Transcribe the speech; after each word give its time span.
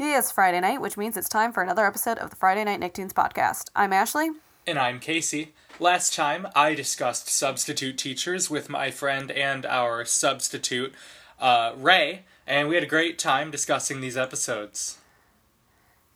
It's 0.00 0.30
Friday 0.30 0.60
night, 0.60 0.80
which 0.80 0.96
means 0.96 1.16
it's 1.16 1.28
time 1.28 1.52
for 1.52 1.60
another 1.60 1.84
episode 1.84 2.18
of 2.18 2.30
the 2.30 2.36
Friday 2.36 2.62
Night 2.62 2.78
Nicktoons 2.78 3.12
podcast. 3.12 3.64
I'm 3.74 3.90
Ashli. 3.90 4.28
And 4.64 4.78
I'm 4.78 5.00
Casey. 5.00 5.54
Last 5.80 6.14
time 6.14 6.46
I 6.54 6.74
discussed 6.74 7.28
substitute 7.28 7.98
teachers 7.98 8.48
with 8.48 8.70
my 8.70 8.92
friend 8.92 9.32
and 9.32 9.66
our 9.66 10.04
substitute, 10.04 10.94
uh, 11.40 11.72
Ray, 11.76 12.22
and 12.46 12.68
we 12.68 12.76
had 12.76 12.84
a 12.84 12.86
great 12.86 13.18
time 13.18 13.50
discussing 13.50 14.00
these 14.00 14.16
episodes. 14.16 14.98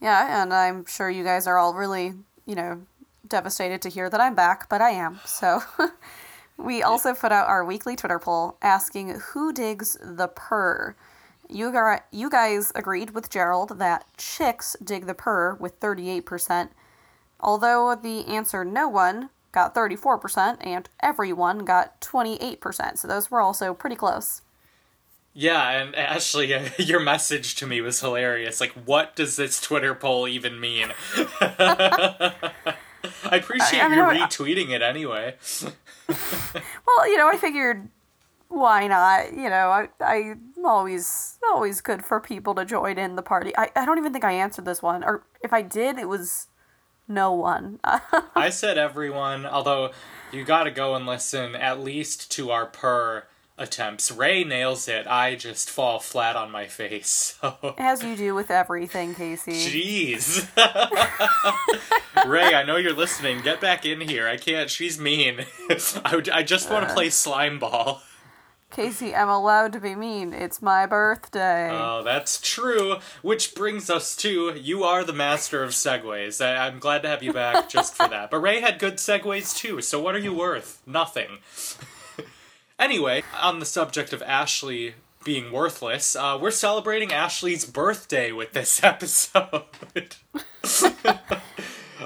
Yeah, 0.00 0.40
and 0.40 0.54
I'm 0.54 0.86
sure 0.86 1.10
you 1.10 1.24
guys 1.24 1.48
are 1.48 1.58
all 1.58 1.74
really, 1.74 2.14
you 2.46 2.54
know, 2.54 2.82
devastated 3.26 3.82
to 3.82 3.88
hear 3.88 4.08
that 4.08 4.20
I'm 4.20 4.36
back, 4.36 4.68
but 4.68 4.80
I 4.80 4.90
am. 4.90 5.18
So 5.24 5.60
we 6.56 6.84
also 6.84 7.14
put 7.14 7.32
out 7.32 7.48
our 7.48 7.64
weekly 7.64 7.96
Twitter 7.96 8.20
poll 8.20 8.58
asking 8.62 9.20
who 9.32 9.52
digs 9.52 9.98
the 10.00 10.28
purr. 10.28 10.94
You, 11.52 11.70
gar- 11.72 12.04
you 12.10 12.30
guys 12.30 12.72
agreed 12.74 13.10
with 13.10 13.30
Gerald 13.30 13.78
that 13.78 14.06
chicks 14.16 14.76
dig 14.82 15.06
the 15.06 15.14
purr 15.14 15.54
with 15.54 15.78
38%, 15.80 16.70
although 17.40 17.94
the 17.94 18.26
answer 18.26 18.64
no 18.64 18.88
one 18.88 19.30
got 19.52 19.74
34% 19.74 20.56
and 20.60 20.88
everyone 21.00 21.64
got 21.64 22.00
28%. 22.00 22.98
So 22.98 23.06
those 23.06 23.30
were 23.30 23.40
also 23.40 23.74
pretty 23.74 23.96
close. 23.96 24.42
Yeah, 25.34 25.70
and 25.70 25.94
Ashli, 25.94 26.72
your 26.86 27.00
message 27.00 27.54
to 27.56 27.66
me 27.66 27.80
was 27.80 28.00
hilarious. 28.00 28.60
Like, 28.60 28.72
what 28.72 29.16
does 29.16 29.36
this 29.36 29.60
Twitter 29.60 29.94
poll 29.94 30.28
even 30.28 30.60
mean? 30.60 30.92
I 31.40 33.36
appreciate 33.36 33.82
I 33.82 33.88
mean, 33.88 33.98
you 33.98 34.04
retweeting 34.04 34.70
it 34.70 34.82
anyway. 34.82 35.36
well, 36.08 37.08
you 37.08 37.16
know, 37.16 37.28
I 37.28 37.36
figured 37.36 37.88
why 38.52 38.86
not? 38.86 39.32
You 39.32 39.48
know, 39.48 39.70
I 39.70 39.88
I'm 40.00 40.64
always 40.64 41.38
always 41.50 41.80
good 41.80 42.04
for 42.04 42.20
people 42.20 42.54
to 42.54 42.64
join 42.64 42.98
in 42.98 43.16
the 43.16 43.22
party. 43.22 43.56
I, 43.56 43.70
I 43.74 43.86
don't 43.86 43.98
even 43.98 44.12
think 44.12 44.24
I 44.24 44.32
answered 44.32 44.66
this 44.66 44.82
one. 44.82 45.02
Or 45.02 45.24
if 45.42 45.52
I 45.52 45.62
did, 45.62 45.98
it 45.98 46.08
was 46.08 46.48
no 47.08 47.32
one. 47.32 47.80
I 48.36 48.50
said 48.50 48.76
everyone, 48.76 49.46
although 49.46 49.90
you 50.30 50.44
gotta 50.44 50.70
go 50.70 50.94
and 50.94 51.06
listen 51.06 51.56
at 51.56 51.80
least 51.80 52.30
to 52.32 52.50
our 52.50 52.66
purr 52.66 53.24
attempts. 53.56 54.10
Ray 54.10 54.44
nails 54.44 54.86
it. 54.86 55.06
I 55.06 55.34
just 55.34 55.70
fall 55.70 55.98
flat 55.98 56.36
on 56.36 56.50
my 56.50 56.66
face. 56.66 57.38
So. 57.42 57.74
As 57.76 58.02
you 58.02 58.16
do 58.16 58.34
with 58.34 58.50
everything, 58.50 59.14
Casey. 59.14 59.52
Jeez. 59.52 60.46
Ray, 62.26 62.54
I 62.54 62.62
know 62.62 62.76
you're 62.76 62.92
listening. 62.92 63.40
Get 63.40 63.60
back 63.60 63.84
in 63.84 64.00
here. 64.00 64.28
I 64.28 64.36
can't. 64.36 64.70
She's 64.70 64.98
mean. 64.98 65.44
I, 66.04 66.14
would, 66.14 66.28
I 66.28 66.42
just 66.42 66.70
want 66.70 66.84
to 66.86 66.90
uh. 66.90 66.94
play 66.94 67.10
slime 67.10 67.58
ball. 67.58 68.02
Casey, 68.72 69.14
I'm 69.14 69.28
allowed 69.28 69.74
to 69.74 69.80
be 69.80 69.94
mean. 69.94 70.32
It's 70.32 70.62
my 70.62 70.86
birthday. 70.86 71.68
Oh, 71.70 72.02
that's 72.02 72.40
true. 72.40 72.96
Which 73.20 73.54
brings 73.54 73.90
us 73.90 74.16
to 74.16 74.54
you 74.56 74.82
are 74.82 75.04
the 75.04 75.12
master 75.12 75.62
of 75.62 75.72
segues. 75.72 76.42
I, 76.42 76.68
am 76.68 76.78
glad 76.78 77.02
to 77.02 77.08
have 77.08 77.22
you 77.22 77.34
back 77.34 77.68
just 77.68 77.94
for 77.94 78.08
that. 78.08 78.30
But 78.30 78.38
Ray 78.38 78.62
had 78.62 78.78
good 78.78 78.94
segues 78.94 79.54
too, 79.54 79.82
so 79.82 80.00
what 80.00 80.14
are 80.14 80.20
you 80.20 80.32
worth? 80.32 80.80
Nothing. 80.86 81.38
anyway, 82.78 83.22
on 83.38 83.58
the 83.58 83.66
subject 83.66 84.14
of 84.14 84.22
Ashli 84.22 84.94
being 85.22 85.52
worthless, 85.52 86.16
uh, 86.16 86.38
we're 86.40 86.50
celebrating 86.50 87.10
Ashli's 87.10 87.66
birthday 87.66 88.32
with 88.32 88.52
this 88.52 88.82
episode. 88.84 90.16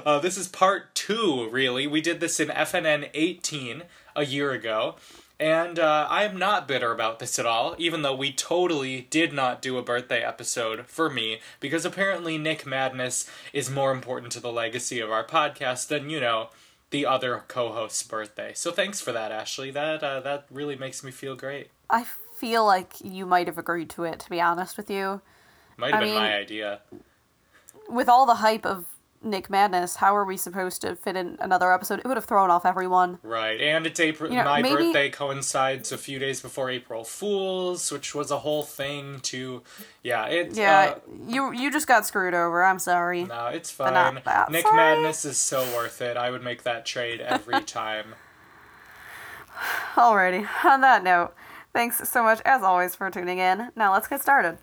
uh, 0.05 0.19
this 0.19 0.37
is 0.37 0.49
part 0.49 0.93
two, 0.95 1.49
really. 1.49 1.87
We 1.87 2.01
did 2.01 2.19
this 2.19 2.41
in 2.41 2.49
FNN 2.49 3.09
18 3.13 3.83
a 4.17 4.25
year 4.25 4.51
ago. 4.51 4.95
And 5.39 5.77
uh, 5.77 6.07
I 6.09 6.23
am 6.23 6.37
not 6.37 6.67
bitter 6.67 6.91
about 6.91 7.19
this 7.19 7.37
at 7.37 7.45
all, 7.45 7.75
even 7.77 8.01
though 8.01 8.15
we 8.15 8.31
totally 8.31 9.07
did 9.11 9.33
not 9.33 9.61
do 9.61 9.77
a 9.77 9.83
birthday 9.83 10.23
episode 10.23 10.87
for 10.87 11.11
me, 11.11 11.39
because 11.59 11.85
apparently 11.85 12.39
Nick 12.39 12.65
Madness 12.65 13.29
is 13.53 13.69
more 13.69 13.91
important 13.91 14.31
to 14.31 14.39
the 14.39 14.51
legacy 14.51 14.99
of 14.99 15.11
our 15.11 15.23
podcast 15.23 15.89
than, 15.89 16.09
you 16.09 16.19
know, 16.19 16.49
the 16.89 17.05
other 17.05 17.43
co-host's 17.47 18.01
birthday. 18.01 18.51
So 18.55 18.71
thanks 18.71 18.99
for 18.99 19.11
that, 19.11 19.31
Ashli. 19.31 19.71
That 19.71 20.03
uh, 20.03 20.21
that 20.21 20.45
really 20.49 20.75
makes 20.75 21.03
me 21.03 21.11
feel 21.11 21.35
great. 21.35 21.69
I 21.89 22.05
feel 22.35 22.65
like 22.65 22.93
you 23.03 23.25
might 23.25 23.45
have 23.45 23.57
agreed 23.57 23.89
to 23.91 24.05
it, 24.05 24.19
to 24.21 24.29
be 24.29 24.41
honest 24.41 24.75
with 24.75 24.89
you. 24.89 25.21
Might 25.77 25.93
have 25.93 26.01
I 26.01 26.05
been 26.05 26.13
mean, 26.13 26.23
my 26.23 26.35
idea. 26.35 26.79
With 27.89 28.09
all 28.09 28.25
the 28.25 28.35
hype 28.35 28.65
of 28.65 28.85
Nick 29.23 29.49
Madness, 29.49 29.95
how 29.95 30.15
are 30.15 30.25
we 30.25 30.37
supposed 30.37 30.81
to 30.81 30.95
fit 30.95 31.15
in 31.15 31.37
another 31.39 31.73
episode? 31.73 31.99
It 31.99 32.05
would 32.05 32.17
have 32.17 32.25
thrown 32.25 32.51
off 32.51 32.65
everyone. 32.65 33.19
Right, 33.23 33.59
and 33.59 33.85
it's 33.85 33.99
April. 33.99 34.29
You 34.29 34.37
know, 34.37 34.45
my 34.45 34.61
maybe... 34.61 34.75
birthday 34.85 35.09
coincides 35.09 35.91
a 35.91 35.97
few 35.97 36.19
days 36.19 36.41
before 36.41 36.69
April 36.69 37.03
Fools, 37.03 37.91
which 37.91 38.13
was 38.13 38.29
a 38.31 38.39
whole 38.39 38.63
thing. 38.63 39.19
To 39.21 39.63
yeah, 40.03 40.25
it. 40.27 40.55
Yeah, 40.55 40.95
uh, 40.95 40.99
you 41.27 41.51
you 41.51 41.71
just 41.71 41.87
got 41.87 42.05
screwed 42.05 42.33
over. 42.33 42.63
I'm 42.63 42.79
sorry. 42.79 43.23
No, 43.25 43.47
it's 43.47 43.71
fine. 43.71 44.15
Nick 44.15 44.63
sorry. 44.63 44.75
Madness 44.75 45.25
is 45.25 45.37
so 45.37 45.63
worth 45.75 46.01
it. 46.01 46.15
I 46.15 46.29
would 46.29 46.43
make 46.43 46.63
that 46.63 46.85
trade 46.85 47.19
every 47.19 47.61
time. 47.63 48.15
Alrighty. 49.95 50.47
On 50.63 50.81
that 50.81 51.03
note, 51.03 51.33
thanks 51.73 52.07
so 52.07 52.23
much 52.23 52.39
as 52.45 52.61
always 52.61 52.95
for 52.95 53.09
tuning 53.09 53.39
in. 53.39 53.71
Now 53.75 53.93
let's 53.93 54.07
get 54.07 54.21
started. 54.21 54.59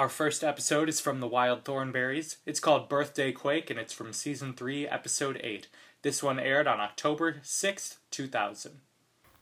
Our 0.00 0.08
first 0.08 0.42
episode 0.42 0.88
is 0.88 0.98
from 0.98 1.20
the 1.20 1.28
Wild 1.28 1.62
Thornberrys. 1.62 2.36
It's 2.46 2.58
called 2.58 2.88
Birthday 2.88 3.32
Quake 3.32 3.68
and 3.68 3.78
it's 3.78 3.92
from 3.92 4.14
season 4.14 4.54
3, 4.54 4.88
episode 4.88 5.38
8. 5.44 5.68
This 6.00 6.22
one 6.22 6.40
aired 6.40 6.66
on 6.66 6.80
October 6.80 7.42
6th, 7.44 7.96
2000. 8.10 8.80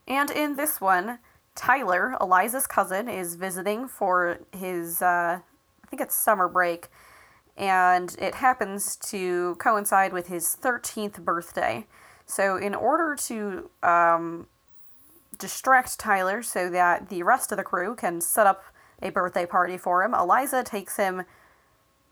And 0.09 0.31
in 0.33 0.57
this 0.57 0.81
one, 0.81 1.21
Tyler, 1.59 2.17
Eliza's 2.21 2.69
cousin, 2.69 3.09
is 3.09 3.35
visiting 3.35 3.89
for 3.89 4.39
his, 4.57 5.03
uh, 5.03 5.41
I 5.41 5.87
think 5.89 6.01
it's 6.01 6.15
summer 6.15 6.49
break, 6.49 6.87
and 7.57 8.15
it 8.21 8.37
happens 8.37 8.95
to 9.11 9.57
coincide 9.57 10.13
with 10.13 10.29
his 10.29 10.57
13th 10.63 11.25
birthday. 11.25 11.85
So, 12.27 12.57
in 12.57 12.77
order 12.77 13.17
to 13.27 13.71
um, 13.83 14.47
distract 15.37 15.99
Tyler 15.99 16.45
so 16.45 16.71
that 16.71 17.09
the 17.09 17.25
rest 17.25 17.51
of 17.51 17.59
the 17.59 17.65
crew 17.65 17.97
can 17.97 18.21
set 18.21 18.47
up 18.47 18.63
a 19.03 19.11
birthday 19.11 19.45
party 19.45 19.77
for 19.77 20.05
him, 20.05 20.15
Eliza 20.15 20.63
takes 20.63 20.97
him 20.97 21.25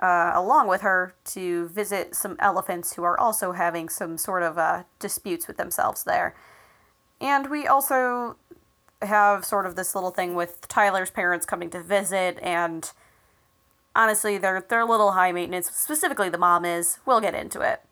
uh, 0.00 0.32
along 0.34 0.66
with 0.66 0.80
her 0.80 1.14
to 1.26 1.68
visit 1.68 2.16
some 2.16 2.34
elephants 2.40 2.94
who 2.94 3.04
are 3.04 3.18
also 3.18 3.52
having 3.52 3.88
some 3.88 4.18
sort 4.18 4.42
of 4.42 4.58
uh, 4.58 4.82
disputes 4.98 5.46
with 5.46 5.56
themselves 5.56 6.02
there. 6.02 6.34
And 7.20 7.48
we 7.48 7.66
also 7.66 8.36
have 9.02 9.44
sort 9.44 9.66
of 9.66 9.76
this 9.76 9.94
little 9.94 10.10
thing 10.10 10.34
with 10.34 10.66
Tyler's 10.68 11.10
parents 11.10 11.46
coming 11.46 11.70
to 11.70 11.82
visit, 11.82 12.38
and 12.42 12.90
honestly, 13.94 14.38
they're 14.38 14.64
they're 14.68 14.80
a 14.80 14.86
little 14.86 15.12
high 15.12 15.32
maintenance. 15.32 15.70
Specifically, 15.70 16.28
the 16.28 16.38
mom 16.38 16.64
is. 16.64 16.98
We'll 17.04 17.20
get 17.20 17.34
into 17.34 17.60
it, 17.60 17.82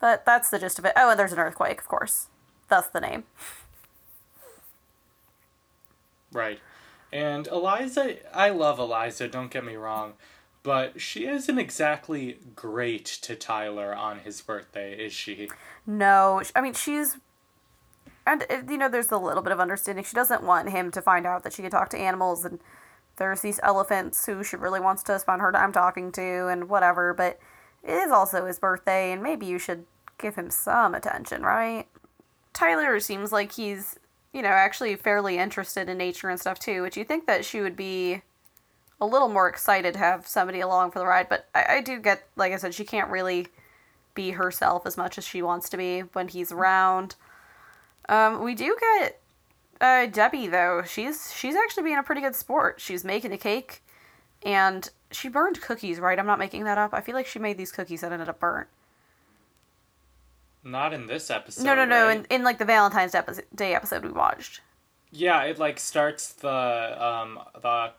but 0.00 0.24
that's 0.24 0.50
the 0.50 0.58
gist 0.58 0.78
of 0.78 0.84
it. 0.84 0.92
Oh, 0.96 1.10
and 1.10 1.18
there's 1.18 1.32
an 1.32 1.38
earthquake, 1.38 1.80
of 1.80 1.88
course. 1.88 2.28
That's 2.68 2.88
the 2.88 3.00
name. 3.00 3.24
Right, 6.32 6.60
and 7.12 7.46
Eliza. 7.46 8.16
I 8.34 8.50
love 8.50 8.78
Eliza. 8.78 9.28
Don't 9.28 9.50
get 9.50 9.64
me 9.64 9.76
wrong. 9.76 10.14
But 10.64 10.98
she 10.98 11.26
isn't 11.26 11.58
exactly 11.58 12.38
great 12.56 13.04
to 13.04 13.36
Tyler 13.36 13.94
on 13.94 14.20
his 14.20 14.40
birthday, 14.40 14.96
is 14.96 15.12
she? 15.12 15.50
No, 15.86 16.40
I 16.56 16.62
mean 16.62 16.72
she's 16.72 17.18
and 18.26 18.44
uh, 18.50 18.62
you 18.68 18.78
know 18.78 18.88
there's 18.88 19.12
a 19.12 19.18
little 19.18 19.42
bit 19.42 19.52
of 19.52 19.60
understanding. 19.60 20.04
She 20.04 20.14
doesn't 20.14 20.42
want 20.42 20.70
him 20.70 20.90
to 20.92 21.02
find 21.02 21.26
out 21.26 21.42
that 21.44 21.52
she 21.52 21.62
can 21.62 21.70
talk 21.70 21.90
to 21.90 21.98
animals 21.98 22.44
and 22.44 22.60
there's 23.16 23.40
these 23.40 23.60
elephants 23.62 24.26
who 24.26 24.42
she 24.42 24.56
really 24.56 24.80
wants 24.80 25.02
to 25.04 25.18
spend 25.18 25.40
her 25.40 25.52
time 25.52 25.72
talking 25.72 26.10
to 26.12 26.48
and 26.48 26.68
whatever 26.68 27.14
but 27.14 27.38
it 27.82 27.92
is 27.92 28.10
also 28.10 28.46
his 28.46 28.58
birthday 28.58 29.12
and 29.12 29.22
maybe 29.22 29.46
you 29.46 29.58
should 29.58 29.84
give 30.18 30.34
him 30.34 30.50
some 30.50 30.94
attention 30.94 31.42
right? 31.42 31.86
Tyler 32.52 32.98
seems 33.00 33.32
like 33.32 33.52
he's 33.52 33.98
you 34.32 34.42
know 34.42 34.48
actually 34.48 34.96
fairly 34.96 35.38
interested 35.38 35.88
in 35.88 35.96
nature 35.96 36.28
and 36.28 36.40
stuff 36.40 36.58
too 36.58 36.82
which 36.82 36.96
you 36.96 37.04
think 37.04 37.26
that 37.26 37.44
she 37.44 37.60
would 37.60 37.76
be 37.76 38.22
a 39.00 39.06
little 39.06 39.28
more 39.28 39.48
excited 39.48 39.94
to 39.94 39.98
have 39.98 40.26
somebody 40.26 40.60
along 40.60 40.90
for 40.90 40.98
the 40.98 41.06
ride 41.06 41.28
but 41.28 41.48
I, 41.54 41.76
I 41.76 41.80
do 41.80 42.00
get 42.00 42.26
like 42.36 42.52
i 42.52 42.56
said 42.56 42.74
she 42.74 42.84
can't 42.84 43.10
really 43.10 43.48
be 44.14 44.32
herself 44.32 44.86
as 44.86 44.96
much 44.96 45.18
as 45.18 45.26
she 45.26 45.42
wants 45.42 45.68
to 45.70 45.76
be 45.76 46.00
when 46.00 46.28
he's 46.28 46.52
around 46.52 47.16
um, 48.08 48.42
we 48.42 48.54
do 48.54 48.76
get 48.80 49.20
uh, 49.80 50.06
Debbie 50.06 50.46
though. 50.46 50.82
She's 50.86 51.32
she's 51.34 51.54
actually 51.54 51.84
being 51.84 51.98
a 51.98 52.02
pretty 52.02 52.20
good 52.20 52.34
sport. 52.34 52.80
She's 52.80 53.04
making 53.04 53.32
a 53.32 53.38
cake, 53.38 53.82
and 54.42 54.88
she 55.10 55.28
burned 55.28 55.60
cookies. 55.60 56.00
Right? 56.00 56.18
I'm 56.18 56.26
not 56.26 56.38
making 56.38 56.64
that 56.64 56.78
up. 56.78 56.94
I 56.94 57.00
feel 57.00 57.14
like 57.14 57.26
she 57.26 57.38
made 57.38 57.58
these 57.58 57.72
cookies 57.72 58.00
that 58.02 58.12
ended 58.12 58.28
up 58.28 58.40
burnt. 58.40 58.68
Not 60.62 60.94
in 60.94 61.06
this 61.06 61.30
episode. 61.30 61.64
No, 61.64 61.74
no, 61.74 61.84
no. 61.84 62.06
Right? 62.06 62.18
In, 62.18 62.26
in 62.30 62.42
like 62.42 62.58
the 62.58 62.64
Valentine's 62.64 63.14
Day 63.54 63.74
episode 63.74 64.02
we 64.02 64.10
watched. 64.10 64.62
Yeah, 65.10 65.42
it 65.42 65.58
like 65.58 65.78
starts 65.78 66.32
the 66.32 66.50
um 66.50 67.38
the 67.60 67.92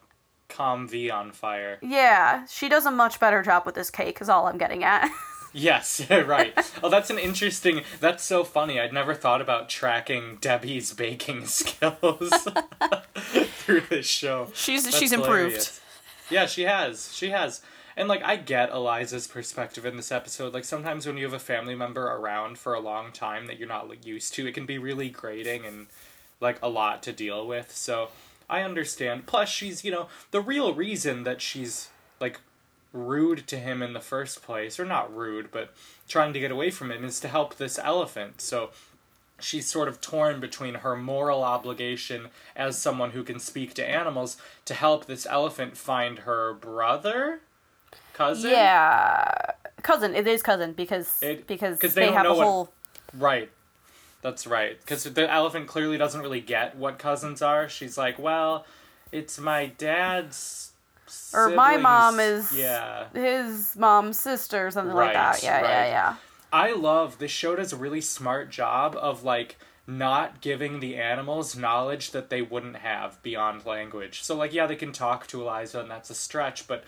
Comvee 0.50 1.12
on 1.12 1.32
fire. 1.32 1.80
Yeah, 1.82 2.46
she 2.48 2.70
does 2.70 2.86
a 2.86 2.92
much 2.92 3.20
better 3.20 3.42
job 3.44 3.66
with 3.66 3.76
this 3.76 3.90
cake. 3.90 4.20
Is 4.22 4.30
all 4.30 4.48
I'm 4.48 4.58
getting 4.58 4.84
at. 4.84 5.10
Yes, 5.56 6.06
right. 6.10 6.54
oh, 6.84 6.90
that's 6.90 7.10
an 7.10 7.18
interesting. 7.18 7.84
That's 8.02 8.26
so 8.26 8.44
funny. 8.44 8.78
I'd 8.78 8.92
never 8.92 9.14
thought 9.14 9.40
about 9.40 9.70
tracking 9.70 10.38
Debbie's 10.42 10.94
baking 10.94 11.46
skills 11.46 12.30
through 13.16 13.82
this 13.90 14.06
show. 14.06 14.50
she's 14.54 14.84
That's 14.84 14.98
she's 14.98 15.14
improved. 15.14 15.80
Yeah, 16.30 16.46
she 16.46 16.64
has. 16.64 17.14
She 17.16 17.30
has. 17.30 17.62
And 17.96 18.10
like 18.10 18.22
I 18.22 18.36
get 18.36 18.70
Eliza's 18.72 19.28
perspective 19.28 19.86
in 19.86 19.96
this 19.96 20.12
episode. 20.12 20.54
Like 20.54 20.66
sometimes 20.66 21.08
when 21.08 21.16
you 21.16 21.24
have 21.24 21.34
a 21.34 21.40
family 21.40 21.76
member 21.76 22.06
around 22.06 22.58
for 22.58 22.74
a 22.74 22.82
long 22.82 23.14
time 23.14 23.46
that 23.46 23.58
you're 23.58 23.70
not 23.70 23.88
like, 23.88 24.06
used 24.06 24.34
to, 24.34 24.46
it 24.46 24.54
can 24.54 24.66
be 24.66 24.78
really 24.78 25.08
grating 25.08 25.66
and 25.66 25.88
like 26.42 26.60
a 26.62 26.68
lot 26.68 27.02
to 27.04 27.14
deal 27.14 27.48
with. 27.48 27.74
So 27.74 28.10
I 28.50 28.62
understand. 28.64 29.26
Plus 29.26 29.48
she's, 29.48 29.86
you 29.86 29.92
know, 29.92 30.10
the 30.32 30.42
real 30.42 30.74
reason 30.74 31.24
that 31.24 31.42
she's 31.42 31.88
like 32.20 32.42
rude 32.96 33.46
to 33.48 33.58
him 33.58 33.82
in 33.84 33.94
the 33.94 34.00
first 34.00 34.42
place, 34.42 34.80
or 34.80 34.86
not 34.86 35.16
rude, 35.16 35.52
but 35.52 35.74
trying 36.08 36.34
to 36.34 36.40
get 36.40 36.50
away 36.52 36.72
from 36.72 36.92
him 36.92 37.04
is 37.04 37.20
to 37.20 37.28
help 37.28 37.56
this 37.58 37.78
elephant. 37.78 38.42
So 38.42 38.70
she's 39.40 39.68
sort 39.68 39.88
of 39.90 40.00
torn 40.02 40.40
between 40.40 40.76
her 40.76 40.96
moral 40.96 41.44
obligation 41.44 42.30
as 42.56 42.78
someone 42.78 43.12
who 43.12 43.24
can 43.24 43.40
speak 43.40 43.74
to 43.76 43.86
animals 43.88 44.38
to 44.64 44.74
help 44.74 45.06
this 45.06 45.26
elephant 45.30 45.76
find 45.78 46.20
her 46.20 46.54
brother 46.54 47.42
cousin 48.14 48.52
Yeah, 48.52 49.30
cousin. 49.84 50.16
It 50.16 50.26
is 50.26 50.42
cousin 50.42 50.72
because 50.72 51.22
It- 51.22 51.46
because 51.48 51.78
'cause 51.80 51.94
they, 51.96 52.06
they 52.06 52.12
have 52.14 52.26
a 52.26 52.34
what- 52.34 52.44
whole. 52.46 52.74
right 53.14 53.50
that's 54.22 54.48
right 54.48 54.80
because 54.80 55.04
the 55.04 55.30
elephant 55.30 55.68
clearly 55.68 55.98
doesn't 55.98 56.22
really 56.22 56.40
get 56.42 56.76
what 56.78 56.98
cousins 56.98 57.42
are 57.42 57.68
she's 57.70 57.98
like 57.98 58.18
well 58.18 58.66
it's 59.12 59.38
my 59.38 59.68
dad's 59.68 60.72
Or 61.34 61.50
my 61.50 61.78
mom 61.78 62.20
is 62.20 62.52
yeah 62.56 63.08
his 63.14 63.76
mom's 63.76 64.20
sister, 64.20 64.68
or 64.68 64.72
something 64.72 64.96
like 64.96 65.14
that. 65.14 65.34
Right, 65.34 65.44
Yeah, 65.44 65.62
yeah, 65.62 65.86
yeah. 65.86 66.16
I 66.52 66.74
love 66.74 67.18
this 67.20 67.32
show 67.32 67.56
does 67.56 67.74
a 67.74 67.78
really 67.78 68.02
smart 68.02 68.50
job 68.50 68.96
of 68.96 69.24
like 69.24 69.58
not 69.88 70.42
giving 70.42 70.80
the 70.80 70.96
animals 70.96 71.56
knowledge 71.56 72.12
that 72.12 72.30
they 72.30 72.42
wouldn't 72.42 72.78
have 72.78 73.22
beyond 73.22 73.66
language. 73.66 74.24
So 74.24 74.36
like 74.36 74.54
yeah, 74.54 74.66
they 74.66 74.76
can 74.76 74.92
talk 74.92 75.28
to 75.28 75.42
Eliza 75.42 75.82
and 75.82 75.92
that's 75.92 76.10
a 76.10 76.16
stretch, 76.16 76.68
but 76.68 76.84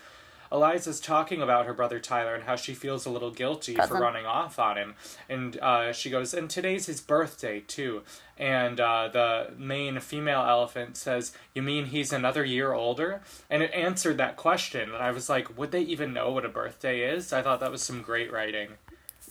Eliza's 0.50 1.00
talking 1.00 1.42
about 1.42 1.66
her 1.66 1.74
brother 1.74 2.00
Tyler 2.00 2.34
and 2.34 2.44
how 2.44 2.56
she 2.56 2.74
feels 2.74 3.06
a 3.06 3.10
little 3.10 3.30
guilty 3.30 3.74
for 3.74 3.98
running 3.98 4.26
off 4.26 4.58
on 4.58 4.76
him. 4.76 4.94
And 5.28 5.58
uh, 5.58 5.92
she 5.92 6.10
goes, 6.10 6.34
and 6.34 6.48
today's 6.48 6.86
his 6.86 7.00
birthday 7.00 7.60
too. 7.60 8.02
And 8.36 8.80
uh, 8.80 9.08
the 9.12 9.52
main 9.56 9.98
female 10.00 10.40
elephant 10.40 10.96
says, 10.96 11.32
You 11.54 11.62
mean 11.62 11.86
he's 11.86 12.12
another 12.12 12.44
year 12.44 12.72
older? 12.72 13.22
And 13.50 13.62
it 13.62 13.72
answered 13.72 14.16
that 14.18 14.36
question. 14.36 14.90
And 14.92 15.02
I 15.02 15.10
was 15.10 15.28
like, 15.28 15.56
Would 15.58 15.72
they 15.72 15.82
even 15.82 16.12
know 16.12 16.30
what 16.30 16.44
a 16.44 16.48
birthday 16.48 17.00
is? 17.00 17.32
I 17.32 17.42
thought 17.42 17.60
that 17.60 17.70
was 17.70 17.82
some 17.82 18.02
great 18.02 18.32
writing. 18.32 18.70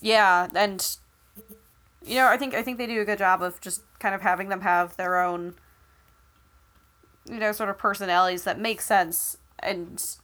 Yeah, 0.02 0.48
and 0.54 0.98
you 2.06 2.16
know, 2.16 2.28
I 2.28 2.38
think 2.38 2.54
I 2.54 2.62
think 2.62 2.78
they 2.78 2.86
do 2.86 3.02
a 3.02 3.06
good 3.06 3.18
job 3.18 3.42
of 3.42 3.60
just 3.62 3.82
kind 4.00 4.14
of 4.14 4.22
having 4.22 4.50
them 4.50 4.62
have 4.62 4.96
their 4.96 5.20
own 5.20 5.56
you 7.30 7.40
know, 7.40 7.52
sort 7.52 7.70
of 7.70 7.78
personalities 7.78 8.44
that 8.44 8.60
make 8.60 8.82
sense 8.82 9.38
and 9.60 10.18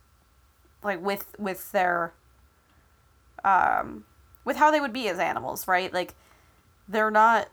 like 0.83 1.03
with 1.03 1.35
with 1.37 1.71
their 1.71 2.13
um 3.43 4.05
with 4.45 4.57
how 4.57 4.71
they 4.71 4.79
would 4.79 4.93
be 4.93 5.07
as 5.07 5.19
animals, 5.19 5.67
right? 5.67 5.93
Like 5.93 6.15
they're 6.87 7.11
not 7.11 7.49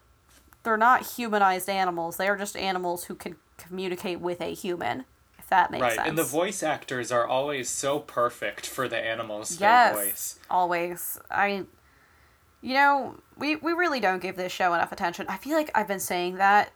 they're 0.63 0.77
not 0.77 1.15
humanized 1.15 1.69
animals. 1.69 2.17
They 2.17 2.29
are 2.29 2.37
just 2.37 2.57
animals 2.57 3.05
who 3.05 3.15
can 3.15 3.37
communicate 3.57 4.21
with 4.21 4.41
a 4.41 4.55
human. 4.55 5.05
If 5.39 5.49
that 5.49 5.71
makes 5.71 5.83
sense. 5.83 5.91
right, 5.91 5.97
sense. 5.97 6.09
and 6.09 6.19
the 6.19 6.25
voice 6.25 6.63
actors 6.63 7.11
are 7.11 7.27
always 7.27 7.69
so 7.69 7.99
perfect 7.99 8.67
for 8.67 8.89
the 8.89 8.99
animals' 8.99 9.61
yes, 9.61 9.95
their 9.95 10.05
voice. 10.05 10.39
always. 10.51 11.19
I, 11.31 11.65
you 12.61 12.75
know, 12.75 13.17
we 13.37 13.57
we 13.57 13.73
really 13.73 14.01
don't 14.01 14.21
give 14.21 14.37
this 14.37 14.53
show 14.53 14.75
enough 14.75 14.93
attention. 14.93 15.27
I 15.29 15.39
feel 15.39 15.57
like 15.57 15.71
I've 15.75 15.89
been 15.89 16.01
saying 16.01 16.37
that 16.37 16.73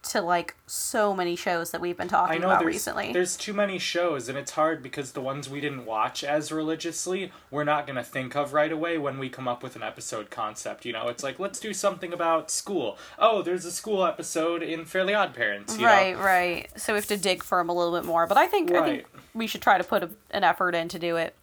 to 0.00 0.20
like 0.20 0.54
so 0.66 1.14
many 1.14 1.34
shows 1.34 1.72
that 1.72 1.80
we've 1.80 1.96
been 1.96 2.08
talking 2.08 2.36
I 2.36 2.38
know 2.38 2.46
about 2.46 2.60
there's, 2.60 2.72
recently. 2.74 3.12
there's 3.12 3.36
too 3.36 3.52
many 3.52 3.78
shows, 3.78 4.28
and 4.28 4.38
it's 4.38 4.52
hard 4.52 4.82
because 4.82 5.12
the 5.12 5.20
ones 5.20 5.48
we 5.50 5.60
didn't 5.60 5.84
watch 5.86 6.22
as 6.22 6.52
religiously, 6.52 7.32
we're 7.50 7.64
not 7.64 7.86
going 7.86 7.96
to 7.96 8.02
think 8.04 8.36
of 8.36 8.52
right 8.52 8.70
away 8.70 8.96
when 8.96 9.18
we 9.18 9.28
come 9.28 9.48
up 9.48 9.62
with 9.62 9.74
an 9.76 9.82
episode 9.82 10.30
concept. 10.30 10.84
You 10.84 10.92
know, 10.92 11.08
it's 11.08 11.22
like, 11.24 11.38
let's 11.38 11.58
do 11.58 11.74
something 11.74 12.12
about 12.12 12.50
school. 12.50 12.96
Oh, 13.18 13.42
there's 13.42 13.64
a 13.64 13.72
school 13.72 14.04
episode 14.04 14.62
in 14.62 14.84
Fairly 14.84 15.14
Odd 15.14 15.34
Parents. 15.34 15.76
You 15.76 15.86
right, 15.86 16.14
Know? 16.16 16.22
right. 16.22 16.68
So 16.80 16.92
we 16.92 16.98
have 16.98 17.06
to 17.06 17.16
dig 17.16 17.42
for 17.42 17.58
them 17.58 17.68
a 17.68 17.74
little 17.74 17.92
bit 17.92 18.04
more. 18.06 18.26
But 18.26 18.38
I 18.38 18.46
think 18.46 18.70
I 18.70 18.84
think 18.84 19.06
we 19.34 19.46
should 19.46 19.62
try 19.62 19.78
to 19.78 19.84
put 19.84 20.02
a, 20.04 20.10
an 20.30 20.44
effort 20.44 20.74
in 20.74 20.88
to 20.88 20.98
do 20.98 21.16
it. 21.16 21.34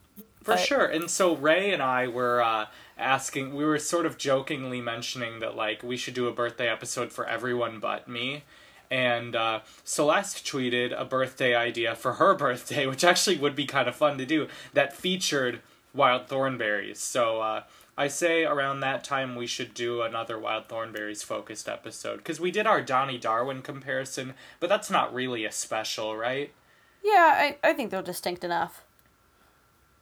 For 0.44 0.54
But- 0.54 0.60
sure. 0.60 0.86
And 0.86 1.10
so 1.10 1.36
Ray 1.36 1.72
and 1.74 1.82
I 1.84 2.08
were 2.08 2.42
uh, 2.42 2.68
asking, 2.98 3.56
we 3.56 3.66
were 3.66 3.80
sort 3.80 4.06
of 4.06 4.18
jokingly 4.18 4.82
mentioning 4.82 5.40
that, 5.40 5.56
like, 5.56 5.84
we 5.84 5.98
should 5.98 6.14
do 6.14 6.28
a 6.28 6.34
birthday 6.34 6.70
episode 6.70 7.12
for 7.12 7.26
everyone 7.26 7.80
but 7.80 8.08
me. 8.08 8.44
And 8.90 9.36
uh, 9.36 9.62
Celeste 9.84 10.46
tweeted 10.46 11.00
a 11.00 11.06
birthday 11.06 11.56
idea 11.56 11.96
for 11.96 12.14
her 12.14 12.34
birthday, 12.38 12.86
which 12.88 13.04
actually 13.04 13.38
would 13.38 13.56
be 13.56 13.66
kind 13.66 13.88
of 13.88 13.96
fun 13.96 14.18
to 14.18 14.26
do, 14.26 14.48
that 14.74 14.96
featured 14.96 15.62
Wild 15.94 16.28
Thornberrys. 16.28 16.98
So 16.98 17.42
uh, 17.42 17.64
I 17.98 18.08
say 18.08 18.44
around 18.44 18.82
that 18.82 19.04
time 19.04 19.36
we 19.36 19.48
should 19.48 19.74
do 19.74 20.02
another 20.02 20.38
Wild 20.38 20.68
Thornberrys 20.68 21.24
focused 21.24 21.68
episode. 21.68 22.18
Because 22.18 22.40
we 22.40 22.52
did 22.52 22.68
our 22.68 22.82
Donnie 22.82 23.18
Darwin 23.18 23.62
comparison, 23.62 24.34
but 24.60 24.70
that's 24.70 24.90
not 24.90 25.14
really 25.14 25.46
a 25.46 25.52
special, 25.52 26.16
right? 26.16 26.52
Yeah, 27.04 27.34
I, 27.36 27.58
I 27.64 27.74
think 27.74 27.92
they're 27.92 28.02
distinct 28.02 28.44
enough. 28.44 28.85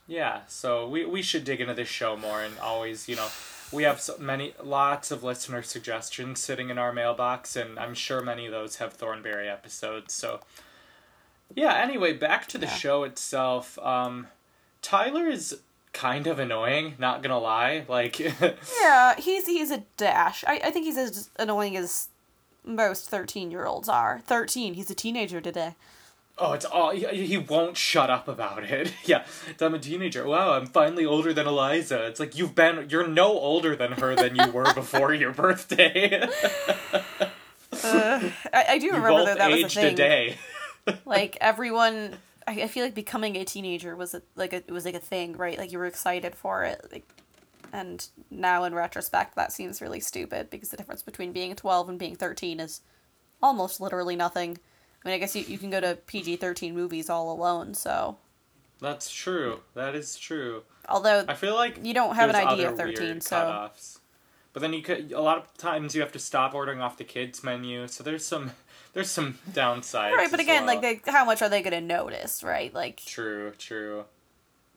Yeah, 0.08 0.42
so 0.48 0.88
we, 0.88 1.06
we 1.06 1.22
should 1.22 1.44
dig 1.46 1.62
into 1.62 1.74
this 1.74 1.88
show 1.88 2.18
more 2.18 2.42
and 2.44 2.58
always, 2.60 3.08
you 3.08 3.16
know, 3.16 3.28
we 3.72 3.84
have 3.84 4.02
so 4.02 4.18
many 4.20 4.54
lots 4.62 5.12
of 5.12 5.24
listener 5.24 5.64
suggestions 5.64 6.40
sitting 6.42 6.70
in 6.70 6.78
our 6.78 6.92
mailbox 6.92 7.56
and 7.56 7.80
I'm 7.80 7.94
sure 7.96 8.22
many 8.22 8.46
of 8.46 8.52
those 8.52 8.76
have 8.78 8.94
Thornberry 8.94 9.50
episodes. 9.50 10.14
So 10.14 10.42
yeah, 11.56 11.74
anyway, 11.76 12.14
back 12.14 12.48
to 12.50 12.58
the 12.58 12.66
Yeah. 12.68 12.74
show 12.74 13.04
itself. 13.04 13.80
Um 13.80 14.28
Tyler 14.82 15.28
is 15.28 15.62
kind 15.94 16.28
of 16.28 16.38
annoying, 16.38 16.96
not 17.00 17.24
gonna 17.24 17.40
lie. 17.40 17.86
Like 17.88 18.20
Yeah, 18.82 19.16
he's 19.18 19.48
he's 19.48 19.72
a 19.72 19.84
dash. 19.98 20.44
I, 20.46 20.60
I 20.66 20.70
think 20.72 20.86
he's 20.86 20.98
as 20.98 21.30
annoying 21.40 21.76
as 21.78 22.10
most 22.66 23.10
thirteen 23.10 23.50
year 23.52 23.66
olds 23.66 23.90
are. 23.90 24.22
Thirteen. 24.26 24.74
He's 24.76 24.92
a 24.92 24.96
teenager 24.96 25.42
today. 25.42 25.76
Oh, 26.38 26.54
it's 26.54 26.66
all 26.66 26.90
he, 26.92 27.06
he 27.26 27.38
won't 27.38 27.78
shut 27.78 28.10
up 28.10 28.28
about 28.28 28.64
it. 28.64 28.92
yeah, 29.06 29.26
I'm 29.62 29.76
a 29.76 29.80
teenager. 29.80 30.26
Wow, 30.28 30.54
I'm 30.54 30.66
finally 30.66 31.06
older 31.06 31.32
than 31.32 31.46
Eliza. 31.46 32.08
It's 32.08 32.20
like 32.20 32.36
you've 32.36 32.56
been 32.56 32.88
you're 32.90 33.08
no 33.08 33.32
older 33.32 33.76
than 33.76 33.94
her 33.94 34.16
than 34.16 34.36
you 34.36 34.52
were 34.52 34.74
before 34.74 35.14
your 35.14 35.32
birthday. 35.32 36.28
Uh, 37.84 38.30
I, 38.52 38.66
I 38.70 38.78
do 38.80 38.88
you 38.88 38.94
remember 38.94 39.26
that 39.26 39.38
that 39.38 39.52
was 39.52 39.62
a 39.62 39.66
aged 39.66 39.76
thing. 39.76 39.94
a 39.94 39.96
day. 39.96 40.38
like 41.06 41.38
everyone 41.40 42.18
I, 42.48 42.64
I 42.64 42.68
feel 42.68 42.84
like 42.84 42.96
becoming 42.96 43.36
a 43.36 43.46
teenager 43.46 43.96
was 43.96 44.14
a, 44.14 44.22
like 44.36 44.54
a, 44.54 44.58
it 44.58 44.72
was 44.72 44.86
like 44.86 44.96
a 44.96 45.00
thing 45.00 45.34
right 45.38 45.58
like 45.58 45.72
you 45.72 45.78
were 45.78 45.86
excited 45.86 46.36
for 46.36 46.64
it 46.64 46.86
like 46.92 47.08
and 47.72 48.08
now 48.30 48.64
in 48.64 48.76
retrospect 48.76 49.36
that 49.36 49.52
seems 49.52 49.82
really 49.82 50.00
stupid 50.00 50.50
because 50.50 50.70
the 50.70 50.78
difference 50.78 51.04
between 51.04 51.32
being 51.32 51.56
12 51.56 51.90
and 51.90 52.00
being 52.00 52.16
13 52.16 52.60
is 52.60 52.82
almost 53.42 53.80
literally 53.80 54.16
nothing 54.16 54.58
i 55.04 55.08
mean 55.08 55.16
i 55.16 55.18
guess 55.18 55.36
you, 55.36 55.44
you 55.48 55.58
can 55.58 55.70
go 55.70 55.80
to 55.80 55.98
pg-13 56.08 56.74
movies 56.74 57.10
all 57.10 57.32
alone 57.32 57.74
so 57.74 58.18
That's 58.82 59.10
true. 59.12 59.62
That 59.76 59.96
is 59.96 60.18
true. 60.18 60.64
although 60.90 61.24
I 61.28 61.36
feel 61.36 61.56
like 61.56 61.80
You 61.86 61.94
don't 61.94 62.16
have 62.16 62.30
an 62.30 62.36
idea 62.36 62.70
at 62.70 62.78
13, 62.78 63.00
weird 63.04 63.24
so- 63.24 63.36
cutoffs. 63.38 64.00
But 64.52 64.62
then 64.62 64.74
you 64.74 64.82
could 64.84 65.12
a 65.14 65.22
lot 65.22 65.38
of 65.40 65.58
times 65.58 65.96
you 65.96 66.02
have 66.02 66.12
to 66.12 66.20
stop 66.20 66.54
ordering 66.54 66.80
off 66.80 66.96
the 66.98 67.04
kids 67.04 67.44
menu. 67.44 67.88
So 67.88 68.04
there's 68.04 68.24
some 68.26 68.52
there's 68.94 69.10
some 69.10 69.40
downsides. 69.52 70.12
right 70.14 70.30
but 70.30 70.40
again 70.40 70.66
well. 70.66 70.76
like 70.76 70.82
they, 71.06 71.12
how 71.12 71.26
much 71.26 71.42
are 71.42 71.50
they 71.50 71.62
going 71.64 71.74
to 71.74 71.82
notice 71.82 72.44
right 72.44 72.72
like 72.74 72.98
True, 73.04 73.52
true. 73.58 74.06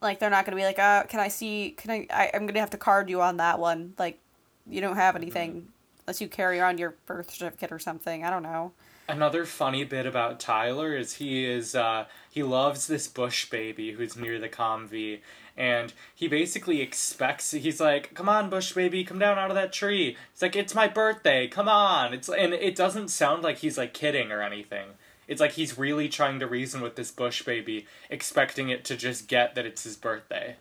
like 0.01 0.19
they're 0.19 0.31
not 0.31 0.47
going 0.47 0.57
to 0.57 0.61
be 0.61 0.65
like 0.65 0.79
uh 0.79 1.03
can 1.05 1.21
i 1.21 1.29
see 1.29 1.75
can 1.77 1.91
i, 1.91 2.07
I 2.11 2.31
i'm 2.33 2.43
going 2.43 2.55
to 2.55 2.61
have 2.61 2.71
to 2.71 2.79
card 2.79 3.11
you 3.11 3.21
on 3.21 3.37
that 3.39 3.59
one 3.59 3.93
like 3.99 4.19
you 4.67 4.81
don't 4.81 4.97
have 4.97 5.15
anything 5.17 5.69
unless 6.07 6.21
you 6.23 6.29
carry 6.29 6.59
around 6.61 6.79
your 6.79 6.95
birth 7.05 7.31
certificate 7.31 7.71
or 7.73 7.79
something 7.79 8.25
i 8.25 8.31
don't 8.31 8.43
know 8.43 8.73
Another 9.09 9.45
funny 9.45 9.85
bit 9.85 10.05
about 10.05 10.41
Tyler 10.41 10.97
is 10.97 11.15
he 11.15 11.45
is 11.45 11.75
uh, 11.77 12.07
he 12.29 12.43
loves 12.43 12.87
this 12.87 13.07
bush 13.07 13.49
baby 13.49 13.93
who's 13.93 14.17
near 14.17 14.41
the 14.41 14.49
Comvee, 14.49 15.21
and 15.57 15.93
he 16.13 16.27
basically 16.27 16.81
expects 16.81 17.53
he's 17.53 17.81
like, 17.81 18.15
"Come 18.15 18.29
on, 18.29 18.51
bush 18.51 18.73
baby, 18.73 19.05
come 19.05 19.21
down 19.21 19.39
out 19.39 19.51
of 19.51 19.55
that 19.55 19.73
tree." 19.73 20.17
It's 20.33 20.43
like 20.43 20.57
it's 20.57 20.75
my 20.75 20.89
birthday, 20.89 21.47
come 21.47 21.69
on. 21.69 22.15
It's 22.15 22.29
and 22.29 22.53
it 22.53 22.75
doesn't 22.75 23.09
sound 23.09 23.45
like 23.45 23.59
he's 23.59 23.79
like 23.79 23.95
kidding 23.95 24.33
or 24.33 24.43
anything. 24.43 24.89
It's 25.29 25.41
like 25.41 25.53
he's 25.53 25.79
really 25.79 26.09
trying 26.09 26.41
to 26.41 26.47
reason 26.47 26.81
with 26.81 26.97
this 26.97 27.13
bush 27.13 27.43
baby, 27.43 27.87
expecting 28.11 28.71
it 28.71 28.85
to 28.87 28.97
just 28.97 29.29
get 29.29 29.55
that 29.55 29.67
it's 29.67 29.85
his 29.85 29.97
birthday. 29.97 30.57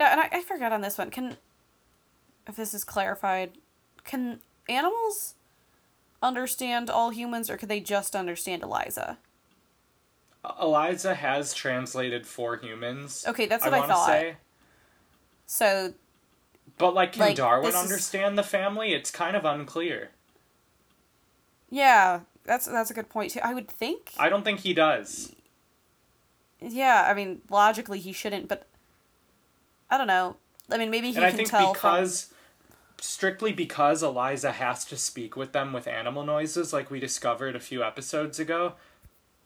Yeah, 0.00 0.12
and 0.12 0.20
I, 0.20 0.38
I 0.38 0.42
forgot 0.42 0.72
on 0.72 0.80
this 0.80 0.98
one. 0.98 1.10
Can, 1.10 1.36
if 2.46 2.56
this 2.56 2.74
is 2.74 2.84
clarified, 2.84 3.52
can 4.04 4.40
animals 4.68 5.35
understand 6.22 6.90
all 6.90 7.10
humans, 7.10 7.48
or 7.50 7.56
could 7.56 7.68
they 7.68 7.80
just 7.80 8.14
understand 8.16 8.62
Eliza? 8.62 9.18
Eliza 10.60 11.14
has 11.14 11.52
translated 11.54 12.26
for 12.26 12.56
humans. 12.56 13.24
Okay, 13.26 13.46
that's 13.46 13.64
what 13.64 13.74
I 13.74 13.80
wanna 13.80 13.92
thought. 13.92 14.06
Say. 14.08 14.36
So 15.46 15.94
But 16.78 16.94
like, 16.94 17.12
can 17.12 17.20
Like, 17.22 17.36
Darwin 17.36 17.64
this 17.70 17.74
is- 17.74 17.82
understand 17.82 18.36
the 18.38 18.42
family? 18.42 18.92
It's 18.92 19.10
kind 19.10 19.36
of 19.36 19.44
unclear. 19.44 20.10
yeah, 21.70 22.20
that's 22.44 22.66
that's 22.66 22.90
a 22.90 22.94
good 22.94 23.08
point 23.08 23.32
too. 23.32 23.40
I 23.42 23.54
would 23.54 23.68
think. 23.68 24.12
I 24.18 24.28
don't 24.28 24.44
think 24.44 24.60
he 24.60 24.72
does. 24.74 25.34
Yeah, 26.60 27.06
I 27.08 27.14
mean 27.14 27.42
logically 27.50 27.98
he 27.98 28.12
shouldn't, 28.12 28.46
but 28.48 28.66
I 29.90 29.98
don't 29.98 30.06
know. 30.06 30.36
I 30.70 30.78
mean 30.78 30.90
maybe 30.90 31.10
he 31.10 31.16
and 31.16 31.24
I 31.24 31.28
can 31.30 31.38
think 31.38 31.48
tell 31.50 31.72
because 31.72 32.32
strictly 33.00 33.52
because 33.52 34.02
Eliza 34.02 34.52
has 34.52 34.84
to 34.86 34.96
speak 34.96 35.36
with 35.36 35.52
them 35.52 35.72
with 35.72 35.86
animal 35.86 36.24
noises 36.24 36.72
like 36.72 36.90
we 36.90 36.98
discovered 37.00 37.54
a 37.56 37.60
few 37.60 37.82
episodes 37.84 38.38
ago, 38.38 38.74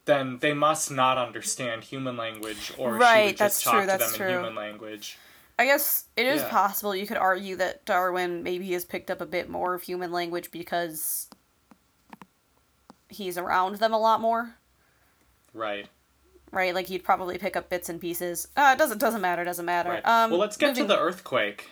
then 0.05 0.39
they 0.39 0.53
must 0.53 0.89
not 0.91 1.17
understand 1.17 1.83
human 1.83 2.17
language 2.17 2.71
or 2.77 2.93
she 2.93 2.99
Right, 2.99 3.25
would 3.27 3.37
that's 3.37 3.55
just 3.61 3.63
talk 3.65 3.73
true, 3.73 3.81
to 3.81 3.87
that's 3.87 4.11
them 4.11 4.17
true. 4.17 4.27
in 4.27 4.33
human 4.33 4.55
language. 4.55 5.17
I 5.59 5.65
guess 5.65 6.05
it 6.17 6.25
is 6.25 6.41
Yeah. 6.41 6.49
possible 6.49 6.95
you 6.95 7.05
could 7.05 7.17
argue 7.17 7.55
that 7.57 7.85
Darwin 7.85 8.41
maybe 8.41 8.71
has 8.71 8.83
picked 8.85 9.11
up 9.11 9.21
a 9.21 9.25
bit 9.27 9.47
more 9.49 9.73
of 9.75 9.83
human 9.83 10.11
language 10.11 10.49
because 10.49 11.27
he's 13.09 13.37
around 13.37 13.75
them 13.75 13.93
a 13.93 13.99
lot 13.99 14.21
more. 14.21 14.55
Right. 15.53 15.87
Right, 16.51 16.73
like 16.73 16.87
he'd 16.87 17.03
probably 17.03 17.37
pick 17.37 17.55
up 17.55 17.69
bits 17.69 17.89
and 17.89 17.99
pieces. 18.01 18.47
Uh, 18.57 18.71
it 18.75 18.79
doesn't 18.79 18.97
doesn't 18.97 19.21
matter. 19.21 19.43
Doesn't 19.43 19.65
matter. 19.65 19.89
Right. 19.89 20.05
Um, 20.05 20.31
well, 20.31 20.39
let's 20.39 20.57
get 20.57 20.69
moving- 20.69 20.83
to 20.83 20.87
the 20.95 20.99
earthquake. 20.99 21.69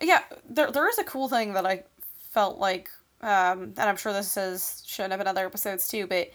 Yeah, 0.00 0.22
there 0.48 0.70
there 0.70 0.88
is 0.88 0.98
a 0.98 1.04
cool 1.04 1.28
thing 1.28 1.54
that 1.54 1.66
I 1.66 1.84
felt 2.30 2.58
like, 2.58 2.90
um, 3.22 3.74
and 3.76 3.80
I'm 3.80 3.96
sure 3.96 4.12
this 4.12 4.36
is 4.36 4.82
shown 4.86 5.12
up 5.12 5.20
in 5.20 5.26
other 5.26 5.46
episodes 5.46 5.88
too, 5.88 6.06
but 6.06 6.30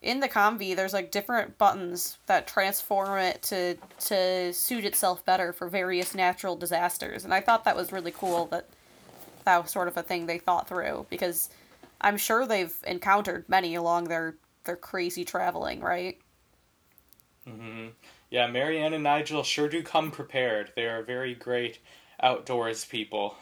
in 0.00 0.20
the 0.20 0.28
Comvee, 0.28 0.74
there's 0.74 0.92
like 0.92 1.10
different 1.10 1.58
buttons 1.58 2.18
that 2.26 2.46
transform 2.46 3.18
it 3.18 3.42
to 3.42 3.76
to 4.06 4.52
suit 4.52 4.84
itself 4.84 5.24
better 5.24 5.52
for 5.52 5.68
various 5.68 6.14
natural 6.14 6.56
disasters, 6.56 7.24
and 7.24 7.34
I 7.34 7.40
thought 7.40 7.64
that 7.64 7.76
was 7.76 7.92
really 7.92 8.12
cool 8.12 8.46
that 8.46 8.66
that 9.44 9.62
was 9.62 9.70
sort 9.70 9.88
of 9.88 9.96
a 9.96 10.02
thing 10.02 10.26
they 10.26 10.38
thought 10.38 10.68
through 10.68 11.06
because 11.10 11.50
I'm 12.00 12.16
sure 12.16 12.46
they've 12.46 12.74
encountered 12.86 13.48
many 13.48 13.74
along 13.74 14.04
their 14.04 14.36
their 14.64 14.76
crazy 14.76 15.24
traveling, 15.24 15.80
right? 15.80 16.18
mm-hmm. 17.48 17.88
Yeah, 18.30 18.46
Marianne 18.46 18.94
and 18.94 19.04
Nigel 19.04 19.42
sure 19.42 19.68
do 19.68 19.82
come 19.82 20.10
prepared. 20.10 20.72
They 20.74 20.86
are 20.86 21.02
very 21.02 21.34
great 21.34 21.78
outdoors 22.22 22.84
people. 22.84 23.36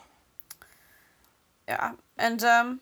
Yeah, 1.68 1.92
and 2.18 2.42
um, 2.44 2.80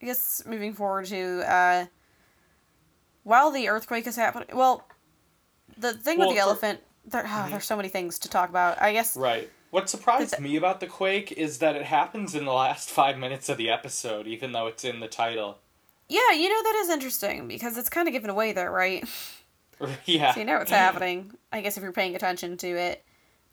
I 0.00 0.06
guess 0.06 0.42
moving 0.46 0.72
forward 0.74 1.06
to 1.06 1.42
uh, 1.50 1.86
while 3.22 3.50
the 3.50 3.68
earthquake 3.68 4.06
is 4.06 4.16
happening, 4.16 4.48
well, 4.56 4.86
the 5.78 5.92
thing 5.92 6.18
Well, 6.18 6.28
with 6.28 6.36
the 6.36 6.42
for- 6.42 6.48
elephant, 6.48 6.80
there, 7.06 7.24
ah, 7.26 7.46
there's 7.50 7.64
so 7.64 7.76
many 7.76 7.88
things 7.88 8.18
to 8.20 8.28
talk 8.28 8.48
about. 8.48 8.80
I 8.82 8.92
guess 8.92 9.16
Right. 9.16 9.50
What 9.70 9.88
surprised 9.88 10.38
me 10.38 10.56
about 10.56 10.80
the 10.80 10.86
quake 10.86 11.32
is 11.32 11.58
that 11.58 11.76
it 11.76 11.84
happens 11.84 12.34
in 12.34 12.44
the 12.44 12.52
last 12.52 12.90
five 13.00 13.16
minutes 13.18 13.48
of 13.48 13.56
the 13.56 13.70
episode, 13.70 14.26
even 14.26 14.52
though 14.52 14.66
it's 14.66 14.84
in 14.84 15.00
the 15.00 15.08
title. 15.08 15.58
yeah, 16.08 16.32
you 16.32 16.48
know 16.48 16.62
that 16.62 16.76
is 16.84 16.90
interesting 16.90 17.48
because 17.48 17.78
it's 17.78 17.88
kind 17.88 18.06
of 18.08 18.12
given 18.12 18.28
away 18.30 18.52
there, 18.52 18.70
right? 18.70 19.08
yeah. 20.04 20.34
So 20.34 20.40
you 20.40 20.46
know 20.46 20.58
what's 20.58 20.70
happening. 20.86 21.32
I 21.52 21.60
guess 21.60 21.76
if 21.76 21.82
you're 21.84 21.92
paying 21.92 22.16
attention 22.16 22.56
to 22.58 22.68
it. 22.68 23.04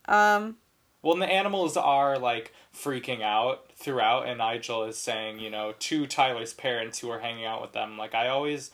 Um, 0.07 0.57
Well, 1.01 1.13
and 1.13 1.21
the 1.21 1.31
animals 1.31 1.77
are 1.77 2.17
like 2.19 2.53
freaking 2.75 3.21
out 3.21 3.71
throughout, 3.75 4.27
and 4.27 4.39
Nigel 4.39 4.83
is 4.83 4.97
saying, 4.97 5.39
you 5.39 5.49
know, 5.49 5.73
to 5.79 6.05
Tyler's 6.07 6.53
parents 6.53 6.99
who 6.99 7.09
are 7.09 7.19
hanging 7.19 7.45
out 7.45 7.61
with 7.61 7.71
them, 7.71 7.97
like 7.97 8.13
I 8.13 8.27
always, 8.27 8.71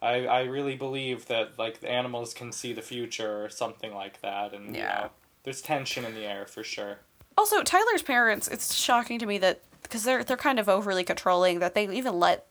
I 0.00 0.26
I 0.26 0.42
really 0.42 0.76
believe 0.76 1.26
that 1.26 1.58
like 1.58 1.80
the 1.80 1.90
animals 1.90 2.32
can 2.34 2.52
see 2.52 2.72
the 2.72 2.82
future 2.82 3.44
or 3.44 3.48
something 3.48 3.92
like 3.94 4.20
that, 4.22 4.52
and 4.54 4.74
Yeah. 4.76 4.80
you 4.98 5.04
know, 5.04 5.10
there's 5.42 5.60
tension 5.62 6.04
in 6.04 6.14
the 6.14 6.24
air 6.24 6.46
for 6.46 6.62
sure. 6.62 6.98
Also, 7.36 7.62
Tyler's 7.64 8.02
parents, 8.02 8.46
it's 8.46 8.74
shocking 8.74 9.18
to 9.18 9.26
me 9.26 9.38
that 9.38 9.62
because 9.82 10.04
they're 10.04 10.22
they're 10.22 10.36
kind 10.36 10.60
of 10.60 10.68
overly 10.68 11.02
controlling 11.02 11.58
that 11.58 11.74
they 11.74 11.88
even 11.88 12.18
let 12.20 12.46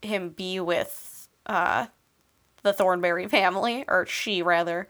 him 0.00 0.30
be 0.30 0.58
with 0.58 1.28
uh 1.46 1.86
the 2.62 2.72
Thornberry 2.72 3.28
family 3.28 3.84
or 3.88 4.06
she 4.06 4.40
rather 4.42 4.88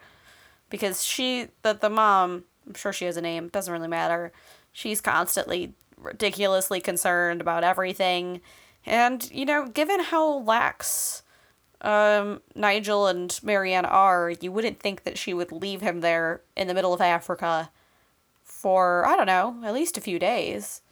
because 0.71 1.05
she 1.05 1.49
the 1.63 1.73
the 1.73 1.91
mom, 1.91 2.45
I'm 2.67 2.75
sure 2.75 2.93
she 2.93 3.05
has 3.07 3.17
a 3.17 3.21
name, 3.23 3.49
doesn't 3.49 3.73
really 3.73 3.89
matter. 3.89 4.33
She's 4.73 5.01
constantly 5.01 5.75
ridiculously 5.97 6.81
concerned 6.81 7.41
about 7.41 7.65
everything. 7.65 8.41
And 8.87 9.29
you 9.31 9.45
know, 9.45 9.67
given 9.67 10.01
how 10.01 10.39
lax 10.39 11.23
um, 11.81 12.41
Nigel 12.55 13.07
and 13.07 13.39
Marianne 13.43 13.85
are, 13.85 14.31
you 14.41 14.51
wouldn't 14.53 14.81
think 14.81 15.05
that 15.05 15.19
she 15.19 15.35
would 15.35 15.53
leave 15.53 15.81
him 15.81 16.01
there 16.01 16.41
in 16.57 16.69
the 16.69 16.75
middle 16.75 16.93
of 16.95 17.01
Africa 17.01 17.71
for 18.43 19.05
I 19.07 19.17
don't 19.17 19.27
know, 19.27 19.57
at 19.65 19.75
least 19.75 19.97
a 19.97 20.01
few 20.01 20.19
days. 20.19 20.83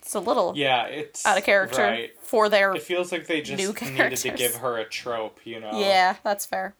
It's 0.00 0.14
a 0.14 0.20
little 0.20 0.52
Yeah, 0.56 0.84
it's 0.86 1.24
out 1.24 1.38
of 1.38 1.44
character 1.44 1.82
Right. 1.82 2.12
for 2.20 2.48
their. 2.48 2.74
It 2.74 2.82
feels 2.82 3.12
like 3.12 3.26
they 3.28 3.40
just 3.40 3.58
needed 3.82 4.16
to 4.16 4.30
give 4.30 4.56
her 4.56 4.76
a 4.78 4.84
trope, 4.84 5.40
you 5.44 5.60
know. 5.60 5.78
Yeah, 5.78 6.16
that's 6.24 6.44
fair. 6.44 6.74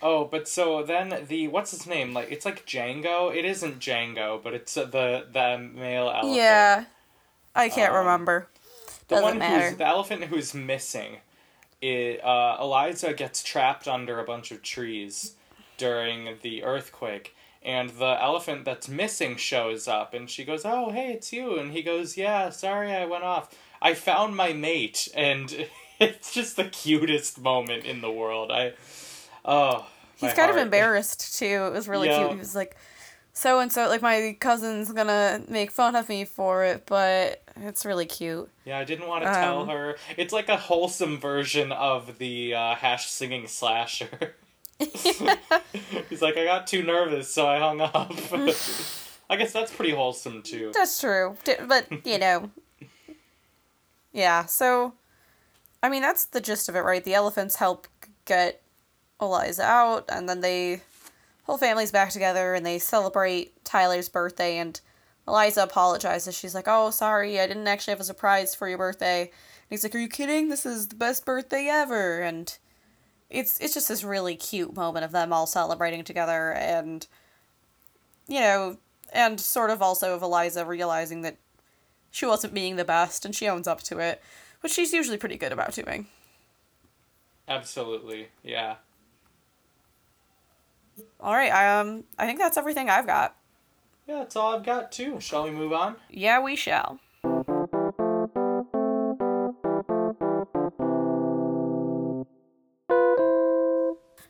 Oh, 0.00 0.24
but 0.24 0.46
so 0.46 0.82
then 0.82 1.26
the 1.28 1.48
what's 1.48 1.72
his 1.72 1.86
name? 1.86 2.12
Like 2.14 2.30
it's 2.30 2.44
like 2.44 2.64
Django. 2.66 3.34
It 3.34 3.44
isn't 3.44 3.80
Django, 3.80 4.42
but 4.42 4.54
it's 4.54 4.76
uh, 4.76 4.84
the 4.84 5.26
the 5.32 5.58
male 5.58 6.08
elephant. 6.08 6.34
Yeah, 6.36 6.84
I 7.54 7.68
can't 7.68 7.92
Um, 7.92 7.98
remember. 7.98 8.48
the 9.08 9.16
doesn't 9.16 9.24
one 9.24 9.38
matter. 9.38 9.70
who's 9.70 9.78
the 9.78 9.86
elephant 9.86 10.24
who's 10.24 10.54
missing. 10.54 11.18
It, 11.80 12.24
uh, 12.24 12.56
Eliza 12.60 13.12
gets 13.12 13.42
trapped 13.42 13.86
under 13.86 14.18
a 14.18 14.24
bunch 14.24 14.50
of 14.50 14.62
trees 14.62 15.34
during 15.76 16.36
the 16.42 16.64
earthquake, 16.64 17.36
and 17.62 17.90
the 17.90 18.18
elephant 18.20 18.64
that's 18.64 18.88
missing 18.88 19.36
shows 19.36 19.86
up, 19.86 20.12
and 20.14 20.28
she 20.28 20.44
goes, 20.44 20.62
"Oh, 20.64 20.90
hey, 20.90 21.12
it's 21.12 21.32
you," 21.32 21.56
and 21.58 21.72
he 21.72 21.82
goes, 21.82 22.16
"Yeah, 22.16 22.50
sorry, 22.50 22.92
I 22.92 23.04
went 23.04 23.24
off. 23.24 23.54
I 23.82 23.94
found 23.94 24.34
my 24.36 24.52
mate," 24.52 25.08
and 25.14 25.66
it's 26.00 26.32
just 26.32 26.56
the 26.56 26.64
cutest 26.64 27.40
moment 27.40 27.84
in 27.84 28.00
the 28.00 28.10
world. 28.12 28.50
I, 28.52 28.72
oh, 29.48 29.84
He's 30.16 30.32
kind 30.34 30.50
of 30.50 30.56
embarrassed 30.56 31.36
too. 31.38 31.64
It 31.66 31.72
was 31.72 31.88
really 31.88 32.08
Yeah. 32.08 32.18
cute. 32.18 32.32
He 32.32 32.38
was 32.38 32.54
like, 32.54 32.76
"So 33.32 33.58
and 33.60 33.72
so, 33.72 33.88
like 33.88 34.02
my 34.02 34.36
cousin's 34.40 34.92
gonna 34.92 35.42
make 35.48 35.70
fun 35.70 35.94
of 35.96 36.08
me 36.08 36.24
for 36.24 36.64
it, 36.64 36.84
but 36.86 37.42
it's 37.56 37.84
really 37.84 38.06
cute." 38.06 38.50
Yeah, 38.64 38.78
I 38.78 38.84
didn't 38.84 39.06
want 39.08 39.24
to 39.24 39.30
tell 39.30 39.62
Um, 39.62 39.68
her. 39.68 39.96
It's 40.16 40.32
like 40.32 40.48
a 40.48 40.56
wholesome 40.56 41.18
version 41.18 41.70
of 41.72 42.18
the 42.18 42.54
uh, 42.54 42.74
hash 42.74 43.08
slinging 43.08 43.46
slasher. 43.46 44.34
He's 44.78 46.22
like, 46.22 46.36
I 46.36 46.44
got 46.44 46.66
too 46.66 46.82
nervous, 46.82 47.32
so 47.32 47.46
I 47.48 47.58
hung 47.58 47.80
up. 47.80 48.12
I 49.30 49.36
guess 49.36 49.52
that's 49.52 49.72
pretty 49.72 49.92
wholesome 49.92 50.42
too. 50.42 50.70
That's 50.74 51.00
true, 51.00 51.36
but 51.66 51.86
you 52.06 52.18
know, 52.18 52.50
yeah. 54.12 54.46
So, 54.46 54.94
I 55.82 55.88
mean, 55.88 56.02
that's 56.02 56.24
the 56.26 56.40
gist 56.40 56.68
of 56.68 56.76
it, 56.76 56.80
right? 56.80 57.04
The 57.04 57.14
elephants 57.14 57.56
help 57.56 57.86
g- 58.26 58.52
Eliza 59.20 59.62
out, 59.62 60.04
and 60.08 60.28
then 60.28 60.40
they 60.40 60.82
whole 61.44 61.58
family's 61.58 61.92
back 61.92 62.10
together, 62.10 62.54
and 62.54 62.64
they 62.64 62.78
celebrate 62.78 63.64
Tyler's 63.64 64.08
birthday. 64.08 64.58
And 64.58 64.80
Eliza 65.26 65.62
apologizes. 65.62 66.36
She's 66.36 66.54
like, 66.54 66.68
"Oh, 66.68 66.90
sorry, 66.90 67.40
I 67.40 67.46
didn't 67.46 67.68
actually 67.68 67.92
have 67.92 68.00
a 68.00 68.04
surprise 68.04 68.54
for 68.54 68.68
your 68.68 68.78
birthday." 68.78 69.22
And 69.22 69.30
he's 69.70 69.82
like, 69.82 69.94
"Are 69.94 69.98
you 69.98 70.08
kidding? 70.08 70.48
This 70.48 70.66
is 70.66 70.88
the 70.88 70.96
best 70.96 71.24
birthday 71.24 71.68
ever!" 71.68 72.20
And 72.20 72.56
it's 73.30 73.58
it's 73.60 73.74
just 73.74 73.88
this 73.88 74.04
really 74.04 74.36
cute 74.36 74.74
moment 74.74 75.04
of 75.04 75.12
them 75.12 75.32
all 75.32 75.46
celebrating 75.46 76.04
together, 76.04 76.52
and 76.52 77.06
you 78.26 78.40
know, 78.40 78.78
and 79.12 79.40
sort 79.40 79.70
of 79.70 79.82
also 79.82 80.14
of 80.14 80.22
Eliza 80.22 80.64
realizing 80.64 81.22
that 81.22 81.36
she 82.10 82.26
wasn't 82.26 82.54
being 82.54 82.76
the 82.76 82.84
best, 82.84 83.24
and 83.24 83.34
she 83.34 83.48
owns 83.48 83.68
up 83.68 83.82
to 83.82 83.98
it, 83.98 84.22
which 84.60 84.72
she's 84.72 84.92
usually 84.92 85.18
pretty 85.18 85.36
good 85.36 85.52
about 85.52 85.74
doing. 85.74 86.08
Absolutely, 87.46 88.28
yeah. 88.42 88.76
All 91.20 91.34
right, 91.34 91.50
um, 91.50 92.04
I 92.18 92.26
think 92.26 92.38
that's 92.38 92.56
everything 92.56 92.88
I've 92.88 93.06
got. 93.06 93.36
Yeah, 94.06 94.18
that's 94.18 94.36
all 94.36 94.54
I've 94.54 94.64
got 94.64 94.90
too. 94.90 95.20
Shall 95.20 95.44
we 95.44 95.50
move 95.50 95.72
on? 95.72 95.96
Yeah, 96.08 96.40
we 96.40 96.56
shall. 96.56 96.98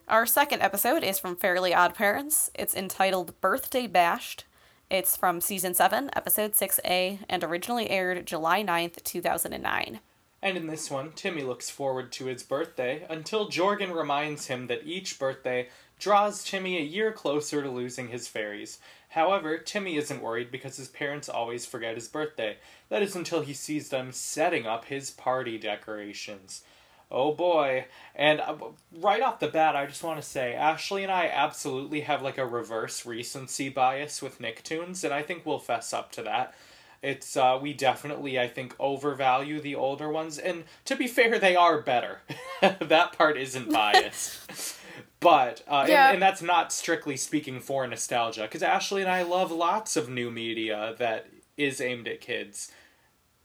Our 0.08 0.24
second 0.24 0.62
episode 0.62 1.04
is 1.04 1.18
from 1.18 1.36
Fairly 1.36 1.74
Odd 1.74 1.94
Parents. 1.94 2.50
It's 2.54 2.74
entitled 2.74 3.38
Birthday 3.40 3.86
Bashed. 3.86 4.46
It's 4.90 5.18
from 5.18 5.42
season 5.42 5.74
7, 5.74 6.08
episode 6.16 6.54
6A, 6.54 7.18
and 7.28 7.44
originally 7.44 7.90
aired 7.90 8.26
July 8.26 8.64
9th, 8.64 9.04
2009. 9.04 10.00
And 10.40 10.56
in 10.56 10.68
this 10.68 10.90
one, 10.90 11.12
Timmy 11.12 11.42
looks 11.42 11.68
forward 11.68 12.12
to 12.12 12.26
his 12.26 12.42
birthday 12.42 13.04
until 13.10 13.50
Jorgen 13.50 13.94
reminds 13.94 14.46
him 14.46 14.68
that 14.68 14.86
each 14.86 15.18
birthday 15.18 15.68
draws 15.98 16.44
Timmy 16.44 16.78
a 16.78 16.82
year 16.82 17.12
closer 17.12 17.62
to 17.62 17.70
losing 17.70 18.08
his 18.08 18.28
fairies. 18.28 18.78
However, 19.10 19.58
Timmy 19.58 19.96
isn't 19.96 20.22
worried 20.22 20.52
because 20.52 20.76
his 20.76 20.88
parents 20.88 21.28
always 21.28 21.66
forget 21.66 21.96
his 21.96 22.08
birthday. 22.08 22.58
That 22.88 23.02
is 23.02 23.16
until 23.16 23.40
he 23.40 23.54
sees 23.54 23.88
them 23.88 24.12
setting 24.12 24.66
up 24.66 24.84
his 24.84 25.10
party 25.10 25.58
decorations. 25.58 26.62
Oh 27.10 27.32
boy. 27.32 27.86
And 28.14 28.40
uh, 28.40 28.56
right 29.00 29.22
off 29.22 29.40
the 29.40 29.48
bat, 29.48 29.74
I 29.74 29.86
just 29.86 30.04
want 30.04 30.20
to 30.20 30.28
say 30.28 30.54
Ashli 30.56 31.02
and 31.02 31.10
I 31.10 31.26
absolutely 31.26 32.02
have 32.02 32.22
like 32.22 32.38
a 32.38 32.46
reverse 32.46 33.06
recency 33.06 33.70
bias 33.70 34.20
with 34.20 34.40
Nicktoons, 34.40 35.04
and 35.04 35.14
I 35.14 35.22
think 35.22 35.44
we'll 35.44 35.58
fess 35.58 35.92
up 35.92 36.12
to 36.12 36.22
that. 36.22 36.54
It's 37.02 37.36
uh, 37.36 37.58
we 37.62 37.72
definitely 37.74 38.38
I 38.40 38.48
think 38.48 38.74
overvalue 38.80 39.60
the 39.60 39.74
older 39.76 40.08
ones, 40.08 40.36
and 40.38 40.64
to 40.86 40.96
be 40.96 41.06
fair, 41.06 41.38
they 41.38 41.54
are 41.54 41.80
better. 41.80 42.20
that 42.60 43.12
part 43.16 43.36
isn't 43.36 43.72
biased. 43.72 44.76
but 45.20 45.62
uh, 45.68 45.86
Yeah. 45.88 46.06
and, 46.06 46.14
and 46.14 46.22
that's 46.22 46.42
not 46.42 46.72
strictly 46.72 47.16
speaking 47.16 47.60
for 47.60 47.86
nostalgia, 47.86 48.42
because 48.42 48.62
Ashli 48.62 49.00
and 49.00 49.10
I 49.10 49.22
love 49.22 49.52
lots 49.52 49.96
of 49.96 50.08
new 50.08 50.30
media 50.30 50.94
that 50.98 51.28
is 51.56 51.80
aimed 51.80 52.08
at 52.08 52.20
kids. 52.20 52.72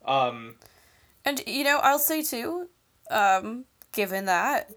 Um, 0.05 0.55
And 1.25 1.41
you 1.47 1.63
know, 1.63 1.77
I'll 1.83 1.99
say 1.99 2.23
too, 2.23 2.69
um, 3.11 3.65
given 3.91 4.25
that, 4.25 4.71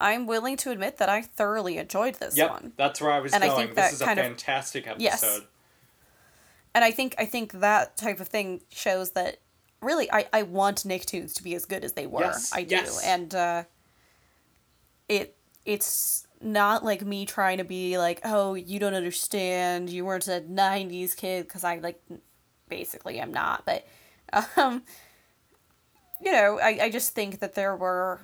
I'm 0.00 0.26
willing 0.28 0.56
to 0.58 0.70
admit 0.70 0.98
that 0.98 1.08
I 1.08 1.22
thoroughly 1.22 1.78
enjoyed 1.78 2.14
this 2.14 2.36
Yep, 2.36 2.50
one. 2.50 2.72
that's 2.76 3.00
where 3.00 3.10
I 3.10 3.18
was 3.18 3.32
And 3.32 3.42
I 3.42 3.48
going. 3.48 3.58
think 3.66 3.74
this 3.74 3.84
that 3.86 3.92
is 3.94 4.00
a 4.02 4.04
kind 4.04 4.18
of- 4.20 4.24
fantastic 4.26 4.86
episode. 4.86 5.02
Yes. 5.02 5.40
And 6.74 6.84
I 6.84 6.90
think 6.90 7.14
I 7.18 7.24
think 7.24 7.52
that 7.52 7.96
type 7.96 8.20
of 8.20 8.28
thing 8.28 8.60
shows 8.70 9.12
that 9.12 9.38
really 9.80 10.10
I, 10.12 10.26
I 10.32 10.42
want 10.42 10.78
Nicktoons 10.78 11.34
to 11.34 11.42
be 11.42 11.54
as 11.54 11.64
good 11.64 11.84
as 11.84 11.92
they 11.94 12.06
were. 12.06 12.20
Yes, 12.20 12.52
I 12.54 12.62
do. 12.62 12.76
yes. 12.76 13.04
And 13.04 13.34
uh 13.34 13.64
it 15.08 15.36
it's 15.64 16.26
not 16.40 16.84
like 16.84 17.04
me 17.04 17.26
trying 17.26 17.58
to 17.58 17.64
be 17.64 17.98
like, 17.98 18.20
"Oh, 18.24 18.54
you 18.54 18.78
don't 18.78 18.94
understand. 18.94 19.90
You 19.90 20.04
weren't 20.04 20.28
a 20.28 20.40
90s 20.40 21.16
kid" 21.16 21.48
cuz 21.48 21.64
I 21.64 21.78
like 21.78 22.00
basically 22.68 23.18
am 23.18 23.32
not, 23.32 23.64
but 23.64 23.86
um 24.56 24.82
you 26.20 26.32
know, 26.32 26.58
I 26.60 26.78
I 26.82 26.90
just 26.90 27.14
think 27.14 27.40
that 27.40 27.54
there 27.54 27.76
were 27.76 28.20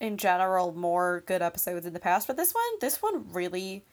in 0.00 0.16
general 0.16 0.72
more 0.72 1.22
good 1.26 1.42
episodes 1.42 1.84
in 1.86 1.92
the 1.92 2.00
past, 2.00 2.26
but 2.26 2.36
this 2.36 2.52
one 2.52 2.78
this 2.80 3.02
one 3.02 3.30
really 3.32 3.84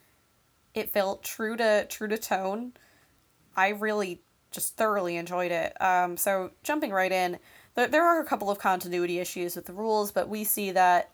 it 0.73 0.91
felt 0.91 1.23
true 1.23 1.57
to 1.57 1.85
true 1.89 2.07
to 2.07 2.17
tone. 2.17 2.73
I 3.57 3.69
really 3.69 4.21
just 4.51 4.77
thoroughly 4.77 5.17
enjoyed 5.17 5.51
it. 5.51 5.79
Um, 5.81 6.15
so 6.15 6.51
jumping 6.63 6.91
right 6.91 7.11
in, 7.11 7.39
there, 7.75 7.87
there 7.87 8.05
are 8.05 8.21
a 8.21 8.25
couple 8.25 8.49
of 8.49 8.59
continuity 8.59 9.19
issues 9.19 9.55
with 9.55 9.65
the 9.65 9.73
rules, 9.73 10.11
but 10.11 10.29
we 10.29 10.43
see 10.45 10.71
that 10.71 11.11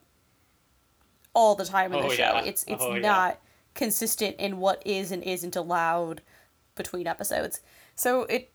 all 1.33 1.55
the 1.55 1.65
time 1.65 1.93
in 1.93 2.01
the 2.01 2.05
Oh, 2.07 2.09
show. 2.09 2.23
yeah. 2.35 2.43
It's 2.43 2.63
it's 2.67 2.83
Oh, 2.83 2.93
yeah. 2.93 3.01
not 3.01 3.39
consistent 3.73 4.35
in 4.37 4.59
what 4.59 4.83
is 4.85 5.11
and 5.11 5.23
isn't 5.23 5.55
allowed 5.55 6.21
between 6.75 7.07
episodes. 7.07 7.61
So 7.95 8.23
it 8.23 8.51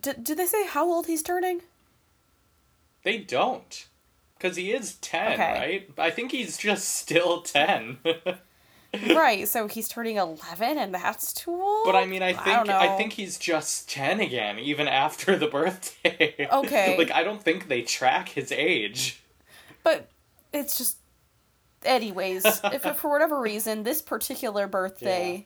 did, 0.00 0.24
did 0.24 0.38
they 0.38 0.46
say 0.46 0.66
how 0.66 0.90
old 0.90 1.06
he's 1.06 1.22
turning? 1.22 1.60
They 3.02 3.18
don't. 3.18 3.86
Because 4.38 4.56
he 4.56 4.72
is 4.72 4.94
10, 4.96 5.32
Okay. 5.34 5.52
right? 5.52 5.90
I 5.98 6.10
think 6.10 6.32
he's 6.32 6.56
just 6.56 6.88
still 6.88 7.42
10. 7.42 7.98
right, 8.94 9.48
so 9.48 9.66
he's 9.68 9.88
turning 9.88 10.16
11 10.16 10.78
and 10.78 10.94
that's 10.94 11.32
too 11.32 11.50
old? 11.50 11.84
but 11.84 11.94
I 11.94 12.04
mean, 12.04 12.22
I 12.22 12.32
think 12.32 12.66
don't 12.66 12.70
I, 12.70 12.96
think 12.96 13.14
he's 13.14 13.38
just 13.38 13.88
10 13.90 14.20
again, 14.20 14.58
even 14.58 14.88
after 14.88 15.36
the 15.36 15.46
birthday. 15.46 16.48
Okay. 16.52 16.96
like, 16.98 17.10
I 17.10 17.22
don't 17.22 17.42
think 17.42 17.68
they 17.68 17.82
track 17.82 18.30
his 18.30 18.52
age. 18.52 19.22
But 19.82 20.08
it's 20.52 20.76
just, 20.76 20.98
anyways, 21.84 22.44
if 22.64 22.82
for 22.96 23.10
whatever 23.10 23.40
reason 23.40 23.82
this 23.82 24.02
particular 24.02 24.66
birthday, 24.66 25.32
Yeah. 25.32 25.44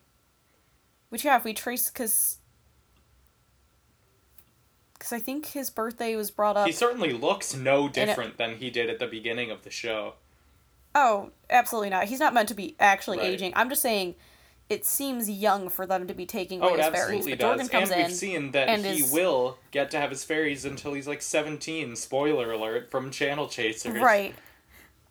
which 1.11 1.25
yeah, 1.25 1.37
if 1.37 1.45
we 1.45 1.55
trace, 1.55 1.89
because 1.89 2.39
because 4.99 5.13
I 5.13 5.21
think 5.21 5.47
his 5.47 5.71
birthday 5.71 6.17
was 6.17 6.31
brought 6.31 6.57
up. 6.57 6.67
He 6.67 6.73
certainly 6.73 7.13
looks 7.13 7.55
no 7.55 7.89
different 7.89 8.39
than 8.39 8.57
he 8.57 8.71
did 8.71 8.91
at 8.91 8.99
the 8.99 9.07
beginning 9.07 9.51
of 9.51 9.63
the 9.63 9.71
show. 9.71 10.15
Oh, 10.99 11.31
absolutely 11.51 11.91
not. 11.91 12.05
He's 12.05 12.21
not 12.21 12.33
meant 12.33 12.49
to 12.49 12.55
be 12.55 12.75
actually 12.81 13.19
Right. 13.19 13.27
aging. 13.27 13.53
I'm 13.55 13.69
just 13.69 13.83
saying, 13.83 14.15
it 14.71 14.87
seems 14.87 15.29
young 15.31 15.69
for 15.69 15.87
them 15.87 16.09
to 16.09 16.15
be 16.15 16.25
taking 16.27 16.63
oh, 16.63 16.69
away 16.69 16.81
Oh, 16.81 16.91
his 16.91 16.95
fairies. 17.01 17.27
does. 17.39 17.69
Comes 17.69 17.91
and 17.91 18.01
in. 18.01 18.07
we've 18.07 18.17
seen 18.17 18.51
that 18.53 18.69
and 18.69 18.85
he 18.85 19.01
is- 19.03 19.13
will 19.13 19.59
get 19.71 19.91
to 19.91 20.01
have 20.01 20.09
his 20.11 20.25
fairies 20.25 20.65
until 20.65 20.95
he's 20.95 21.07
like 21.07 21.21
17. 21.23 21.95
Spoiler 21.97 22.51
alert 22.51 22.91
from 22.91 23.11
Channel 23.11 23.47
Chasers. 23.49 24.01
Right. 24.01 24.35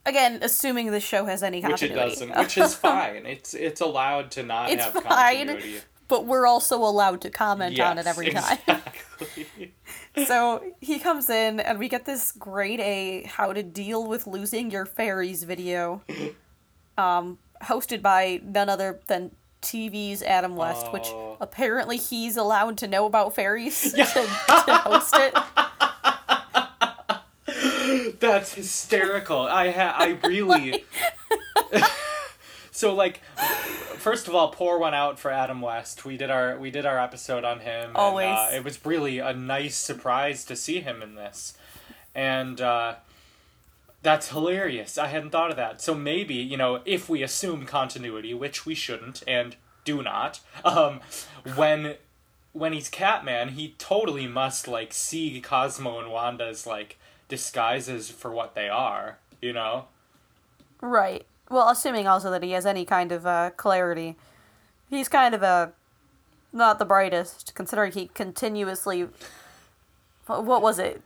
Again, 0.08 0.39
assuming 0.41 0.91
the 0.91 1.00
show 1.00 1.26
has 1.26 1.41
any 1.43 1.62
continuity. 1.62 1.93
Which 1.93 2.02
it 2.04 2.10
doesn't, 2.28 2.38
which 2.38 2.58
is 2.58 2.76
fine. 2.89 3.26
It's 3.26 3.54
it's 3.54 3.80
allowed 3.82 4.32
to 4.32 4.43
not 4.43 4.69
It's 4.71 4.84
have 4.84 4.93
fine. 4.93 5.04
continuity. 5.48 5.82
but 6.08 6.26
we're 6.26 6.45
also 6.48 6.78
allowed 6.78 7.21
to 7.21 7.30
comment 7.30 7.80
on 7.80 7.98
it 7.98 8.06
Yes, 8.06 8.08
every 8.08 8.30
time. 8.32 8.82
So 10.28 10.63
he 10.82 10.99
comes 10.99 11.30
in 11.30 11.60
and 11.60 11.78
we 11.80 11.89
get 11.89 12.06
this 12.06 12.32
grade 12.32 12.80
A 12.80 13.23
how 13.23 13.51
to 13.54 13.62
deal 13.63 14.06
with 14.08 14.28
losing 14.28 14.71
your 14.71 14.86
fairies 14.86 15.43
video. 15.43 16.01
Um, 16.97 17.38
hosted 17.63 18.01
by 18.01 18.41
none 18.43 18.69
other 18.69 18.99
than 19.08 19.32
TV's 19.62 20.21
Adam 20.23 20.56
West, 20.56 20.91
which 20.93 21.08
Oh. 21.08 21.38
apparently 21.41 21.97
he's 21.97 22.38
allowed 22.38 22.78
to 22.80 22.88
know 22.88 23.06
about 23.06 23.34
fairies 23.36 23.82
to, 23.93 23.97
to 24.04 24.73
host 24.75 25.13
it. 25.17 25.34
That's 28.19 28.54
hysterical. 28.54 29.39
I 29.41 29.71
ha- 29.71 29.95
I 29.97 30.17
really. 30.28 30.86
so 32.71 32.93
like, 32.93 33.21
first 34.06 34.28
of 34.28 34.36
all, 34.36 34.50
pour 34.50 34.78
one 34.78 34.94
out 34.94 35.18
for 35.18 35.32
Adam 35.32 35.62
West. 35.62 36.06
We 36.06 36.15
did 36.15 36.30
our 36.30 36.60
we 36.60 36.70
did 36.70 36.86
our 36.86 37.00
episode 37.00 37.44
on 37.44 37.62
him. 37.62 37.88
and, 37.89 37.98
Always. 37.98 38.28
uh, 38.28 38.52
it 38.54 38.63
was 38.63 38.86
really 38.86 39.18
a 39.18 39.34
nice 39.34 39.76
surprise 39.76 40.46
to 40.46 40.56
see 40.56 40.80
him 40.80 41.02
in 41.02 41.15
this, 41.15 41.58
and 42.13 42.62
uh, 42.62 42.96
that's 44.04 44.30
hilarious. 44.30 45.00
I 45.00 45.08
hadn't 45.08 45.32
thought 45.32 45.50
of 45.50 45.58
that. 45.58 45.82
So 45.82 45.96
maybe 45.96 46.36
you 46.36 46.56
know 46.56 46.82
if 46.86 47.10
we 47.10 47.24
assume 47.24 47.65
continuity, 47.65 48.36
which 48.36 48.63
we 48.63 48.76
shouldn't 48.76 49.24
and 49.28 49.56
do 49.86 50.04
not, 50.04 50.39
um, 50.63 51.02
when 51.56 51.96
when 52.54 52.74
he's 52.74 52.89
Catman, 52.89 53.50
he 53.50 53.74
totally 53.80 54.28
must 54.28 54.68
like 54.68 54.94
see 54.94 55.41
Cosmo 55.41 56.00
and 56.00 56.12
Wanda's 56.12 56.68
like 56.68 57.00
disguises 57.28 58.12
for 58.12 58.30
what 58.30 58.54
they 58.54 58.70
are, 58.70 59.18
you 59.41 59.52
know? 59.52 59.86
Right. 60.80 61.26
Well, 61.49 61.69
assuming 61.69 62.08
also 62.08 62.31
that 62.31 62.43
he 62.43 62.51
has 62.51 62.65
any 62.65 62.86
kind 62.86 63.12
of 63.12 63.25
uh, 63.25 63.51
clarity. 63.51 64.15
He's 64.89 65.08
kind 65.08 65.36
of 65.36 65.43
a 65.43 65.71
not 66.51 66.79
the 66.79 66.86
brightest, 66.86 67.53
considering 67.55 67.91
he 67.91 68.08
continuously. 68.08 69.08
What 70.27 70.62
was 70.62 70.79
it? 70.79 71.01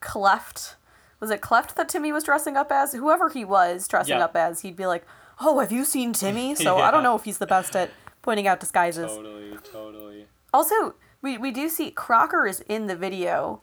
Cleft. 0.00 0.76
Was 1.20 1.30
it 1.30 1.40
Cleft 1.40 1.76
that 1.76 1.88
Timmy 1.88 2.12
was 2.12 2.24
dressing 2.24 2.56
up 2.56 2.70
as? 2.70 2.92
Whoever 2.92 3.28
he 3.30 3.44
was 3.44 3.88
dressing 3.88 4.18
Yeah. 4.18 4.24
up 4.24 4.36
as, 4.36 4.60
he'd 4.60 4.76
be 4.76 4.86
like, 4.86 5.04
"Oh, 5.40 5.58
have 5.60 5.72
you 5.72 5.84
seen 5.84 6.12
Timmy?" 6.12 6.54
So 6.56 6.76
I 6.78 6.90
don't 6.90 7.02
know 7.02 7.16
if 7.16 7.24
he's 7.24 7.38
the 7.38 7.46
best 7.46 7.74
at 7.74 7.90
pointing 8.22 8.46
out 8.46 8.60
disguises. 8.60 9.10
Totally, 9.10 9.56
totally. 9.72 10.26
Also, 10.52 10.94
we 11.22 11.38
we 11.38 11.50
do 11.50 11.68
see 11.68 11.90
Crocker 11.90 12.46
is 12.46 12.60
in 12.68 12.86
the 12.86 12.94
video, 12.96 13.60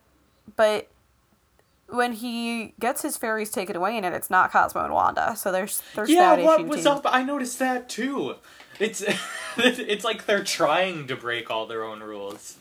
but 0.56 0.88
when 1.90 2.14
he 2.14 2.74
gets 2.80 3.02
his 3.02 3.18
fairies 3.18 3.52
taken 3.52 3.76
away 3.76 3.98
in 3.98 4.04
it, 4.04 4.14
it's 4.14 4.30
not 4.30 4.52
Cosmo 4.52 4.84
and 4.84 4.94
Wanda. 4.94 5.36
So 5.36 5.52
there's 5.52 5.82
there's 5.96 6.10
Yeah, 6.10 6.36
that 6.36 6.44
what 6.44 6.66
was 6.66 6.84
too. 6.84 6.90
up? 6.90 7.02
I 7.06 7.24
noticed 7.24 7.60
that 7.60 7.90
too. 7.90 8.36
It's 8.80 9.04
it's 9.58 10.04
like 10.04 10.26
they're 10.26 10.44
trying 10.44 11.08
to 11.08 11.16
break 11.16 11.50
all 11.52 11.66
their 11.68 11.84
own 11.84 12.02
rules. 12.02 12.58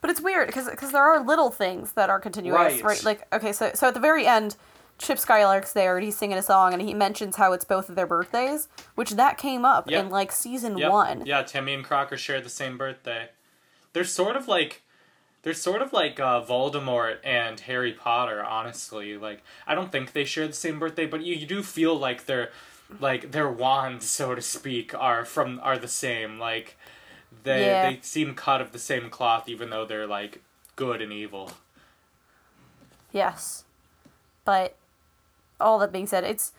But 0.00 0.08
it's 0.10 0.20
weird 0.20 0.46
because 0.46 0.66
there 0.92 1.02
are 1.02 1.22
little 1.22 1.50
things 1.50 1.92
that 1.92 2.08
are 2.08 2.18
continuous, 2.18 2.56
Right. 2.56 2.82
right. 2.84 3.04
Like 3.04 3.26
okay, 3.34 3.52
so 3.52 3.72
so 3.74 3.88
at 3.88 3.94
the 3.94 4.00
very 4.00 4.26
end, 4.26 4.56
Chip 4.98 5.18
Skylark's 5.18 5.72
there 5.74 5.96
and 5.98 6.04
he's 6.04 6.16
singing 6.16 6.38
a 6.38 6.42
song 6.42 6.72
and 6.72 6.80
he 6.80 6.94
mentions 6.94 7.36
how 7.36 7.52
it's 7.52 7.64
both 7.66 7.88
of 7.90 7.96
their 7.96 8.06
birthdays, 8.06 8.68
which 8.94 9.10
that 9.12 9.36
came 9.36 9.64
up 9.66 9.90
Yep. 9.90 10.04
in 10.04 10.10
like 10.10 10.32
season 10.32 10.78
Yep. 10.78 10.90
one. 10.90 11.26
Yeah, 11.26 11.42
Timmy 11.42 11.74
and 11.74 11.84
Crocker 11.84 12.16
share 12.16 12.40
the 12.40 12.48
same 12.48 12.78
birthday. 12.78 13.28
They're 13.92 14.04
sort 14.04 14.36
of 14.36 14.48
like 14.48 14.82
they're 15.42 15.54
sort 15.54 15.82
of 15.82 15.92
like 15.92 16.20
uh, 16.20 16.42
Voldemort 16.44 17.18
and 17.24 17.58
Harry 17.60 17.92
Potter, 17.92 18.42
honestly. 18.44 19.16
Like 19.16 19.42
I 19.66 19.74
don't 19.74 19.90
think 19.92 20.12
they 20.12 20.24
share 20.24 20.46
the 20.46 20.52
same 20.52 20.78
birthday, 20.78 21.06
but 21.06 21.22
you, 21.22 21.34
you 21.34 21.46
do 21.46 21.62
feel 21.62 21.96
like 21.98 22.26
their 22.26 22.50
like 23.00 23.32
their 23.32 23.48
wands, 23.48 24.06
so 24.08 24.34
to 24.34 24.42
speak, 24.42 24.94
are 24.94 25.24
from 25.24 25.60
are 25.62 25.78
the 25.78 25.88
same. 25.88 26.38
Like 26.38 26.76
they 27.44 27.66
Yeah. 27.66 27.90
they 27.90 27.98
seem 28.02 28.34
cut 28.34 28.60
of 28.60 28.72
the 28.72 28.78
same 28.78 29.08
cloth, 29.10 29.48
even 29.48 29.70
though 29.70 29.84
they're 29.84 30.06
like 30.06 30.42
good 30.76 31.00
and 31.00 31.12
evil. 31.12 31.52
Yes, 33.12 33.64
but 34.44 34.76
all 35.60 35.78
that 35.80 35.92
being 35.92 36.06
said, 36.06 36.24
it's 36.24 36.52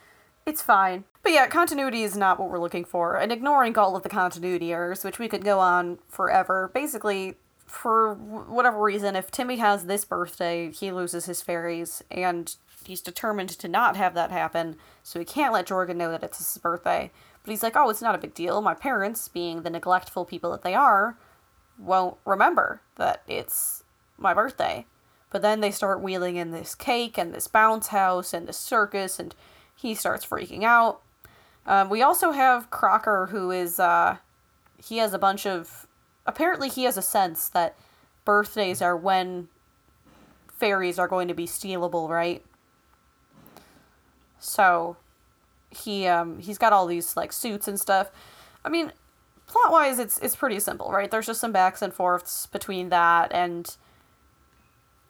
it's 0.46 0.62
fine. 0.62 1.04
But 1.24 1.34
yeah, 1.34 1.48
continuity 1.48 2.04
is 2.04 2.17
not 2.17 2.39
what 2.39 2.50
we're 2.50 2.60
looking 2.60 2.84
for, 2.84 3.15
and 3.15 3.32
ignoring 3.32 3.78
all 3.78 3.96
of 3.96 4.04
the 4.04 4.10
continuity 4.10 4.74
errors, 4.74 5.04
which 5.04 5.20
we 5.20 5.28
could 5.28 5.44
go 5.44 5.60
on 5.60 6.00
forever. 6.10 6.72
Basically, 6.74 7.36
for 7.71 8.13
whatever 8.13 8.81
reason, 8.81 9.15
if 9.15 9.31
Timmy 9.31 9.55
has 9.57 9.86
this 9.86 10.03
birthday, 10.03 10.71
he 10.71 10.91
loses 10.91 11.25
his 11.25 11.41
fairies, 11.41 12.03
and 12.12 12.53
he's 12.86 13.01
determined 13.01 13.49
to 13.49 13.67
not 13.69 13.95
have 13.95 14.13
that 14.13 14.29
happen, 14.29 14.75
so 15.03 15.19
he 15.19 15.25
can't 15.25 15.53
let 15.53 15.67
Jorgen 15.67 15.95
know 15.95 16.12
that 16.12 16.21
it's 16.21 16.38
his 16.38 16.57
birthday. 16.57 17.12
But 17.41 17.49
he's 17.49 17.63
like, 17.63 17.77
oh, 17.77 17.89
it's 17.89 18.01
not 18.01 18.13
a 18.13 18.19
big 18.19 18.34
deal. 18.34 18.62
My 18.62 18.73
parents, 18.73 19.29
being 19.29 19.62
the 19.62 19.69
neglectful 19.69 20.25
people 20.25 20.51
that 20.51 20.63
they 20.63 20.75
are, 20.75 21.17
won't 21.79 22.17
remember 22.25 22.81
that 22.97 23.23
it's 23.25 23.84
my 24.17 24.34
birthday. 24.34 24.86
But 25.29 25.41
then 25.41 25.62
they 25.62 25.71
start 25.71 26.01
wheeling 26.01 26.36
in 26.36 26.51
this 26.51 26.75
cake 26.75 27.17
and 27.17 27.34
this 27.34 27.47
bounce 27.47 27.88
house 27.88 28.34
and 28.34 28.47
this 28.47 28.57
circus, 28.57 29.17
and 29.17 29.34
he 29.73 29.95
starts 29.95 30.25
freaking 30.25 30.63
out. 30.63 31.01
Um, 31.65 31.89
we 31.89 32.01
also 32.01 32.31
have 32.31 32.69
Crocker, 32.69 33.27
who 33.31 33.49
is, 33.49 33.79
uh, 33.79 34.17
he 34.77 34.97
has 34.97 35.13
a 35.13 35.19
bunch 35.19 35.47
of. 35.47 35.88
Apparently, 36.25 36.69
he 36.69 36.84
has 36.84 36.97
a 36.97 37.01
sense 37.01 37.49
that 37.49 37.75
birthdays 38.25 38.81
are 38.81 38.95
when 38.95 39.47
fairies 40.53 40.99
are 40.99 41.07
going 41.07 41.27
to 41.27 41.34
be 41.34 41.47
stealable, 41.47 42.10
right? 42.10 42.43
So, 44.39 44.97
he 45.69 46.05
um 46.05 46.39
he's 46.39 46.57
got 46.57 46.73
all 46.73 46.86
these 46.86 47.15
like 47.15 47.31
suits 47.31 47.67
and 47.67 47.79
stuff. 47.79 48.12
I 48.63 48.69
mean, 48.69 48.91
plot 49.47 49.71
wise, 49.71 49.99
it's 49.99 50.19
it's 50.19 50.36
pretty 50.36 50.60
simple, 50.60 50.91
right? 50.91 51.10
There's 51.10 51.25
just 51.27 51.41
some 51.41 51.51
backs 51.51 51.81
and 51.81 51.93
forths 51.93 52.45
between 52.47 52.89
that 52.89 53.31
and 53.31 53.75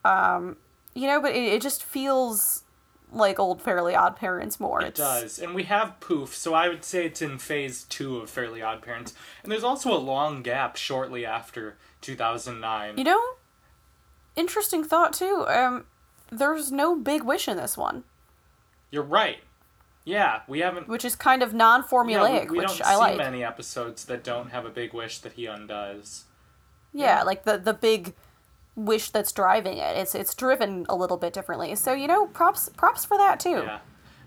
um, 0.04 0.56
you 0.94 1.06
know, 1.06 1.20
but 1.20 1.32
it, 1.32 1.44
it 1.44 1.62
just 1.62 1.82
feels 1.82 2.64
like 3.12 3.38
old 3.38 3.60
Fairly 3.60 3.94
Odd 3.94 4.16
Parents 4.16 4.58
more. 4.58 4.82
It 4.82 4.94
does. 4.94 5.38
And 5.38 5.54
we 5.54 5.64
have 5.64 6.00
Poof, 6.00 6.34
so 6.34 6.54
I 6.54 6.68
would 6.68 6.82
say 6.84 7.06
it's 7.06 7.20
in 7.22 7.38
phase 7.38 7.84
two 7.84 8.18
of 8.18 8.30
Fairly 8.30 8.62
Odd 8.62 8.82
Parents. 8.82 9.14
And 9.42 9.52
there's 9.52 9.64
also 9.64 9.92
a 9.92 9.98
long 9.98 10.42
gap 10.42 10.76
shortly 10.76 11.24
after 11.26 11.76
2009. 12.00 12.96
You 12.98 13.04
know, 13.04 13.20
interesting 14.36 14.82
thought 14.84 15.12
too. 15.12 15.44
Um, 15.48 15.84
there's 16.30 16.72
no 16.72 16.96
big 16.96 17.22
wish 17.22 17.46
in 17.48 17.56
this 17.56 17.76
one, 17.76 18.04
You're 18.90 19.02
right. 19.02 19.38
Yeah, 20.04 20.40
we 20.48 20.60
haven't. 20.60 20.88
which 20.88 21.04
is 21.04 21.14
kind 21.14 21.42
of 21.44 21.54
non-formulaic, 21.54 22.46
we, 22.46 22.52
we 22.52 22.58
which 22.58 22.78
don't 22.78 22.86
I 22.86 22.94
see 22.94 22.98
like. 22.98 23.16
many 23.18 23.44
episodes 23.44 24.04
that 24.06 24.24
don't 24.24 24.50
have 24.50 24.64
a 24.64 24.70
big 24.70 24.92
wish 24.92 25.18
that 25.18 25.34
he 25.34 25.46
undoes. 25.46 26.24
Yeah, 26.92 27.22
like 27.22 27.44
the 27.44 27.56
the 27.58 27.72
big 27.72 28.14
wish 28.74 29.10
that's 29.10 29.32
driving 29.32 29.78
it. 29.78 29.96
It's 29.96 30.14
it's 30.14 30.34
driven 30.34 30.86
a 30.88 30.96
little 30.96 31.16
bit 31.16 31.32
differently. 31.32 31.74
So 31.74 31.92
you 31.92 32.06
know, 32.06 32.26
props 32.26 32.68
props 32.76 33.04
for 33.04 33.16
that 33.18 33.40
too. 33.40 33.62
Yeah. 33.64 33.78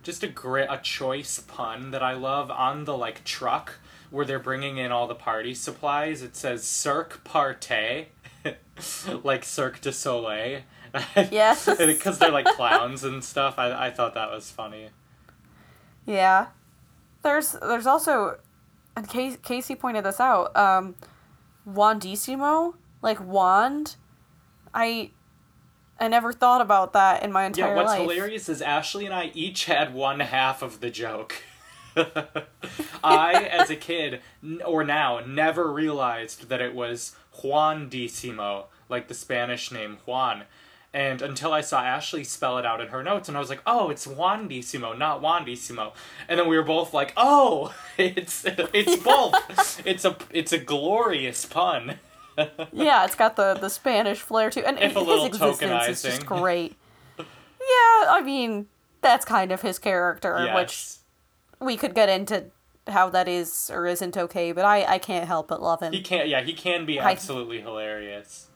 Just 0.04 0.24
a 0.24 0.28
great, 0.28 0.68
a 0.70 0.78
choice 0.78 1.40
pun 1.40 1.90
that 1.90 2.04
I 2.04 2.14
love 2.14 2.52
on 2.52 2.86
the 2.86 2.96
like 2.96 3.24
truck 3.24 3.80
where 4.12 4.24
they're 4.24 4.38
bringing 4.38 4.78
in 4.78 4.92
all 4.92 5.08
the 5.08 5.16
party 5.16 5.56
supplies. 5.56 6.22
It 6.22 6.36
says 6.36 6.64
Cirque 6.64 7.24
Partay, 7.24 8.06
like 9.24 9.44
Cirque 9.44 9.82
du 9.82 9.92
Soleil. 9.92 10.62
Yes. 11.32 11.68
Because 11.78 12.20
they're 12.20 12.32
like 12.32 12.46
clowns 12.46 13.04
and 13.04 13.24
stuff. 13.24 13.58
I, 13.58 13.88
I 13.88 13.92
thought 13.92 14.14
that 14.14 14.32
was 14.32 14.52
funny. 14.52 14.90
Yeah. 16.06 16.48
There's 17.24 17.54
there's 17.54 17.88
also 17.88 18.38
and 18.96 19.10
Casey, 19.10 19.38
Casey 19.42 19.76
pointed 19.76 20.06
this 20.06 20.20
out. 20.20 20.56
Um 20.56 20.96
Wandissimo, 21.68 22.76
like 23.02 23.20
wand. 23.26 23.96
I 24.76 25.10
I 26.00 26.10
never 26.10 26.34
thought 26.34 26.60
about 26.62 26.94
that 26.94 27.24
in 27.24 27.32
my 27.32 27.46
entire 27.46 27.70
Yeah, 27.70 27.76
what's 27.76 27.88
life. 27.92 28.02
hilarious 28.02 28.50
is 28.50 28.62
Ashli 28.62 29.06
and 29.06 29.14
I 29.14 29.32
each 29.34 29.66
had 29.66 29.94
one 29.94 30.20
half 30.20 30.62
of 30.62 30.82
the 30.82 30.90
joke. 30.90 31.42
I, 33.04 33.48
as 33.52 33.70
a 33.70 33.76
kid, 33.78 34.20
n- 34.44 34.62
or 34.66 34.84
now, 34.84 35.22
never 35.26 35.72
realized 35.72 36.50
that 36.50 36.60
it 36.62 36.76
was 36.76 37.16
Juandissimo, 37.42 38.66
like 38.90 39.08
the 39.08 39.14
Spanish 39.14 39.72
name 39.72 40.00
Juan. 40.06 40.44
And 40.94 41.22
until 41.22 41.52
I 41.54 41.62
saw 41.62 41.84
Ashli 41.84 42.26
spell 42.26 42.58
it 42.58 42.66
out 42.66 42.80
in 42.82 42.88
her 42.90 43.04
notes, 43.04 43.28
and 43.30 43.36
I 43.36 43.40
was 43.42 43.50
like, 43.50 43.62
"Oh, 43.66 43.90
it's 43.90 44.08
Juandissimo, 44.08 44.98
not 44.98 45.22
Wandissimo." 45.22 45.92
And 46.30 46.40
then 46.40 46.48
we 46.48 46.58
were 46.58 46.64
both 46.64 46.94
like, 46.94 47.14
"Oh, 47.18 47.74
it's 47.98 48.46
it's 48.46 49.02
both. 49.04 49.82
it's 49.86 50.04
a 50.06 50.16
it's 50.32 50.52
a 50.54 50.58
glorious 50.58 51.46
pun." 51.46 52.00
yeah, 52.74 53.06
it's 53.06 53.16
got 53.16 53.36
the 53.36 53.54
the 53.56 53.70
Spanish 53.70 54.20
flair 54.20 54.50
too, 54.50 54.64
and 54.66 54.78
If 54.80 54.96
a 54.96 55.04
his 55.04 55.26
existence 55.26 55.88
is 55.88 56.02
just 56.02 56.26
great. 56.26 56.76
yeah, 57.18 57.26
I 58.10 58.22
mean 58.24 58.68
that's 59.02 59.26
kind 59.26 59.52
of 59.52 59.62
his 59.62 59.80
character, 59.80 60.52
which 60.56 60.96
we 61.60 61.78
could 61.78 61.94
get 61.96 62.10
into 62.10 62.46
how 62.88 63.10
that 63.10 63.28
is 63.28 63.70
or 63.74 63.88
isn't 63.88 64.16
okay, 64.18 64.52
but 64.52 64.66
I 64.66 64.84
I 64.86 64.98
can't 64.98 65.28
help 65.28 65.48
but 65.48 65.62
love 65.62 65.82
him. 65.82 65.94
He 65.94 66.02
can't. 66.02 66.28
yeah, 66.28 66.42
he 66.42 66.54
can 66.54 66.86
be 66.86 67.00
I- 67.00 67.12
absolutely 67.12 67.62
hilarious. 67.62 68.50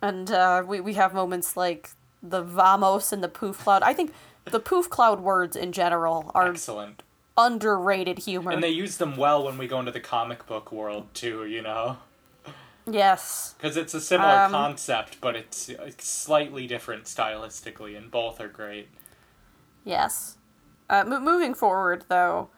And 0.00 0.30
uh, 0.30 0.62
we, 0.64 0.80
we 0.80 0.94
have 0.94 1.12
moments 1.12 1.56
like 1.56 1.90
the 2.22 2.40
Vamos 2.40 3.12
and 3.12 3.22
the 3.22 3.28
Poof 3.28 3.58
Cloud. 3.58 3.82
I 3.82 3.92
think 3.92 4.12
the 4.44 4.60
Poof 4.60 4.88
Cloud 4.88 5.20
words 5.20 5.56
in 5.56 5.72
general 5.72 6.30
are 6.36 6.50
Excellent. 6.50 7.02
underrated 7.36 8.20
humor. 8.20 8.52
And 8.52 8.62
they 8.62 8.68
use 8.70 8.98
them 8.98 9.16
well 9.16 9.44
when 9.44 9.58
we 9.58 9.66
go 9.66 9.80
into 9.80 9.90
the 9.90 9.98
comic 10.00 10.46
book 10.46 10.70
world 10.70 11.08
too, 11.14 11.44
you 11.46 11.62
know? 11.62 11.96
Yes. 12.94 13.54
Because 13.56 13.76
it's 13.76 13.94
a 13.94 14.00
similar 14.00 14.44
Um, 14.44 14.50
concept, 14.52 15.20
but 15.20 15.36
it's 15.36 15.68
uh, 15.70 15.90
slightly 15.98 16.66
different 16.66 17.04
stylistically, 17.04 17.96
and 17.96 18.10
both 18.10 18.40
are 18.40 18.48
great. 18.48 18.88
Yes. 19.84 20.36
Uh, 20.90 21.04
mo- 21.04 21.20
moving 21.20 21.54
forward, 21.54 22.04
though, 22.08 22.48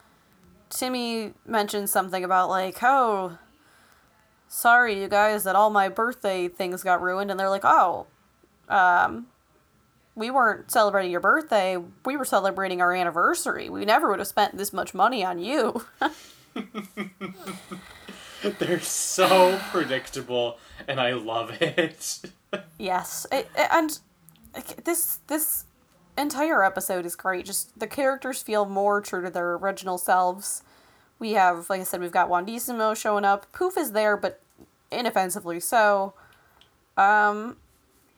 Timmy 0.69 1.35
mentioned 1.47 1.91
something 1.91 2.23
about, 2.25 2.49
like, 2.49 2.79
oh, 2.83 3.39
sorry, 4.49 5.01
you 5.01 5.09
guys, 5.09 5.45
that 5.45 5.57
all 5.57 5.71
my 5.71 5.89
birthday 5.89 6.49
things 6.49 6.83
got 6.83 7.01
ruined. 7.01 7.31
And 7.31 7.39
they're 7.39 7.49
like, 7.51 7.65
oh, 7.65 8.07
um, 8.69 9.27
we 10.15 10.31
weren't 10.31 10.71
celebrating 10.71 11.11
your 11.11 11.21
birthday. 11.21 11.77
We 12.05 12.17
were 12.17 12.25
celebrating 12.25 12.81
our 12.81 12.93
anniversary. 12.93 13.69
We 13.69 13.85
never 13.85 14.11
would 14.11 14.19
have 14.19 14.29
spent 14.29 14.57
this 14.57 14.73
much 14.73 14.93
money 14.95 15.25
on 15.25 15.39
you. 15.39 15.85
They're 18.59 18.81
so 18.81 19.59
predictable, 19.71 20.59
and 20.89 21.01
I 21.01 21.13
love 21.13 21.61
it. 21.61 22.21
Yes, 22.79 23.29
it, 23.31 23.49
it- 23.57 23.69
and 23.71 24.01
this 24.85 25.21
this 25.29 25.67
entire 26.19 26.65
episode 26.65 27.07
is 27.07 27.15
great. 27.15 27.45
Just 27.47 27.79
the 27.79 27.87
characters 27.87 28.43
feel 28.43 28.65
more 28.67 29.01
true 29.01 29.23
to 29.23 29.31
their 29.31 29.53
original 29.55 29.99
selves. 29.99 30.65
We 31.21 31.35
have, 31.35 31.71
like 31.71 31.81
I 31.81 31.85
said, 31.85 32.01
we've 32.01 32.11
got 32.11 32.29
Wandissimo 32.29 32.97
showing 32.97 33.25
up. 33.25 33.53
Poof 33.53 33.77
is 33.77 33.93
there, 33.93 34.17
but 34.17 34.41
inoffensively 34.91 35.61
so. 35.61 36.15
Um, 36.97 37.57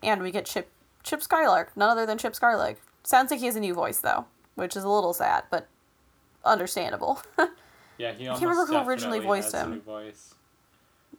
and 0.01 0.23
we 0.23 0.31
get 0.31 0.45
Chip 0.45 0.71
Chip 1.03 1.21
Skylark, 1.21 1.77
none 1.77 1.91
other 1.91 2.07
than 2.07 2.17
Chip 2.17 2.33
Skylark. 2.33 2.77
Sounds 3.03 3.29
like 3.29 3.39
he 3.39 3.45
has 3.45 3.55
a 3.55 3.59
new 3.59 3.75
voice 3.75 3.99
though, 3.99 4.25
which 4.55 4.75
is 4.75 4.83
a 4.83 4.89
little 4.89 5.13
sad, 5.13 5.43
but 5.51 5.67
understandable. 6.43 7.21
yeah, 7.97 8.13
he. 8.13 8.25
Can't 8.25 8.41
remember 8.41 8.65
who 8.65 8.77
originally 8.77 9.19
voiced 9.19 9.53
him. 9.53 9.81
voice. 9.81 10.33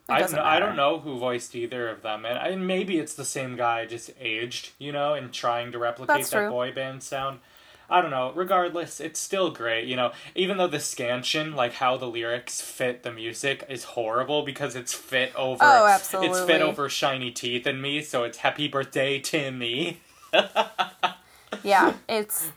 I, 0.08 0.22
I 0.22 0.58
don't 0.58 0.76
know 0.76 0.98
who 0.98 1.18
voiced 1.18 1.54
either 1.54 1.88
of 1.88 2.02
them, 2.02 2.26
and 2.26 2.38
I, 2.38 2.54
maybe 2.56 2.98
it's 2.98 3.14
the 3.14 3.24
same 3.24 3.56
guy, 3.56 3.86
just 3.86 4.10
aged, 4.20 4.72
you 4.78 4.92
know, 4.92 5.14
and 5.14 5.32
trying 5.32 5.72
to 5.72 5.78
replicate 5.78 6.16
That's 6.16 6.30
that 6.30 6.36
true. 6.36 6.50
boy 6.50 6.72
band 6.72 7.02
sound. 7.02 7.40
I 7.88 8.00
don't 8.00 8.10
know. 8.10 8.32
Regardless, 8.34 9.00
it's 9.00 9.20
still 9.20 9.50
great, 9.50 9.86
you 9.86 9.96
know. 9.96 10.12
Even 10.34 10.56
though 10.56 10.66
the 10.66 10.80
scansion, 10.80 11.54
like 11.54 11.74
how 11.74 11.96
the 11.96 12.06
lyrics 12.06 12.60
fit 12.60 13.02
the 13.02 13.12
music, 13.12 13.64
is 13.68 13.84
horrible 13.84 14.42
because 14.42 14.74
it's 14.74 14.92
fit 14.92 15.34
over. 15.36 15.64
Oh, 15.64 15.86
absolutely. 15.86 16.38
It's 16.38 16.46
fit 16.46 16.62
over 16.62 16.88
shiny 16.88 17.30
teeth 17.30 17.66
and 17.66 17.80
me, 17.80 18.02
so 18.02 18.24
it's 18.24 18.38
happy 18.38 18.68
birthday 18.68 19.18
Timmy. 19.20 20.00
yeah, 21.62 21.94
it's 22.08 22.50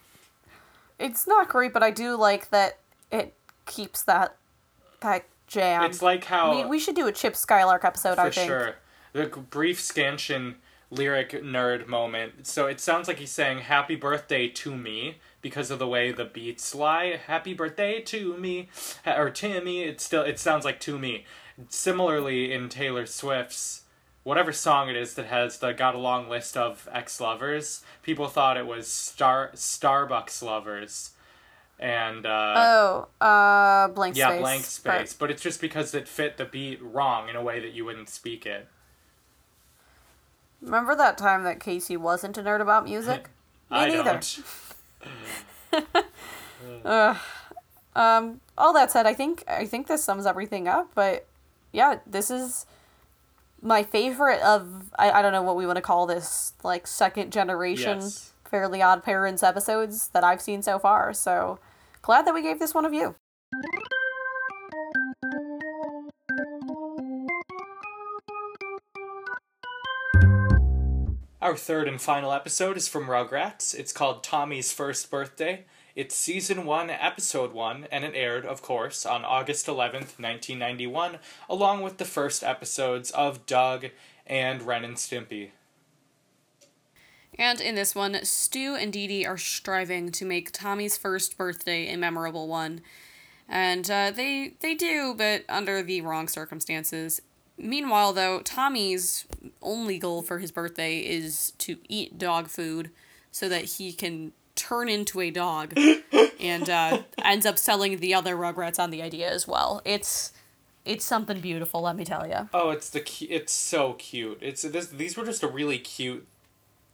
it's 0.99 1.27
not 1.27 1.49
great, 1.49 1.73
but 1.73 1.83
I 1.83 1.91
do 1.91 2.15
like 2.15 2.49
that 2.49 2.79
it 3.11 3.33
keeps 3.67 4.03
that 4.03 4.35
that 5.01 5.25
jam. 5.47 5.83
It's 5.83 6.01
like 6.01 6.25
how 6.25 6.55
we, 6.55 6.65
we 6.65 6.79
should 6.79 6.95
do 6.95 7.07
a 7.07 7.11
Chip 7.11 7.35
Skylark 7.35 7.85
episode, 7.85 8.15
for 8.15 8.21
I 8.21 8.29
think. 8.31 8.49
sure 8.49 8.75
the 9.13 9.27
brief 9.27 9.79
scansion 9.79 10.55
lyric 10.89 11.31
nerd 11.31 11.87
moment. 11.87 12.47
So 12.47 12.67
it 12.67 12.79
sounds 12.79 13.07
like 13.07 13.17
he's 13.17 13.31
saying 13.31 13.59
"Happy 13.59 13.95
birthday 13.95 14.47
to 14.47 14.75
me" 14.75 15.17
because 15.41 15.71
of 15.71 15.79
the 15.79 15.87
way 15.87 16.11
the 16.11 16.25
beats 16.25 16.73
lie. 16.73 17.19
"Happy 17.27 17.53
birthday 17.53 18.01
to 18.01 18.37
me" 18.37 18.69
or 19.05 19.29
Timmy. 19.29 19.83
It 19.83 20.01
still 20.01 20.23
it 20.23 20.39
sounds 20.39 20.65
like 20.65 20.79
"to 20.81 20.97
me." 20.97 21.25
Similarly, 21.69 22.53
in 22.53 22.69
Taylor 22.69 23.05
Swift's 23.05 23.83
whatever 24.27 24.51
song 24.51 24.89
it 24.89 24.95
is 24.97 25.13
that 25.13 25.25
has 25.27 25.59
the 25.59 25.71
got 25.71 25.95
a 25.95 25.97
long 25.97 26.27
list 26.27 26.57
of 26.57 26.89
ex 26.91 27.21
lovers, 27.21 27.81
people 28.03 28.27
thought 28.27 28.57
it 28.57 28.67
was 28.67 28.87
Star 28.87 29.51
Starbucks 29.55 30.43
lovers, 30.43 31.11
and 31.79 32.25
uh, 32.25 32.53
Oh, 32.57 33.07
uh, 33.25 33.87
blank 33.89 34.15
space. 34.15 34.19
yeah, 34.19 34.29
space. 34.29 34.41
blank 34.41 34.63
space. 34.65 35.13
But 35.13 35.31
it's 35.31 35.41
just 35.41 35.61
because 35.61 35.93
it 35.93 36.07
fit 36.07 36.37
the 36.37 36.45
beat 36.45 36.81
wrong 36.81 37.29
in 37.29 37.35
a 37.35 37.41
way 37.43 37.59
that 37.59 37.73
you 37.73 37.85
wouldn't 37.85 38.09
speak 38.09 38.45
it. 38.45 38.67
remember 40.61 40.95
that 40.95 41.17
time 41.17 41.43
that 41.43 41.59
Casey 41.59 41.95
wasn't 41.97 42.37
a 42.37 42.41
nerd 42.43 42.61
about 42.61 42.83
music? 42.85 43.29
Me 43.71 43.77
I 43.77 43.87
neither. 43.89 44.03
don't. 44.03 44.43
Um, 47.95 48.41
all 48.57 48.73
that 48.73 48.91
said, 48.91 49.07
I 49.07 49.13
think 49.15 49.43
I 49.47 49.65
think 49.65 49.87
this 49.87 50.03
sums 50.03 50.25
everything 50.27 50.67
up. 50.67 50.91
But 50.93 51.25
yeah, 51.71 51.97
this 52.05 52.29
is 52.29 52.65
my 53.61 53.81
favorite 53.81 54.39
of 54.41 54.91
I, 54.99 55.09
I 55.11 55.21
don't 55.23 55.31
know 55.31 55.41
what 55.41 55.55
we 55.55 55.65
want 55.65 55.77
to 55.77 55.81
call 55.81 56.05
this 56.05 56.53
like 56.63 56.85
second 56.85 57.31
generation 57.33 57.99
Yes. 58.01 58.33
Fairly 58.45 58.81
Odd 58.83 59.03
Parents 59.03 59.41
episodes 59.41 60.09
that 60.09 60.23
I've 60.23 60.41
seen 60.41 60.61
so 60.61 60.77
far. 60.77 61.11
So 61.13 61.57
glad 62.07 62.25
that 62.25 62.33
we 62.33 62.41
gave 62.41 62.57
this 62.57 62.73
one 62.73 62.85
of 62.85 62.93
you. 62.93 63.15
Our 71.41 71.57
third 71.57 71.89
and 71.89 71.99
final 71.99 72.31
episode 72.31 72.77
is 72.77 72.87
from 72.87 73.07
Rugrats. 73.07 73.75
It's 73.75 73.91
called 73.91 74.23
Tommy's 74.23 74.71
First 74.71 75.11
Birthday. 75.11 75.65
It's 75.95 76.15
season 76.15 76.65
1, 76.65 76.89
episode 76.89 77.51
1, 77.51 77.87
and 77.91 78.05
it 78.05 78.13
aired, 78.15 78.45
of 78.45 78.61
course, 78.61 79.05
on 79.05 79.25
August 79.25 79.67
11th, 79.67 80.17
1991, 80.17 81.19
along 81.49 81.81
with 81.81 81.97
the 81.97 82.05
first 82.05 82.41
episodes 82.41 83.11
of 83.11 83.45
Doug 83.45 83.87
and 84.25 84.61
Ren 84.61 84.85
and 84.85 84.95
Stimpy. 84.95 85.51
And 87.37 87.61
in 87.61 87.75
this 87.75 87.93
one, 87.93 88.23
Stu 88.23 88.75
and 88.75 88.91
Dee 88.91 89.07
Dee 89.07 89.25
are 89.25 89.37
striving 89.37 90.11
to 90.13 90.25
make 90.25 90.51
Tommy's 90.51 90.97
first 90.97 91.37
birthday 91.37 91.93
a 91.93 91.97
memorable 91.97 92.47
one. 92.47 92.81
And 93.47 93.89
uh, 93.89 94.11
they 94.11 94.53
they 94.59 94.75
do, 94.75 95.13
but 95.17 95.43
under 95.47 95.81
the 95.81 96.01
wrong 96.01 96.27
circumstances. 96.27 97.21
Meanwhile, 97.57 98.13
though, 98.13 98.41
Tommy's 98.41 99.25
only 99.61 99.97
goal 99.97 100.21
for 100.21 100.39
his 100.39 100.51
birthday 100.51 100.99
is 100.99 101.53
to 101.59 101.77
eat 101.89 102.17
dog 102.17 102.49
food 102.49 102.91
so 103.31 103.49
that 103.49 103.65
he 103.65 103.93
can 103.93 104.33
turn 104.55 104.89
into 104.89 105.21
a 105.21 105.31
dog 105.31 105.73
and 106.39 106.69
uh, 106.69 107.03
ends 107.23 107.45
up 107.45 107.57
selling 107.57 107.97
the 107.97 108.13
other 108.13 108.35
Rugrats 108.35 108.79
on 108.79 108.91
the 108.91 109.01
idea 109.01 109.31
as 109.31 109.47
well. 109.47 109.81
It's 109.85 110.33
it's 110.85 111.03
something 111.03 111.41
beautiful, 111.41 111.81
let 111.81 111.95
me 111.95 112.05
tell 112.05 112.27
you. 112.27 112.49
Oh, 112.53 112.69
it's 112.69 112.89
the 112.89 113.01
cu- 113.01 113.27
it's 113.29 113.53
so 113.53 113.93
cute. 113.93 114.39
It's 114.41 114.61
this 114.63 114.87
these 114.87 115.17
were 115.17 115.25
just 115.25 115.43
a 115.43 115.47
really 115.47 115.79
cute 115.79 116.27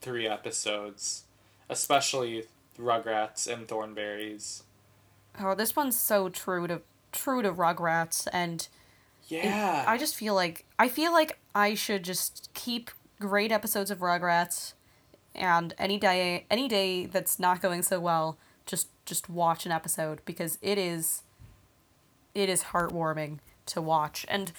three 0.03 0.27
episodes, 0.27 1.23
especially 1.69 2.43
Rugrats 2.77 3.51
and 3.51 3.67
Thornberrys. 3.67 4.63
Oh, 5.39 5.55
this 5.55 5.75
one's 5.75 5.97
so 5.97 6.29
true 6.29 6.67
to 6.67 6.81
true 7.11 7.41
to 7.41 7.51
Rugrats 7.51 8.27
and 8.33 8.67
Yeah. 9.27 9.85
I 9.87 9.97
just 9.97 10.15
feel 10.15 10.35
like 10.35 10.65
I 10.77 10.89
feel 10.89 11.11
like 11.11 11.39
I 11.55 11.73
should 11.73 12.03
just 12.03 12.49
keep 12.53 12.91
great 13.19 13.51
episodes 13.51 13.89
of 13.89 13.99
Rugrats, 13.99 14.73
and 15.33 15.73
any 15.77 15.97
day 15.97 16.45
any 16.51 16.67
day 16.67 17.05
that's 17.05 17.39
not 17.39 17.61
going 17.61 17.81
so 17.81 17.99
well, 17.99 18.37
just 18.65 18.89
just 19.05 19.29
watch 19.29 19.65
an 19.65 19.71
episode 19.71 20.21
because 20.25 20.57
it 20.61 20.77
is 20.77 21.23
it 22.35 22.49
is 22.49 22.63
heartwarming 22.65 23.39
to 23.67 23.81
watch. 23.81 24.25
And 24.27 24.51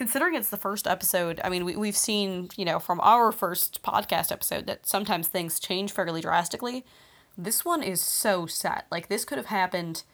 considering 0.00 0.34
it's 0.34 0.48
the 0.48 0.56
first 0.56 0.86
episode, 0.86 1.42
I 1.44 1.50
mean 1.50 1.62
we 1.62 1.76
we've 1.76 1.94
seen, 1.94 2.48
you 2.56 2.64
know, 2.64 2.78
from 2.78 3.00
our 3.02 3.30
first 3.30 3.82
podcast 3.82 4.32
episode 4.32 4.66
that 4.66 4.86
sometimes 4.86 5.28
things 5.28 5.60
change 5.60 5.92
fairly 5.92 6.22
drastically. 6.22 6.86
This 7.36 7.66
one 7.66 7.82
is 7.82 8.00
so 8.00 8.46
set. 8.46 8.86
Like 8.90 9.08
this 9.08 9.26
could 9.26 9.36
have 9.36 9.48
happened 9.48 10.04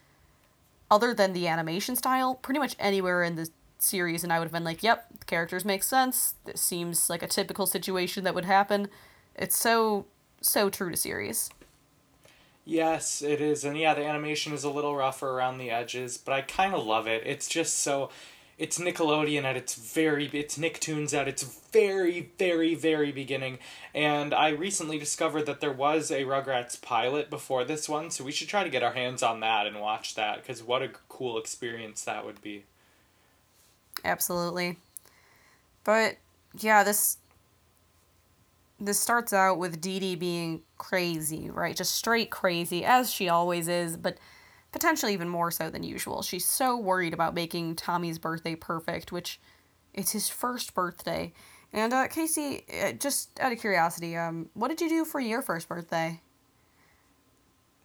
other 0.91 1.15
than 1.15 1.35
the 1.35 1.47
animation 1.47 1.95
style, 1.95 2.35
pretty 2.35 2.59
much 2.59 2.75
anywhere 2.81 3.23
in 3.23 3.37
the 3.37 3.49
series, 3.79 4.25
and 4.25 4.33
I 4.33 4.41
would 4.41 4.47
have 4.47 4.53
been 4.53 4.65
like, 4.65 4.83
yep, 4.83 5.07
the 5.21 5.25
characters 5.25 5.65
make 5.65 5.85
sense. 5.85 6.35
This 6.47 6.61
seems 6.61 7.09
like 7.09 7.23
a 7.23 7.29
typical 7.29 7.67
situation 7.67 8.25
that 8.25 8.35
would 8.35 8.45
happen. 8.45 8.89
It's 9.37 9.57
so, 9.57 10.07
so 10.41 10.69
true 10.69 10.91
to 10.91 10.97
series. 10.97 11.49
Yes, 12.65 13.23
it 13.23 13.41
is. 13.41 13.65
And 13.65 13.79
yeah, 13.79 13.95
the 13.95 14.05
animation 14.05 14.53
is 14.53 14.65
a 14.65 14.71
little 14.71 14.97
rougher 14.97 15.31
around 15.31 15.59
the 15.59 15.71
edges, 15.71 16.19
but 16.19 16.33
I 16.33 16.43
kind 16.43 16.75
of 16.75 16.85
love 16.85 17.07
it. 17.07 17.23
It's 17.25 17.47
just 17.47 17.79
so 17.79 18.11
it's 18.59 18.79
Nickelodeon 18.79 19.45
at 19.45 19.57
its 19.57 19.75
very 19.75 20.27
it's 20.33 20.57
Nicktoons 20.57 21.13
at 21.13 21.29
its 21.29 21.43
very 21.73 22.31
very 22.39 22.75
very 22.75 23.13
beginning. 23.13 23.59
And 23.95 24.33
I 24.33 24.51
recently 24.51 24.99
discovered 24.99 25.47
that 25.47 25.61
there 25.61 25.73
was 25.73 26.11
a 26.11 26.25
Rugrats 26.25 26.81
pilot 26.81 27.29
before 27.31 27.65
this 27.65 27.89
one, 27.89 28.11
so 28.11 28.25
we 28.25 28.33
should 28.33 28.49
try 28.49 28.65
to 28.65 28.71
get 28.71 28.83
our 28.83 28.93
hands 28.93 29.23
on 29.23 29.41
that 29.41 29.67
and 29.67 29.81
watch 29.81 30.15
that 30.15 30.45
cuz 30.45 30.63
what 30.63 30.83
a 30.83 30.91
cool 31.09 31.39
experience 31.39 32.03
that 32.05 32.25
would 32.25 32.41
be. 32.41 32.65
Absolutely. 34.05 34.79
But 35.85 36.17
yeah, 36.59 36.83
this 36.83 37.19
this 38.79 39.01
starts 39.01 39.33
out 39.33 39.59
with 39.59 39.81
Dee 39.81 40.01
Dee 40.01 40.17
being 40.17 40.63
crazy, 40.79 41.51
right? 41.51 41.77
Just 41.77 41.95
straight 41.95 42.31
crazy, 42.31 42.85
as 42.85 43.11
she 43.11 43.29
always 43.29 43.69
is, 43.69 43.97
but 43.97 44.19
potentially 44.73 45.13
even 45.13 45.29
more 45.29 45.51
so 45.51 45.71
than 45.71 45.83
usual. 45.83 46.23
She's 46.23 46.47
so 46.47 46.77
worried 46.77 47.15
about 47.15 47.35
making 47.35 47.77
Tommy's 47.77 48.19
birthday 48.19 48.55
perfect, 48.55 49.13
which 49.13 49.41
it's 49.95 50.13
his 50.13 50.29
first 50.29 50.75
birthday. 50.75 51.33
And 51.73 51.93
uh, 51.93 52.09
Casey, 52.09 52.65
uh, 52.83 52.93
just 52.93 53.39
out 53.41 53.53
of 53.53 53.59
curiosity, 53.59 54.17
um, 54.17 54.49
what 54.55 54.69
did 54.69 54.81
you 54.81 54.89
do 54.89 55.05
for 55.05 55.21
your 55.21 55.43
first 55.43 55.69
birthday? 55.69 56.21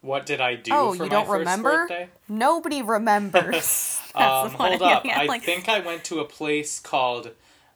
What 0.01 0.25
did 0.25 0.41
I 0.41 0.55
do 0.55 0.71
oh, 0.73 0.93
you 0.93 1.09
don't 1.09 1.29
remember? 1.29 1.87
birthday? 1.87 2.09
Nobody 2.27 2.81
remembers. 2.81 3.99
Um, 4.13 4.49
hold 4.51 4.81
up. 4.81 5.05
at, 5.05 5.19
I 5.19 5.23
like- 5.23 5.43
think 5.43 5.69
I 5.69 5.79
went 5.79 6.03
to 6.05 6.19
a 6.19 6.25
place 6.25 6.79
called 6.79 7.31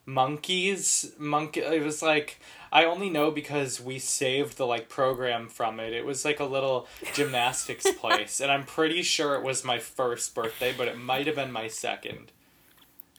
Monkeys. 0.05 1.13
Monkey. 1.17 1.61
It 1.61 1.81
was 1.81 2.01
like 2.01 2.41
I 2.75 2.83
only 2.83 3.09
know 3.09 3.31
because 3.31 3.79
we 3.79 3.99
saved 3.99 4.57
the 4.57 4.67
like 4.67 4.89
program 4.89 5.47
from 5.47 5.79
it. 5.79 5.93
It 5.93 6.05
was 6.05 6.25
like 6.25 6.41
a 6.41 6.45
little 6.45 6.87
gymnastics 7.13 7.89
place, 7.97 8.41
and 8.41 8.51
I'm 8.51 8.65
pretty 8.65 9.01
sure 9.01 9.35
it 9.35 9.43
was 9.43 9.63
my 9.63 9.79
first 9.79 10.35
birthday, 10.35 10.73
but 10.77 10.89
it 10.89 10.97
might 10.97 11.25
have 11.25 11.37
been 11.37 11.53
my 11.53 11.69
second. 11.69 12.33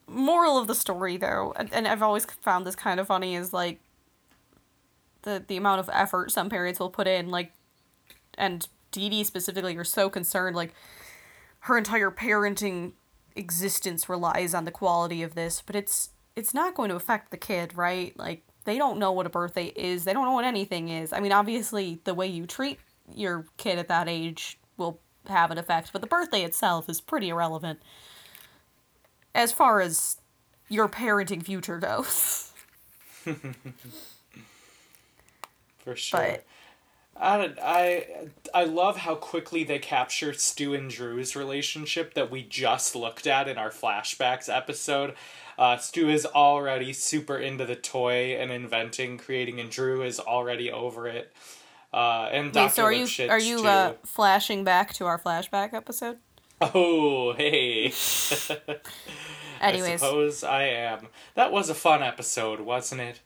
moral 0.06 0.58
of 0.58 0.66
the 0.66 0.74
story 0.74 1.16
though 1.16 1.52
and, 1.56 1.72
and 1.72 1.88
i've 1.88 2.02
always 2.02 2.24
found 2.40 2.64
this 2.64 2.76
kind 2.76 3.00
of 3.00 3.08
funny 3.08 3.34
is 3.34 3.52
like 3.52 3.80
the 5.22 5.42
the 5.48 5.56
amount 5.56 5.80
of 5.80 5.90
effort 5.92 6.30
some 6.30 6.48
parents 6.48 6.78
will 6.78 6.90
put 6.90 7.08
in 7.08 7.28
like 7.28 7.52
and 8.38 8.68
Dee 8.92 9.08
Dee 9.08 9.24
specifically 9.24 9.76
are 9.76 9.84
so 9.84 10.08
concerned 10.08 10.54
like 10.54 10.72
her 11.60 11.76
entire 11.76 12.10
parenting 12.10 12.92
existence 13.34 14.08
relies 14.08 14.54
on 14.54 14.64
the 14.64 14.70
quality 14.70 15.24
of 15.24 15.34
this 15.34 15.60
but 15.60 15.74
it's 15.74 16.10
it's 16.36 16.54
not 16.54 16.74
going 16.74 16.88
to 16.88 16.94
affect 16.96 17.32
the 17.32 17.36
kid 17.36 17.76
right 17.76 18.16
like 18.16 18.44
they 18.66 18.76
don't 18.76 18.98
know 18.98 19.12
what 19.12 19.26
a 19.26 19.30
birthday 19.30 19.72
is 19.74 20.04
they 20.04 20.12
don't 20.12 20.26
know 20.26 20.32
what 20.32 20.44
anything 20.44 20.88
is 20.90 21.12
i 21.12 21.20
mean 21.20 21.32
obviously 21.32 21.98
the 22.04 22.14
way 22.14 22.26
you 22.26 22.46
treat 22.46 22.78
your 23.14 23.46
kid 23.56 23.78
at 23.78 23.88
that 23.88 24.08
age 24.08 24.58
will 24.76 25.00
have 25.26 25.50
an 25.50 25.58
effect 25.58 25.90
but 25.92 26.00
the 26.02 26.06
birthday 26.06 26.42
itself 26.42 26.88
is 26.88 27.00
pretty 27.00 27.30
irrelevant 27.30 27.80
as 29.34 29.52
far 29.52 29.80
as 29.80 30.16
your 30.68 30.88
parenting 30.88 31.44
future 31.44 31.78
goes. 31.78 32.52
For 35.78 35.94
sure. 35.94 36.20
But 36.20 36.44
I, 37.18 37.36
don't- 37.38 37.58
I 37.62 38.06
I 38.54 38.64
love 38.64 38.98
how 38.98 39.14
quickly 39.14 39.64
they 39.64 39.78
capture 39.78 40.32
Stu 40.34 40.74
and 40.74 40.90
Drew's 40.90 41.34
relationship 41.34 42.14
that 42.14 42.30
we 42.30 42.42
just 42.42 42.94
looked 42.94 43.26
at 43.26 43.48
in 43.48 43.56
our 43.58 43.70
flashbacks 43.70 44.54
episode. 44.54 45.14
Uh, 45.58 45.78
Stu 45.78 46.10
is 46.10 46.26
already 46.26 46.92
super 46.92 47.38
into 47.38 47.64
the 47.64 47.76
toy 47.76 48.36
and 48.38 48.50
inventing, 48.50 49.16
creating, 49.16 49.58
and 49.60 49.70
Drew 49.70 50.02
is 50.02 50.20
already 50.20 50.70
over 50.70 51.06
it. 51.08 51.32
Uh, 51.94 52.28
and 52.30 52.52
Dr. 52.52 52.64
wait, 52.66 52.72
so 52.72 52.82
are 52.84 52.92
you 52.92 53.06
are 53.30 53.38
you 53.38 53.66
uh, 53.66 53.94
flashing 54.04 54.64
back 54.64 54.92
to 54.94 55.06
our 55.06 55.18
flashback 55.18 55.72
episode? 55.72 56.18
Oh, 56.60 57.32
hey. 57.32 57.86
I 59.60 59.70
Anyways, 59.70 60.00
suppose 60.00 60.44
I 60.44 60.64
am. 60.64 61.08
That 61.34 61.50
was 61.52 61.70
a 61.70 61.74
fun 61.74 62.02
episode, 62.02 62.60
wasn't 62.60 63.00
it? 63.00 63.20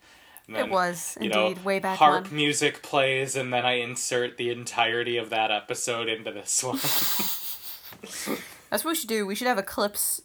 And 0.51 0.59
it 0.59 0.63
then, 0.63 0.71
was 0.71 1.17
you 1.21 1.29
know, 1.29 1.47
indeed 1.47 1.65
way 1.65 1.79
back 1.79 1.97
harp 1.97 2.25
when. 2.25 2.35
music 2.35 2.83
plays, 2.83 3.37
and 3.37 3.53
then 3.53 3.65
I 3.65 3.75
insert 3.75 4.37
the 4.37 4.51
entirety 4.51 5.17
of 5.17 5.31
that 5.31 5.53
episode 5.53 6.09
into 6.09 6.33
this 6.33 6.63
one. 6.65 6.77
That's 8.71 8.85
what 8.85 8.91
we 8.91 8.95
should 8.97 9.09
do. 9.09 9.27
We 9.27 9.37
should 9.37 9.47
have 9.47 9.59
a 9.59 9.63
clips 9.63 10.23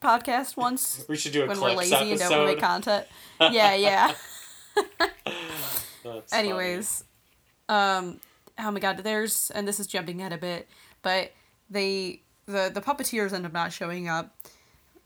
podcast 0.00 0.56
once 0.56 1.04
we 1.08 1.16
should 1.16 1.32
do 1.32 1.44
a 1.44 1.46
when 1.46 1.60
we're 1.60 1.74
clips 1.74 1.90
lazy 1.90 2.10
and 2.12 2.20
don't 2.20 2.30
want 2.30 2.42
to 2.42 2.46
make 2.46 2.60
content. 2.60 3.06
Yeah, 3.40 3.74
yeah. 3.74 4.14
Anyways, 6.32 7.04
um, 7.68 8.20
oh 8.58 8.70
my 8.70 8.80
god, 8.80 8.98
there's 8.98 9.50
and 9.50 9.68
this 9.68 9.78
is 9.78 9.86
jumping 9.86 10.20
ahead 10.20 10.32
a 10.32 10.38
bit, 10.38 10.66
but 11.02 11.32
they 11.68 12.22
the 12.46 12.70
the 12.72 12.80
puppeteers 12.80 13.34
end 13.34 13.44
up 13.44 13.52
not 13.52 13.72
showing 13.72 14.08
up, 14.08 14.34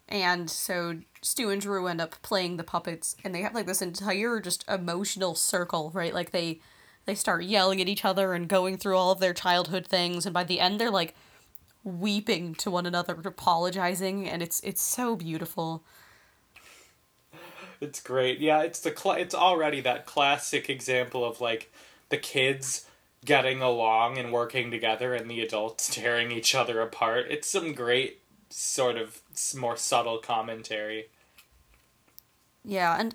and 0.09 0.49
so 0.49 0.99
Stu 1.23 1.51
and 1.51 1.61
Drew 1.61 1.87
end 1.87 2.01
up 2.01 2.21
playing 2.23 2.57
the 2.57 2.65
puppets, 2.65 3.17
and 3.25 3.35
they 3.35 3.43
have 3.43 3.55
like 3.55 3.67
this 3.67 3.81
entire 3.81 4.41
just 4.41 4.69
emotional 4.69 5.35
circle, 5.35 5.91
right? 5.95 6.13
Like 6.13 6.33
they 6.33 6.61
they 7.07 7.15
start 7.15 7.45
yelling 7.45 7.81
at 7.81 7.89
each 7.89 8.05
other 8.05 8.35
and 8.35 8.49
going 8.49 8.77
through 8.77 8.97
all 8.97 9.13
of 9.13 9.21
their 9.21 9.33
childhood 9.33 9.87
things, 9.87 10.27
and 10.27 10.35
by 10.35 10.45
the 10.45 10.61
end 10.61 10.81
they're 10.81 10.91
like 10.91 11.15
weeping 11.85 12.55
to 12.57 12.71
one 12.71 12.87
another, 12.87 13.17
apologizing, 13.25 14.29
and 14.29 14.43
it's 14.43 14.61
it's 14.61 14.83
so 14.83 15.17
beautiful. 15.17 15.85
It's 17.81 18.01
great. 18.01 18.39
Yeah, 18.39 18.63
it's 18.63 18.81
the 18.81 18.95
cl- 18.97 19.17
it's 19.17 19.35
already 19.35 19.81
that 19.81 20.07
classic 20.07 20.69
example 20.69 21.25
of 21.25 21.41
like 21.41 21.73
the 22.11 22.19
kids 22.19 22.87
getting 23.25 23.63
along 23.63 24.19
and 24.19 24.33
working 24.33 24.71
together 24.71 25.15
and 25.15 25.31
the 25.31 25.41
adults 25.41 25.89
tearing 25.89 26.33
each 26.33 26.55
other 26.55 26.81
apart. 26.81 27.27
It's 27.31 27.49
some 27.49 27.73
great 27.73 28.21
sort 28.51 28.97
of 28.97 29.21
more 29.57 29.77
subtle 29.77 30.19
commentary. 30.19 31.07
Yeah, 32.65 32.97
and 32.99 33.15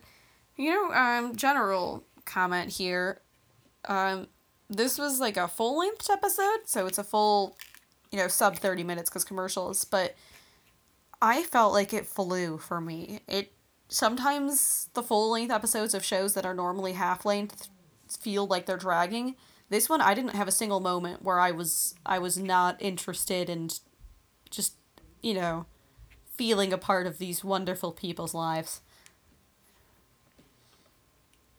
You 0.58 0.72
know, 0.72 0.94
um, 0.94 1.36
general 1.36 2.04
comment 2.26 2.72
here. 2.72 3.22
Um, 3.86 4.28
this 4.70 4.98
was 4.98 5.20
like 5.20 5.38
a 5.38 5.48
full 5.48 5.80
length 5.80 6.10
episode, 6.10 6.62
so 6.66 6.88
it's 6.88 6.98
a 6.98 7.04
full, 7.04 7.58
you 8.12 8.18
know, 8.20 8.28
sub 8.28 8.58
30 8.58 8.84
minutes 8.84 9.10
because 9.10 9.24
commercials, 9.24 9.86
but 9.86 10.16
I 11.22 11.44
felt 11.44 11.74
like 11.74 11.94
it 11.94 12.06
flew 12.06 12.58
for 12.58 12.80
me. 12.82 13.20
It 13.28 13.54
sometimes 13.90 14.90
the 14.94 15.04
full 15.04 15.32
length 15.32 15.52
episodes 15.52 15.94
of 15.94 16.04
shows 16.04 16.34
that 16.34 16.46
are 16.46 16.54
normally 16.54 16.94
half 16.94 17.26
length 17.26 17.70
feel 18.20 18.46
like 18.48 18.66
they're 18.66 18.78
dragging. 18.78 19.36
This 19.70 19.90
one 19.90 20.02
I 20.02 20.14
didn't 20.14 20.36
have 20.36 20.48
a 20.48 20.52
single 20.52 20.80
moment 20.80 21.24
where 21.24 21.40
I 21.40 21.52
was 21.52 21.96
I 22.06 22.20
was 22.20 22.38
not 22.38 22.82
interested 22.82 23.50
and 23.50 23.78
just, 24.50 24.76
you 25.22 25.34
know, 25.34 25.66
feeling 26.36 26.72
a 26.74 26.78
part 26.78 27.08
of 27.08 27.18
these 27.18 27.44
wonderful 27.44 27.92
people's 27.92 28.34
lives. 28.34 28.82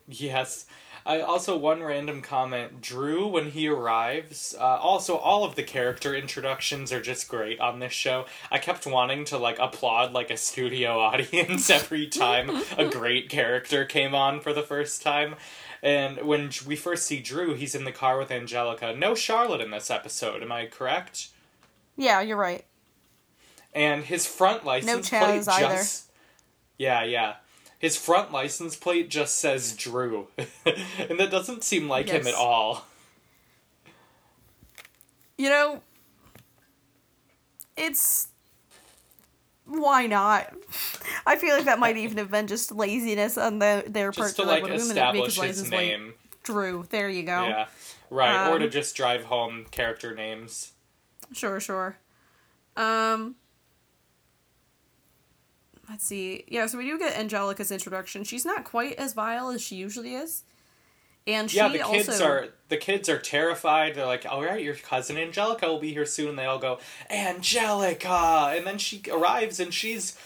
Yes. 0.21 0.65
I 1.09 1.21
also 1.21 1.57
one 1.57 1.83
random 1.83 2.21
comment. 2.21 2.83
Drew, 2.83 3.27
when 3.27 3.51
he 3.53 3.67
arrives, 3.69 4.55
uh, 4.59 4.63
also 4.63 5.17
all 5.17 5.43
of 5.43 5.55
the 5.55 5.63
character 5.63 6.15
introductions 6.15 6.93
are 6.93 7.01
just 7.01 7.29
great 7.29 7.61
on 7.61 7.79
this 7.79 7.95
show. 7.95 8.27
I 8.51 8.59
kept 8.59 8.87
wanting 8.87 9.25
to 9.27 9.39
like 9.39 9.59
applaud 9.59 10.13
like 10.13 10.31
a 10.31 10.37
studio 10.37 10.99
audience 11.01 11.71
every 11.71 12.07
time 12.09 12.51
a 12.77 12.85
great 12.91 13.31
character 13.31 13.87
came 13.87 14.15
on 14.15 14.41
for 14.41 14.53
the 14.53 14.63
first 14.63 15.01
time. 15.01 15.37
And 15.83 16.19
when 16.27 16.51
we 16.67 16.77
first 16.77 17.07
see 17.07 17.21
Drew, 17.21 17.55
he's 17.55 17.75
in 17.75 17.85
the 17.85 17.93
car 17.93 18.19
with 18.19 18.31
Angelica. 18.31 18.95
No 18.95 19.15
Charlotte 19.15 19.63
in 19.63 19.71
this 19.71 19.91
episode. 19.91 20.43
Am 20.43 20.53
I 20.53 20.67
correct? 20.67 21.29
Yeah, 21.97 22.21
you're 22.21 22.37
right. 22.37 22.67
And 23.73 24.05
his 24.05 24.27
front 24.27 24.65
license 24.65 25.11
no 25.11 25.19
plate 25.19 25.49
either. 25.49 25.77
just 25.77 26.11
yeah, 26.77 27.03
yeah. 27.05 27.37
His 27.79 27.97
front 27.97 28.33
license 28.33 28.75
plate 28.75 29.09
just 29.09 29.37
says 29.37 29.75
Drew. 29.77 30.27
and 30.37 31.19
that 31.21 31.31
doesn't 31.31 31.63
seem 31.63 31.89
like 31.89 32.09
him 32.09 32.27
at 32.27 32.35
all. 32.35 32.87
You 35.37 35.49
know, 35.49 35.83
it's 37.77 38.29
why 39.65 40.07
not? 40.07 40.53
I 41.27 41.37
feel 41.37 41.55
like 41.55 41.67
that 41.67 41.79
might 41.79 41.97
even 41.97 42.19
have 42.19 42.31
been 42.31 42.49
just 42.49 42.73
laziness 42.73 43.39
on 43.39 43.61
the, 43.61 43.85
their 43.87 44.11
part 44.11 44.29
Just 44.29 44.37
to 44.37 44.43
like 44.43 44.63
like, 44.63 44.73
women 44.73 44.95
that 44.95 45.13
make 45.15 45.27
establish 45.27 45.35
his 45.37 45.37
his 45.37 45.39
license 45.39 45.69
plate 45.69 45.89
name. 45.99 46.15
Drew. 46.43 46.87
There 46.91 47.09
you 47.09 47.23
go. 47.23 47.47
Yeah. 47.47 47.67
Right. 48.11 48.49
or 48.49 48.59
to 48.59 48.65
Um, 48.65 48.71
just 48.71 48.97
drive 48.97 49.25
home 49.25 49.67
character 49.71 50.15
names. 50.15 50.73
Sure, 51.33 51.61
sure. 51.61 51.99
Um 52.77 53.37
Let's 55.89 56.05
see. 56.05 56.45
Yeah, 56.49 56.67
so 56.67 56.79
we 56.79 56.87
do 56.87 56.99
get 56.99 57.17
Angelica's 57.17 57.73
introduction. 57.73 58.25
She's 58.25 58.45
not 58.45 58.65
quite 58.65 58.95
as 58.95 59.15
vile 59.15 59.49
as 59.49 59.63
she 59.63 59.77
usually 59.77 60.15
is. 60.15 60.45
And 61.27 61.51
she 61.51 61.59
Yeah, 61.59 61.69
the 61.69 61.79
kids 61.79 62.09
also 62.09 62.27
are 62.27 62.49
the 62.69 62.77
kids 62.77 63.09
are 63.09 63.19
terrified. 63.19 63.95
They're 63.95 64.07
like, 64.07 64.25
"All 64.29 64.43
right, 64.43 64.63
your 64.63 64.75
cousin 64.75 65.19
Angelica 65.19 65.67
will 65.67 65.79
be 65.79 65.93
here 65.93 66.07
soon." 66.07 66.31
And 66.31 66.39
they 66.39 66.47
all 66.47 66.59
go, 66.59 66.79
"Angelica!" 67.11 68.53
And 68.55 68.67
then 68.67 68.79
she 68.79 69.03
arrives 69.11 69.61
and 69.61 69.73
she's 69.73 70.17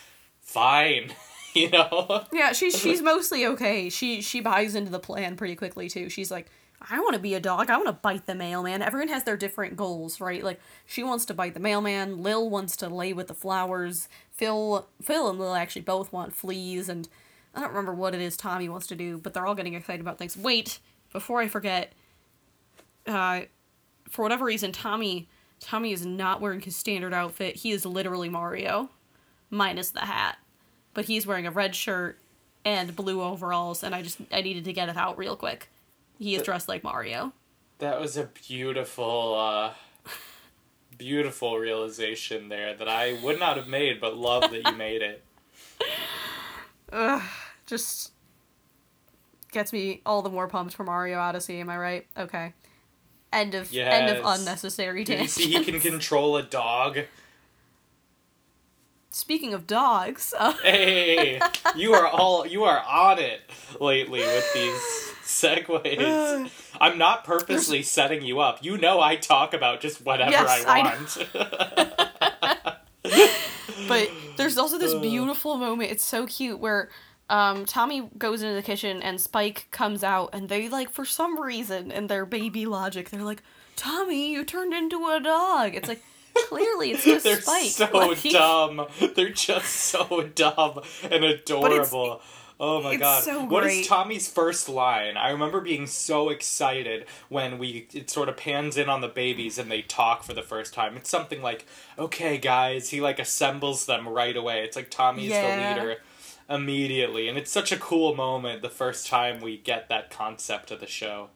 fine. 0.40 1.12
you 1.54 1.70
know. 1.70 2.24
Yeah, 2.32 2.52
she's 2.52 2.78
she's 2.78 3.02
mostly 3.02 3.46
okay. 3.46 3.88
She 3.88 4.20
she 4.20 4.40
buys 4.40 4.74
into 4.74 4.90
the 4.90 5.00
plan 5.00 5.36
pretty 5.36 5.56
quickly 5.56 5.88
too. 5.88 6.08
She's 6.08 6.30
like, 6.30 6.48
I 6.90 7.00
want 7.00 7.14
to 7.14 7.20
be 7.20 7.34
a 7.34 7.40
dog. 7.40 7.70
I 7.70 7.76
want 7.76 7.88
to 7.88 7.92
bite 7.92 8.26
the 8.26 8.34
mailman. 8.34 8.82
Everyone 8.82 9.08
has 9.08 9.24
their 9.24 9.36
different 9.36 9.76
goals, 9.76 10.20
right? 10.20 10.42
Like 10.42 10.60
she 10.86 11.02
wants 11.02 11.24
to 11.26 11.34
bite 11.34 11.54
the 11.54 11.60
mailman. 11.60 12.22
Lil 12.22 12.48
wants 12.50 12.76
to 12.78 12.88
lay 12.88 13.12
with 13.12 13.28
the 13.28 13.34
flowers. 13.34 14.08
Phil 14.42 14.88
Phil 15.00 15.30
and 15.30 15.38
Lil 15.38 15.54
actually 15.54 15.82
both 15.82 16.12
want 16.12 16.34
fleas, 16.34 16.88
and 16.88 17.08
I 17.54 17.60
don't 17.60 17.68
remember 17.68 17.94
what 17.94 18.12
it 18.12 18.20
is 18.20 18.36
Tommy 18.36 18.68
wants 18.68 18.88
to 18.88 18.96
do, 18.96 19.16
but 19.18 19.34
they're 19.34 19.46
all 19.46 19.54
getting 19.54 19.74
excited 19.74 20.00
about 20.00 20.18
things. 20.18 20.36
Wait, 20.36 20.80
before 21.12 21.40
I 21.40 21.46
forget, 21.46 21.92
uh, 23.06 23.42
for 24.08 24.22
whatever 24.22 24.44
reason, 24.44 24.72
Tommy 24.72 25.28
Tommy 25.60 25.92
is 25.92 26.04
not 26.04 26.40
wearing 26.40 26.60
his 26.60 26.74
standard 26.74 27.14
outfit. 27.14 27.54
He 27.54 27.70
is 27.70 27.86
literally 27.86 28.28
Mario, 28.28 28.90
minus 29.48 29.90
the 29.90 30.00
hat, 30.00 30.38
but 30.92 31.04
he's 31.04 31.24
wearing 31.24 31.46
a 31.46 31.52
red 31.52 31.76
shirt 31.76 32.18
and 32.64 32.96
blue 32.96 33.22
overalls, 33.22 33.84
and 33.84 33.94
I 33.94 34.02
just 34.02 34.18
I 34.32 34.40
needed 34.40 34.64
to 34.64 34.72
get 34.72 34.88
it 34.88 34.96
out 34.96 35.16
real 35.16 35.36
quick. 35.36 35.68
He 36.18 36.34
is 36.34 36.42
dressed 36.42 36.66
like 36.66 36.82
Mario. 36.82 37.32
That 37.78 38.00
was 38.00 38.16
a 38.16 38.24
beautiful, 38.48 39.36
uh, 39.38 40.10
beautiful 40.98 41.58
realization 41.58 42.48
there 42.48 42.74
that 42.74 42.88
I 42.88 43.18
would 43.22 43.38
not 43.38 43.56
have 43.56 43.68
made, 43.68 44.00
but 44.00 44.16
love 44.16 44.50
that 44.50 44.66
you 44.66 44.72
made 44.76 45.02
it. 45.02 45.24
Ugh, 46.92 47.22
just 47.66 48.12
gets 49.50 49.72
me 49.72 50.02
all 50.04 50.22
the 50.22 50.30
more 50.30 50.48
pumped 50.48 50.74
for 50.74 50.84
Mario 50.84 51.18
Odyssey. 51.18 51.60
Am 51.60 51.70
I 51.70 51.76
right? 51.78 52.06
Okay. 52.16 52.52
End 53.32 53.54
of 53.54 53.74
end 53.74 54.14
of 54.14 54.24
unnecessary 54.26 55.04
you 55.08 55.26
see 55.26 55.52
he 55.52 55.64
can 55.64 55.80
control 55.90 56.36
a 56.36 56.42
dog? 56.42 56.98
Speaking 59.08 59.54
of 59.54 59.66
dogs, 59.66 60.34
uh, 60.38 60.52
Hey, 60.62 61.40
you 61.74 61.94
are 61.94 62.06
all 62.06 62.46
you 62.46 62.64
are 62.64 62.82
on 62.82 63.18
it 63.18 63.40
lately 63.80 64.20
with 64.20 64.52
these 64.52 65.11
segues. 65.22 66.50
I'm 66.80 66.98
not 66.98 67.24
purposely 67.24 67.82
setting 67.82 68.22
you 68.22 68.40
up. 68.40 68.64
You 68.64 68.78
know 68.78 69.00
I 69.00 69.16
talk 69.16 69.54
about 69.54 69.80
just 69.80 70.04
whatever 70.04 70.30
Yes, 70.30 70.64
I 70.66 70.80
I 70.80 70.82
want. 70.82 72.78
but 73.88 74.10
there's 74.36 74.58
also 74.58 74.78
this 74.78 74.94
beautiful 75.00 75.56
moment. 75.56 75.90
It's 75.90 76.04
so 76.04 76.26
cute 76.26 76.58
where 76.58 76.90
um, 77.28 77.64
Tommy 77.64 78.08
goes 78.18 78.42
into 78.42 78.54
the 78.54 78.62
kitchen 78.62 79.02
and 79.02 79.20
Spike 79.20 79.68
comes 79.70 80.04
out, 80.04 80.30
and 80.32 80.48
they 80.48 80.68
like 80.68 80.90
for 80.90 81.04
some 81.04 81.40
reason 81.40 81.90
in 81.90 82.06
their 82.06 82.26
baby 82.26 82.66
logic, 82.66 83.10
they're 83.10 83.22
like, 83.22 83.42
"Tommy, 83.76 84.32
you 84.32 84.44
turned 84.44 84.74
into 84.74 85.06
a 85.08 85.20
dog." 85.20 85.74
It's 85.74 85.88
like 85.88 86.02
clearly 86.48 86.92
it's 86.92 87.04
just 87.04 87.24
They're 87.24 87.40
Spike. 87.40 87.70
so 87.70 87.86
Like, 87.92 88.22
dumb. 88.22 88.86
They're 89.14 89.30
just 89.30 89.70
so 89.70 90.30
dumb 90.34 90.80
and 91.10 91.24
adorable. 91.24 92.20
Oh 92.64 92.80
my 92.80 92.92
it's 92.92 93.00
god. 93.00 93.24
so 93.24 93.44
What 93.44 93.66
is. 93.66 93.88
Tommy's 93.88 94.28
first 94.28 94.68
line? 94.68 95.16
I 95.16 95.30
remember 95.30 95.60
being 95.60 95.88
so 95.88 96.28
excited 96.28 97.06
when 97.28 97.58
we 97.58 97.88
it 97.92 98.08
sort 98.08 98.28
of 98.28 98.36
pans 98.36 98.76
in 98.76 98.88
on 98.88 99.00
the 99.00 99.08
babies 99.08 99.58
and 99.58 99.68
they 99.68 99.82
talk 99.82 100.22
for 100.22 100.32
the 100.32 100.42
first 100.42 100.72
time. 100.72 100.96
It's 100.96 101.10
something 101.10 101.42
like, 101.42 101.66
"Okay, 101.98 102.38
guys." 102.38 102.90
He 102.90 103.00
like 103.00 103.18
assembles 103.18 103.86
them 103.86 104.08
right 104.08 104.36
away. 104.36 104.62
It's 104.62 104.76
like 104.76 104.90
Tommy's 104.90 105.30
Yeah. 105.30 105.74
the 105.74 105.80
leader 105.80 106.00
immediately. 106.48 107.28
And 107.28 107.36
it's 107.36 107.50
such 107.50 107.72
a 107.72 107.76
cool 107.76 108.14
moment 108.14 108.62
the 108.62 108.70
first 108.70 109.08
time 109.08 109.40
we 109.40 109.56
get 109.56 109.88
that 109.88 110.10
concept 110.10 110.70
of 110.70 110.78
the 110.78 110.86
show. 110.86 111.30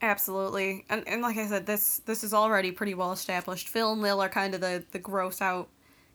Absolutely, 0.00 0.84
and 0.88 1.06
and 1.08 1.20
like 1.22 1.36
I 1.36 1.46
said, 1.46 1.66
this 1.66 1.98
this 2.06 2.22
is 2.24 2.32
already 2.32 2.70
pretty 2.70 2.94
well 2.94 3.12
established. 3.12 3.68
Phil 3.68 3.92
and 3.92 4.00
Lil 4.00 4.22
are 4.22 4.28
kind 4.28 4.54
of 4.54 4.60
the 4.62 4.84
the 4.92 4.98
gross 4.98 5.42
out 5.42 5.68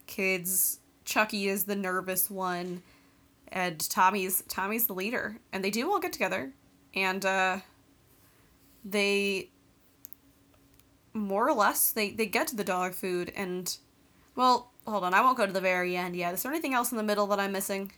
kids. 0.07 0.79
Chucky 1.05 1.49
is 1.49 1.65
the 1.65 1.75
nervous 1.75 2.29
one, 2.31 2.81
and 3.53 3.79
Tommy's 3.89 4.43
Tommy's 4.49 4.87
the 4.87 4.93
leader. 4.93 5.37
And 5.53 5.63
they 5.63 5.69
do 5.71 5.89
all 5.89 5.99
get 5.99 6.11
together, 6.11 6.51
and 6.93 7.25
uh, 7.25 7.59
they 8.83 9.49
more 11.13 11.47
or 11.47 11.53
less 11.53 11.91
they 11.91 12.09
they 12.11 12.25
get 12.25 12.47
to 12.47 12.55
the 12.55 12.63
dog 12.63 12.93
food 12.93 13.31
and 13.35 13.77
well 14.35 14.71
hold 14.87 15.03
on 15.03 15.13
I 15.13 15.21
won't 15.21 15.37
go 15.37 15.45
to 15.45 15.53
the 15.53 15.61
very 15.61 15.95
end 15.95 16.15
yet. 16.15 16.33
Is 16.33 16.41
there 16.43 16.51
anything 16.51 16.73
else 16.73 16.91
in 16.91 16.97
the 16.97 17.03
middle 17.03 17.27
that 17.27 17.39
I'm 17.39 17.51
missing? 17.51 17.91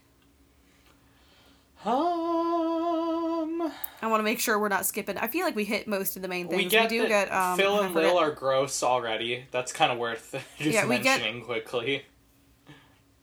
Um 1.86 3.72
I 4.02 4.08
want 4.08 4.20
to 4.20 4.24
make 4.24 4.40
sure 4.40 4.60
we're 4.60 4.68
not 4.68 4.86
skipping. 4.86 5.18
I 5.18 5.28
feel 5.28 5.46
like 5.46 5.56
we 5.56 5.64
hit 5.64 5.88
most 5.88 6.16
of 6.18 6.22
the 6.22 6.28
main 6.28 6.48
things. 6.50 6.64
We 6.64 6.70
get 6.70 6.90
do 6.90 7.08
get 7.08 7.32
um, 7.32 7.58
Phil 7.58 7.80
and 7.82 7.96
Lil 7.96 8.18
are 8.18 8.32
gross 8.32 8.84
already. 8.84 9.46
That's 9.52 9.72
kind 9.72 9.92
of 9.92 9.98
worth 9.98 10.36
just 10.58 10.72
Yeah, 10.74 10.86
we 10.86 10.98
get- 11.00 11.22
mentioning 11.22 11.44
quickly. 11.44 12.04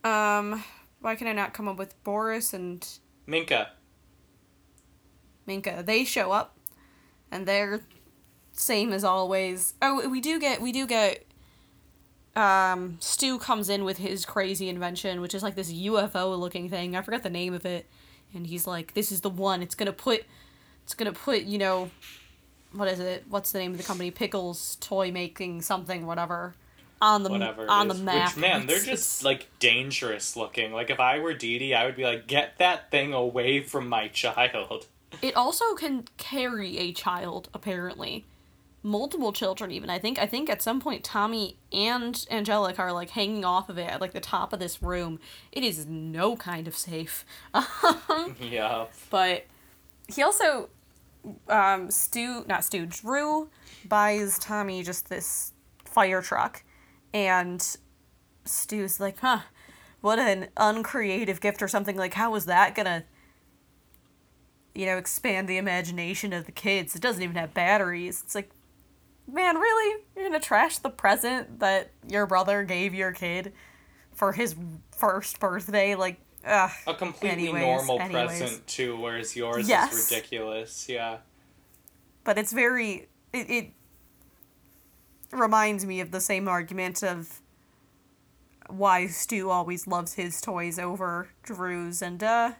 Um, 0.03 0.63
why 1.03 1.15
can 1.15 1.27
I 1.27 1.33
not 1.33 1.53
come 1.53 1.67
up 1.67 1.77
with 1.77 2.01
Boris 2.05 2.53
and 2.53 2.87
Minka. 3.27 3.71
Minka? 5.45 5.83
They 5.85 6.05
show 6.05 6.31
up, 6.31 6.57
and 7.29 7.45
they're 7.45 7.81
same 8.53 8.93
as 8.93 9.03
always. 9.03 9.73
Oh, 9.81 10.07
we 10.07 10.21
do 10.21 10.39
get 10.39 10.61
we 10.61 10.71
do 10.71 10.87
get. 10.87 11.25
Um, 12.37 12.97
Stu 12.99 13.37
comes 13.37 13.69
in 13.69 13.83
with 13.83 13.97
his 13.97 14.25
crazy 14.25 14.69
invention, 14.69 15.19
which 15.19 15.35
is 15.35 15.43
like 15.43 15.55
this 15.55 15.71
UFO 15.71 16.39
looking 16.39 16.69
thing. 16.69 16.95
I 16.95 17.01
forgot 17.01 17.21
the 17.21 17.29
name 17.29 17.53
of 17.53 17.65
it, 17.65 17.85
and 18.33 18.47
he's 18.47 18.65
like, 18.65 18.93
"This 18.93 19.11
is 19.11 19.21
the 19.21 19.29
one. 19.29 19.61
It's 19.61 19.75
gonna 19.75 19.93
put, 19.93 20.23
it's 20.83 20.93
gonna 20.93 21.11
put, 21.11 21.43
you 21.43 21.57
know, 21.57 21.91
what 22.71 22.87
is 22.87 23.01
it? 23.01 23.25
What's 23.27 23.51
the 23.51 23.59
name 23.59 23.71
of 23.71 23.77
the 23.77 23.83
company? 23.83 24.09
Pickles 24.09 24.77
Toy 24.77 25.11
Making 25.11 25.61
something, 25.61 26.05
whatever." 26.05 26.55
On 27.03 27.21
the 27.23 27.29
Whatever. 27.29 27.69
on 27.69 27.89
the 27.89 27.95
map. 27.95 28.35
Which, 28.35 28.41
man, 28.41 28.65
they're 28.65 28.79
just 28.79 29.23
like 29.25 29.47
dangerous 29.59 30.37
looking. 30.37 30.71
Like 30.71 30.89
if 30.89 30.99
I 31.01 31.19
were 31.19 31.33
Didi, 31.33 31.75
I 31.75 31.85
would 31.85 31.97
be 31.97 32.03
like, 32.05 32.27
get 32.27 32.57
that 32.59 32.89
thing 32.91 33.13
away 33.13 33.61
from 33.61 33.89
my 33.89 34.07
child. 34.07 34.87
It 35.21 35.35
also 35.35 35.75
can 35.75 36.05
carry 36.17 36.79
a 36.79 36.91
child, 36.91 37.47
apparently. 37.53 38.25
multiple 38.81 39.31
children 39.31 39.71
even 39.71 39.89
i 39.89 39.97
think 39.97 40.19
i 40.19 40.25
think 40.25 40.49
at 40.49 40.61
some 40.61 40.81
point 40.81 41.03
tommy 41.05 41.55
and 41.71 42.25
angelica 42.29 42.81
are 42.81 42.91
like 42.91 43.11
hanging 43.11 43.45
off 43.45 43.69
of 43.69 43.77
it 43.77 43.89
at 43.89 44.01
like 44.01 44.11
the 44.11 44.19
top 44.19 44.51
of 44.51 44.59
this 44.59 44.81
room 44.83 45.19
it 45.53 45.63
is 45.63 45.85
no 45.85 46.35
kind 46.35 46.67
of 46.67 46.75
safe 46.75 47.23
yeah. 48.41 48.85
but 49.09 49.45
he 50.13 50.21
also 50.21 50.67
um 51.47 51.89
stu 51.89 52.43
not 52.47 52.65
stu 52.65 52.85
drew 52.85 53.47
buys 53.85 54.37
tommy 54.39 54.83
just 54.83 55.07
this 55.07 55.53
fire 55.85 56.21
truck 56.21 56.61
and 57.13 57.77
stu's 58.45 58.99
like 58.99 59.19
huh 59.19 59.39
what 60.01 60.19
an 60.19 60.47
uncreative 60.57 61.39
gift 61.39 61.61
or 61.61 61.67
something 61.67 61.95
like 61.95 62.13
how 62.15 62.31
was 62.31 62.45
that 62.45 62.75
gonna 62.75 63.03
you 64.75 64.85
know 64.85 64.97
expand 64.97 65.47
the 65.47 65.57
imagination 65.57 66.33
of 66.33 66.45
the 66.45 66.51
kids 66.51 66.95
it 66.95 67.01
doesn't 67.01 67.21
even 67.23 67.35
have 67.35 67.53
batteries 67.53 68.21
it's 68.25 68.35
like 68.35 68.49
man 69.31 69.55
really 69.57 70.01
you're 70.15 70.25
gonna 70.25 70.39
trash 70.39 70.77
the 70.79 70.89
present 70.89 71.59
that 71.59 71.91
your 72.07 72.25
brother 72.25 72.63
gave 72.63 72.93
your 72.93 73.11
kid 73.11 73.53
for 74.11 74.33
his 74.33 74.55
first 74.97 75.39
birthday 75.39 75.95
like 75.95 76.19
ugh. 76.45 76.71
A 76.87 76.93
completely 76.93 77.47
Anyways, 77.49 77.61
normal 77.63 77.99
anyways. 78.01 78.25
present 78.39 78.67
too, 78.67 78.97
whereas 78.97 79.35
yours 79.35 79.69
Yes. 79.69 79.93
is 79.93 80.11
ridiculous. 80.11 80.87
Yeah. 80.89 81.17
but 82.25 82.37
it's 82.37 82.51
very 82.51 83.07
it, 83.31 83.49
it 83.49 83.71
reminds 85.33 85.85
me 85.85 85.99
of 85.99 86.11
the 86.11 86.21
same 86.21 86.47
argument 86.47 87.03
of 87.03 87.41
why 88.67 89.07
Stu 89.07 89.49
always 89.49 89.87
loves 89.87 90.13
his 90.13 90.39
toys 90.41 90.79
over 90.79 91.29
Drew's 91.43 92.01
and 92.01 92.23
uh 92.23 92.53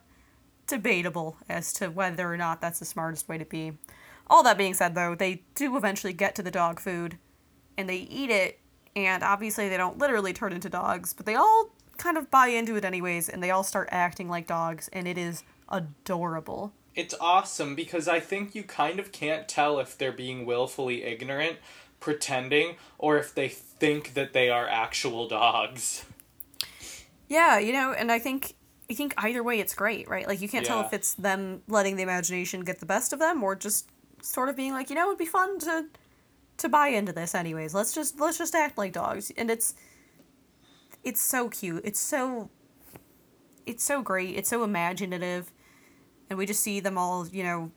debatable 0.68 1.38
as 1.50 1.74
to 1.74 1.88
whether 1.90 2.32
or 2.32 2.38
not 2.38 2.62
that's 2.62 2.80
the 2.80 2.86
smartest 2.86 3.28
way 3.28 3.38
to 3.38 3.46
be. 3.46 3.74
All 4.28 4.44
that 4.44 4.58
being 4.58 4.74
said 4.74 4.96
though, 4.96 5.16
they 5.16 5.44
do 5.56 5.76
eventually 5.76 6.14
get 6.14 6.36
to 6.36 6.44
the 6.44 6.52
dog 6.52 6.80
food 6.80 7.18
and 7.78 7.90
they 7.90 7.98
eat 7.98 8.30
it 8.30 8.60
and 8.96 9.24
obviously 9.24 9.70
they 9.70 9.78
don't 9.78 9.98
literally 9.98 10.34
turn 10.34 10.54
into 10.54 10.70
dogs, 10.70 11.14
but 11.14 11.26
they 11.26 11.36
all 11.36 11.72
kind 11.98 12.18
of 12.18 12.32
buy 12.32 12.48
into 12.48 12.76
it 12.76 12.86
anyways 12.86 13.30
and 13.30 13.44
they 13.44 13.52
all 13.52 13.64
start 13.64 13.90
acting 13.92 14.30
like 14.30 14.48
dogs 14.48 14.90
and 14.94 15.08
it 15.08 15.18
is 15.18 15.44
adorable. 15.70 16.72
It's 16.96 17.16
awesome 17.20 17.76
because 17.76 18.08
I 18.08 18.20
think 18.20 18.54
you 18.54 18.64
kind 18.64 19.00
of 19.00 19.12
can't 19.12 19.48
tell 19.48 19.80
if 19.80 19.98
they're 19.98 20.12
being 20.12 20.46
willfully 20.46 21.04
ignorant, 21.04 21.58
pretending, 22.04 22.76
or 22.98 23.18
if 23.18 23.34
they 23.34 23.48
think 23.48 24.14
that 24.14 24.34
they 24.34 24.50
are 24.50 24.68
actual 24.68 25.26
dogs. 25.26 26.04
Yeah, 27.30 27.60
you 27.60 27.72
know, 27.72 27.94
and 27.94 28.12
I 28.12 28.20
think 28.20 28.56
I 28.92 28.94
think 28.94 29.14
either 29.16 29.42
way 29.42 29.62
it's 29.62 29.74
great, 29.74 30.10
right? 30.10 30.28
Like 30.28 30.42
you 30.42 30.50
can't 30.50 30.66
tell 30.66 30.82
if 30.82 30.92
it's 30.92 31.14
them 31.14 31.62
letting 31.70 31.96
the 31.96 32.04
imagination 32.04 32.60
get 32.66 32.82
the 32.82 32.86
best 32.86 33.14
of 33.14 33.20
them 33.20 33.42
or 33.42 33.56
just 33.56 33.90
sort 34.22 34.50
of 34.50 34.58
being 34.58 34.74
like, 34.74 34.90
you 34.90 34.98
know, 34.98 35.08
it'd 35.08 35.18
be 35.18 35.26
fun 35.26 35.60
to 35.60 35.86
to 36.58 36.68
buy 36.68 36.90
into 36.90 37.14
this 37.14 37.34
anyways. 37.34 37.74
Let's 37.74 37.96
just 37.96 38.20
let's 38.20 38.38
just 38.38 38.54
act 38.54 38.78
like 38.78 38.92
dogs. 38.92 39.32
And 39.38 39.50
it's 39.50 39.74
it's 41.06 41.22
so 41.22 41.48
cute. 41.48 41.84
It's 41.86 42.02
so 42.02 42.50
it's 43.66 43.84
so 43.86 44.02
great. 44.02 44.36
It's 44.36 44.50
so 44.50 44.66
imaginative. 44.66 45.54
And 46.30 46.38
we 46.38 46.46
just 46.46 46.62
see 46.62 46.82
them 46.82 46.98
all, 46.98 47.26
you 47.30 47.44
know, 47.44 47.72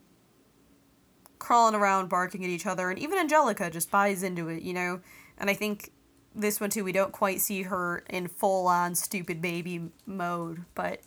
crawling 1.47 1.77
around 1.77 2.09
barking 2.09 2.43
at 2.43 2.51
each 2.51 2.67
other 2.67 2.91
and 2.91 2.99
even 2.99 3.17
Angelica 3.17 3.71
just 3.71 3.89
buys 3.89 4.25
into 4.25 4.49
it, 4.49 4.65
you 4.65 4.75
know. 4.75 4.99
And 5.39 5.49
I 5.49 5.55
think 5.55 5.93
this 6.35 6.61
one 6.61 6.71
too 6.71 6.83
we 6.83 6.91
don't 6.91 7.13
quite 7.13 7.41
see 7.41 7.63
her 7.63 8.03
in 8.11 8.27
full 8.27 8.67
on 8.67 8.97
stupid 8.97 9.41
baby 9.41 9.93
mode, 10.07 10.65
but 10.75 11.03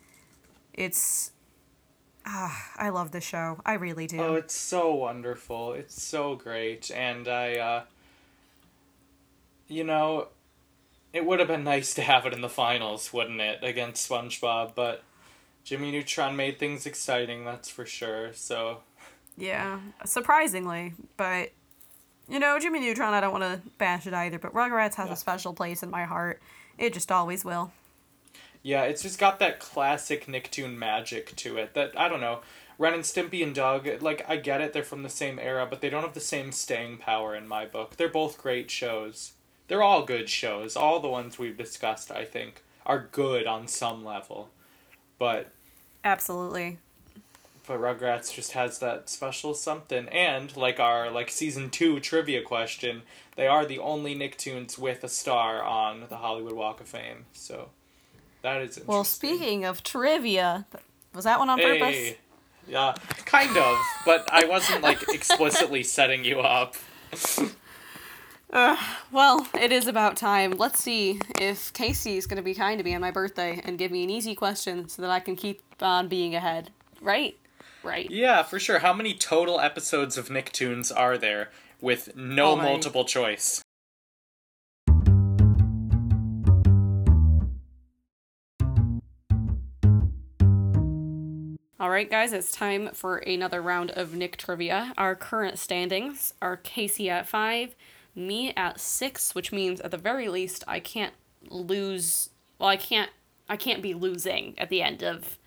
it's 0.74 1.32
ah, 2.26 2.72
I 2.78 2.88
love 2.88 3.12
the 3.12 3.20
show. 3.20 3.60
I 3.66 3.74
really 3.74 4.08
do. 4.08 4.22
Oh, 4.22 4.36
it's 4.36 4.56
so 4.56 4.94
wonderful. 4.94 5.74
It's 5.74 6.02
so 6.02 6.36
great. 6.36 6.90
And 6.90 7.28
I, 7.28 7.56
uh, 7.56 7.84
you 9.68 9.84
know, 9.84 10.30
it 11.12 11.26
would 11.26 11.40
have 11.40 11.50
been 11.50 11.66
nice 11.66 11.94
to 11.96 12.02
have 12.02 12.26
it 12.26 12.34
in 12.34 12.40
the 12.40 12.48
finals, 12.48 13.12
wouldn't 13.12 13.42
it, 13.42 13.60
against 13.62 14.10
SpongeBob? 14.10 14.72
But 14.74 15.04
Jimmy 15.66 15.92
Neutron 15.92 16.38
made 16.38 16.60
things 16.60 16.86
exciting, 16.86 17.44
that's 17.44 17.70
for 17.70 17.86
sure. 17.86 18.32
So, 18.34 18.84
Yeah, 19.40 19.80
surprisingly, 20.06 20.94
but 21.18 21.52
you 22.28 22.40
know, 22.40 22.60
Jimmy 22.60 22.80
Neutron, 22.80 23.14
I 23.14 23.22
don't 23.22 23.32
want 23.32 23.44
to 23.44 23.62
bash 23.80 24.06
it 24.06 24.14
either, 24.14 24.38
but 24.38 24.54
Rugrats 24.54 24.96
has 24.96 25.08
Yeah. 25.08 25.14
a 25.14 25.18
special 25.18 25.54
place 25.54 25.82
in 25.82 25.90
my 25.90 26.04
heart. 26.04 26.42
It 26.78 26.94
just 26.94 27.12
always 27.12 27.44
will. 27.44 27.72
yeah, 28.62 28.84
it's 28.84 29.02
just 29.02 29.18
got 29.18 29.40
that 29.40 29.58
classic 29.60 30.26
Nicktoon 30.28 30.76
magic 30.78 31.34
to 31.38 31.58
it 31.58 31.74
that, 31.76 31.98
I 31.98 32.10
don't 32.10 32.20
know. 32.20 32.42
Ren 32.78 32.94
and 32.94 33.04
Stimpy 33.04 33.42
and 33.42 33.56
Doug, 33.56 33.88
like, 34.02 34.24
I 34.30 34.36
get 34.36 34.60
it, 34.62 34.74
they're 34.74 34.84
from 34.84 35.04
the 35.04 35.10
same 35.10 35.40
era, 35.40 35.66
but 35.66 35.80
they 35.82 35.90
don't 35.90 36.02
have 36.04 36.14
the 36.14 36.20
same 36.20 36.52
staying 36.52 36.98
power 36.98 37.34
in 37.36 37.48
my 37.48 37.66
book. 37.66 37.96
They're 37.96 38.10
both 38.10 38.38
great 38.38 38.70
shows. 38.70 39.32
They're 39.70 39.82
all 39.84 40.04
good 40.04 40.30
shows. 40.30 40.76
All 40.76 41.00
the 41.00 41.08
ones 41.08 41.40
we've 41.40 41.58
discussed, 41.58 42.12
I 42.12 42.26
think, 42.26 42.62
are 42.86 43.08
good 43.12 43.48
on 43.48 43.68
some 43.68 44.04
level. 44.04 44.50
But 45.18 45.52
Absolutely. 46.04 46.80
But 47.70 47.80
Rugrats 47.80 48.34
just 48.34 48.54
has 48.54 48.80
that 48.80 49.10
special 49.10 49.54
something. 49.54 50.10
And 50.10 50.58
like 50.58 50.80
our 50.80 51.12
like 51.12 51.30
season 51.30 51.70
two 51.70 52.00
trivia 52.00 52.42
question, 52.42 53.04
they 53.36 53.46
are 53.46 53.64
the 53.64 53.78
only 53.78 54.16
Nicktoons 54.16 54.80
with 54.80 55.04
a 55.04 55.08
star 55.08 55.64
on 55.64 56.06
the 56.10 56.18
Hollywood 56.18 56.54
Walk 56.54 56.82
of 56.82 56.88
Fame. 56.88 57.28
So 57.32 57.70
that 58.42 58.56
is 58.58 58.70
interesting. 58.70 58.86
Well, 58.88 59.04
speaking 59.04 59.66
of 59.66 59.84
trivia, 59.84 60.66
was 61.14 61.26
that 61.26 61.38
one 61.38 61.48
on 61.48 61.60
purpose? 61.60 62.16
Yeah, 62.68 62.96
kind 63.26 63.56
of, 63.56 63.78
but 64.04 64.28
I 64.32 64.46
wasn't 64.46 64.82
like 64.82 65.08
explicitly 65.10 65.84
setting 65.84 66.26
you 66.26 66.40
up. 66.40 66.76
Uh, 68.52 68.78
well, 69.12 69.48
it 69.62 69.72
is 69.72 69.86
about 69.86 70.18
time. 70.18 70.54
Let's 70.54 70.84
see 70.84 71.22
if 71.40 71.72
Casey 71.74 72.18
is 72.18 72.26
going 72.26 72.38
to 72.38 72.44
be 72.44 72.56
kind 72.56 72.80
to 72.80 72.84
me 72.84 72.96
on 72.96 73.02
my 73.02 73.12
birthday 73.12 73.62
and 73.64 73.78
give 73.78 73.92
me 73.92 74.04
an 74.04 74.10
easy 74.10 74.34
question 74.34 74.90
so 74.90 75.04
that 75.04 75.12
I 75.12 75.20
can 75.20 75.36
keep 75.36 75.62
on 75.80 76.08
being 76.08 76.34
ahead. 76.34 76.72
Right? 77.00 77.38
Right. 77.84 78.10
Yeah, 78.10 78.44
for 78.44 78.60
sure. 78.60 78.80
How 78.80 78.94
many 78.94 79.14
total 79.14 79.60
episodes 79.60 80.18
of 80.18 80.28
Nicktoons 80.28 80.92
are 80.96 81.18
there 81.18 81.50
with 81.82 82.16
no 82.16 82.52
Oh 82.52 82.56
multiple 82.58 83.06
choice? 83.06 83.62
All 91.80 91.90
right, 91.90 92.10
guys, 92.10 92.34
it's 92.34 92.52
time 92.52 92.90
for 92.94 93.18
another 93.20 93.62
round 93.62 93.92
of 93.92 94.14
Nick 94.14 94.36
trivia. 94.36 94.94
Our 94.98 95.16
current 95.16 95.58
standings 95.58 96.34
are 96.42 96.58
Casey 96.58 97.10
at 97.10 97.26
five, 97.26 97.74
me 98.14 98.54
at 98.58 98.82
six, 98.82 99.34
which 99.34 99.54
means 99.54 99.80
at 99.80 99.92
the 99.92 99.98
very 99.98 100.28
least 100.28 100.66
I 100.68 100.82
can't 100.82 101.14
lose. 101.50 102.32
Well, 102.58 102.68
I 102.68 102.76
can't. 102.76 103.12
I 103.48 103.56
can't 103.56 103.82
be 103.82 103.94
losing 103.94 104.56
at 104.60 104.70
the 104.70 104.82
end 104.82 105.04
of 105.04 105.38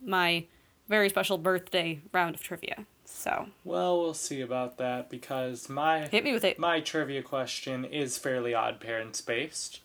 my 0.00 0.46
very 0.88 1.08
special 1.08 1.38
birthday 1.38 2.00
round 2.12 2.34
of 2.34 2.42
trivia. 2.42 2.86
So 3.04 3.48
Well, 3.64 4.00
we'll 4.00 4.14
see 4.14 4.40
about 4.40 4.78
that 4.78 5.10
because 5.10 5.68
my 5.68 6.06
hit 6.08 6.24
me 6.24 6.32
with 6.32 6.44
it. 6.44 6.58
My 6.58 6.80
trivia 6.80 7.22
question 7.22 7.84
is 7.84 8.18
Fairly 8.18 8.54
Odd 8.54 8.80
Parents 8.80 9.20
based. 9.20 9.80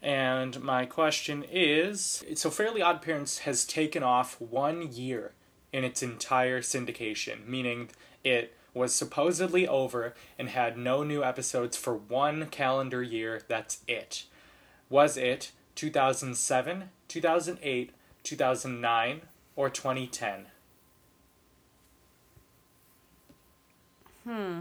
And 0.00 0.60
my 0.62 0.86
question 0.86 1.44
is 1.50 2.24
so 2.34 2.50
Fairly 2.50 2.82
Odd 2.82 3.02
Parents 3.02 3.40
has 3.40 3.64
taken 3.64 4.02
off 4.02 4.40
one 4.40 4.92
year 4.92 5.32
in 5.72 5.84
its 5.84 6.02
entire 6.02 6.60
syndication, 6.60 7.46
meaning 7.46 7.90
it 8.24 8.54
was 8.74 8.94
supposedly 8.94 9.66
over 9.66 10.14
and 10.38 10.48
had 10.48 10.78
no 10.78 11.02
new 11.02 11.24
episodes 11.24 11.76
for 11.76 11.94
one 11.96 12.46
calendar 12.46 13.02
year. 13.02 13.42
That's 13.48 13.78
it. 13.88 14.24
Was 14.88 15.16
it 15.16 15.52
2007, 15.74 16.90
2008, 17.08 17.90
2009, 18.22 19.20
or 19.58 19.68
2010? 19.68 20.46
Hmm. 24.22 24.60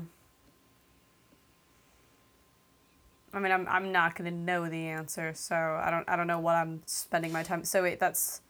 I 3.31 3.39
mean, 3.39 3.51
I'm 3.51 3.67
I'm 3.67 3.91
not 3.91 4.15
gonna 4.15 4.31
know 4.31 4.67
the 4.67 4.87
answer, 4.87 5.33
so 5.35 5.55
I 5.55 5.91
don't 5.91 6.09
I 6.09 6.15
don't 6.15 6.25
know 6.25 6.39
what 6.39 6.55
I'm 6.55 6.81
spending 6.87 7.31
my 7.31 7.43
time. 7.43 7.63
So 7.63 7.83
wait, 7.83 7.99
that's 7.99 8.41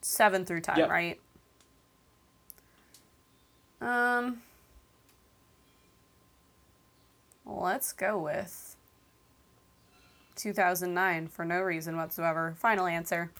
seven 0.00 0.44
through 0.44 0.60
ten, 0.60 0.76
Yep. 0.78 0.90
right? 0.90 1.20
Um, 3.80 4.42
let's 7.44 7.92
go 7.92 8.16
with 8.16 8.76
two 10.36 10.52
thousand 10.52 10.94
nine 10.94 11.26
for 11.26 11.44
no 11.44 11.60
reason 11.62 11.96
whatsoever. 11.96 12.54
Final 12.58 12.86
answer. 12.86 13.32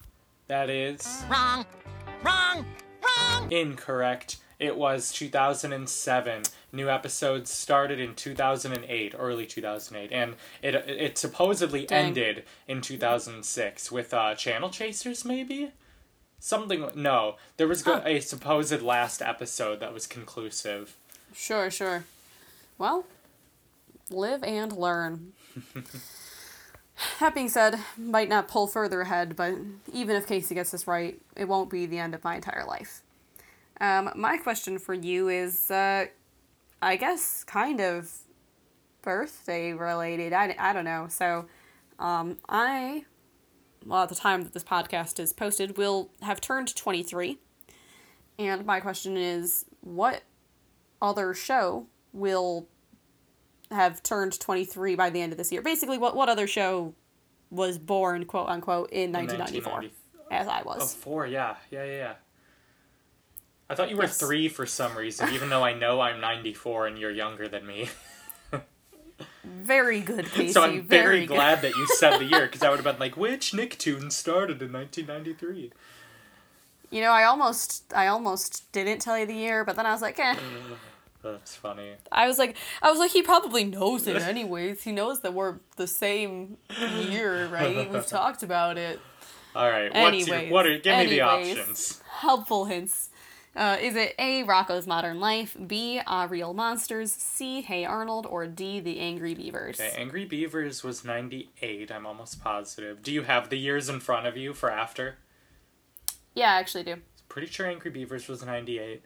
That 0.48 0.70
is 0.70 1.24
Wrong. 1.30 1.66
Wrong. 2.22 2.64
Wrong. 3.02 3.52
Incorrect. 3.52 4.36
It 4.58 4.76
was 4.76 5.12
2007. 5.12 6.42
New 6.72 6.88
episodes 6.88 7.50
started 7.50 8.00
in 8.00 8.14
2008, 8.14 9.14
early 9.18 9.46
2008, 9.46 10.12
and 10.12 10.34
it 10.62 10.74
it 10.74 11.18
supposedly 11.18 11.84
Dang. 11.86 12.06
ended 12.06 12.44
in 12.66 12.80
2006 12.80 13.92
with 13.92 14.14
uh, 14.14 14.34
Channel 14.34 14.70
Chasers, 14.70 15.24
maybe 15.24 15.72
something. 16.38 16.88
No, 16.94 17.36
there 17.56 17.68
was 17.68 17.82
Huh. 17.82 18.00
a 18.04 18.20
supposed 18.20 18.80
last 18.82 19.20
episode 19.20 19.80
that 19.80 19.92
was 19.92 20.06
conclusive. 20.06 20.96
Sure, 21.34 21.70
sure. 21.70 22.04
Well, 22.78 23.04
live 24.10 24.42
and 24.42 24.72
learn. 24.72 25.32
that 27.20 27.34
being 27.34 27.48
said, 27.48 27.78
might 27.96 28.28
not 28.28 28.48
pull 28.48 28.66
further 28.66 29.02
ahead, 29.02 29.36
but 29.36 29.54
even 29.92 30.16
if 30.16 30.26
Casey 30.26 30.54
gets 30.54 30.70
this 30.70 30.86
right, 30.86 31.20
it 31.36 31.46
won't 31.46 31.70
be 31.70 31.86
the 31.86 31.98
end 31.98 32.14
of 32.14 32.24
my 32.24 32.36
entire 32.36 32.64
life. 32.66 33.02
Um, 33.80 34.10
my 34.16 34.38
question 34.38 34.78
for 34.78 34.94
you 34.94 35.28
is, 35.28 35.70
uh, 35.70 36.06
I 36.80 36.96
guess, 36.96 37.44
kind 37.44 37.80
of 37.80 38.10
birthday 39.02 39.72
related. 39.72 40.32
I, 40.32 40.54
I 40.58 40.72
don't 40.72 40.84
know. 40.84 41.06
So, 41.08 41.46
um, 41.98 42.38
I, 42.48 43.04
well, 43.84 44.02
at 44.02 44.08
the 44.08 44.14
time 44.14 44.42
that 44.44 44.54
this 44.54 44.64
podcast 44.64 45.20
is 45.20 45.32
posted, 45.32 45.76
will 45.76 46.10
have 46.22 46.40
turned 46.40 46.74
23. 46.74 47.38
And 48.38 48.64
my 48.66 48.80
question 48.80 49.16
is, 49.16 49.66
what 49.80 50.22
other 51.00 51.34
show 51.34 51.86
will 52.12 52.68
have 53.70 54.02
turned 54.02 54.38
23 54.38 54.94
by 54.94 55.10
the 55.10 55.20
end 55.20 55.32
of 55.32 55.38
this 55.38 55.50
year? 55.52 55.62
Basically, 55.62 55.98
what, 55.98 56.14
what 56.16 56.28
other 56.28 56.46
show 56.46 56.94
was 57.50 57.78
born, 57.78 58.24
quote 58.24 58.48
unquote, 58.48 58.90
in 58.90 59.12
1994, 59.12 59.72
1990 59.72 59.94
as 60.30 60.48
I 60.48 60.60
Oh, 60.62 60.78
was? 60.80 60.94
four, 60.94 61.26
yeah. 61.26 61.56
Yeah, 61.70 61.84
yeah, 61.84 61.92
yeah. 61.96 62.12
I 63.68 63.74
thought 63.74 63.90
you 63.90 63.96
were 63.96 64.04
Yes. 64.04 64.18
three 64.18 64.48
for 64.48 64.64
some 64.66 64.96
reason, 64.96 65.28
even 65.32 65.48
though 65.50 65.62
I 65.64 65.72
know 65.74 66.00
I'm 66.00 66.20
94 66.20 66.86
and 66.88 66.98
you're 66.98 67.10
younger 67.10 67.48
than 67.48 67.66
me. 67.66 67.88
Very 69.44 70.00
good, 70.00 70.26
Casey. 70.32 70.52
so 70.52 70.62
I'm 70.62 70.82
very, 70.82 71.20
good. 71.26 71.34
glad 71.34 71.62
that 71.62 71.74
you 71.76 71.86
said 71.86 72.18
the 72.18 72.24
year, 72.24 72.42
because 72.46 72.62
I 72.62 72.70
would 72.70 72.76
have 72.80 72.84
been 72.84 72.98
like, 73.00 73.16
which 73.16 73.52
Nicktoons 73.52 74.12
started 74.12 74.60
in 74.60 74.72
1993? 74.72 75.72
You 76.90 77.00
know, 77.00 77.10
I 77.10 77.24
almost, 77.24 77.92
I 77.94 78.06
almost 78.08 78.70
didn't 78.72 78.98
tell 79.00 79.18
you 79.18 79.26
the 79.26 79.34
year, 79.34 79.64
but 79.64 79.74
then 79.76 79.86
I 79.86 79.92
was 79.92 80.02
like, 80.02 80.18
eh. 80.18 80.34
That's 81.32 81.56
funny. 81.56 81.94
I 82.12 82.26
was 82.28 82.38
like, 82.38 82.56
I 82.82 82.90
was 82.90 82.98
like, 82.98 83.10
he 83.10 83.22
probably 83.22 83.64
knows 83.64 84.06
it 84.06 84.16
anyways. 84.22 84.82
He 84.82 84.92
knows 84.92 85.20
that 85.20 85.34
we're 85.34 85.56
the 85.76 85.86
same 85.86 86.56
year, 87.08 87.46
right? 87.48 87.90
We've 87.90 88.06
talked 88.08 88.42
about 88.42 88.78
it. 88.78 89.00
All 89.54 89.68
right, 89.70 89.92
what's 89.92 90.26
your, 90.26 90.36
Anyways, 90.36 90.52
what 90.52 90.66
are, 90.66 90.78
give 90.78 90.98
me 90.98 91.06
the 91.06 91.20
options. 91.22 92.02
Helpful 92.08 92.66
hints. 92.66 93.10
Uh, 93.56 93.78
is 93.80 93.96
it 93.96 94.14
A. 94.18 94.44
Rocko's 94.44 94.86
Modern 94.86 95.18
Life, 95.18 95.56
B. 95.66 95.98
Ah 96.06 96.26
Real 96.28 96.52
Monsters, 96.52 97.10
C. 97.10 97.62
Hey 97.62 97.86
Arnold, 97.86 98.26
or 98.26 98.46
D. 98.46 98.80
The 98.80 99.00
Angry 99.00 99.34
Beavers? 99.34 99.80
Okay, 99.80 99.94
Angry 99.96 100.26
Beavers 100.26 100.84
was 100.84 101.06
98, 101.06 101.90
I'm 101.90 102.04
almost 102.04 102.44
positive. 102.44 103.02
Do 103.02 103.10
you 103.10 103.22
have 103.22 103.48
the 103.48 103.56
years 103.56 103.88
in 103.88 104.00
front 104.00 104.26
of 104.26 104.36
you 104.36 104.52
for 104.52 104.70
after? 104.70 105.16
Yeah, 106.34 106.52
I 106.52 106.58
actually 106.58 106.84
do. 106.84 106.96
Pretty 107.30 107.48
sure 107.48 107.66
Angry 107.66 107.90
Beavers 107.90 108.28
was 108.28 108.44
98. 108.44 109.02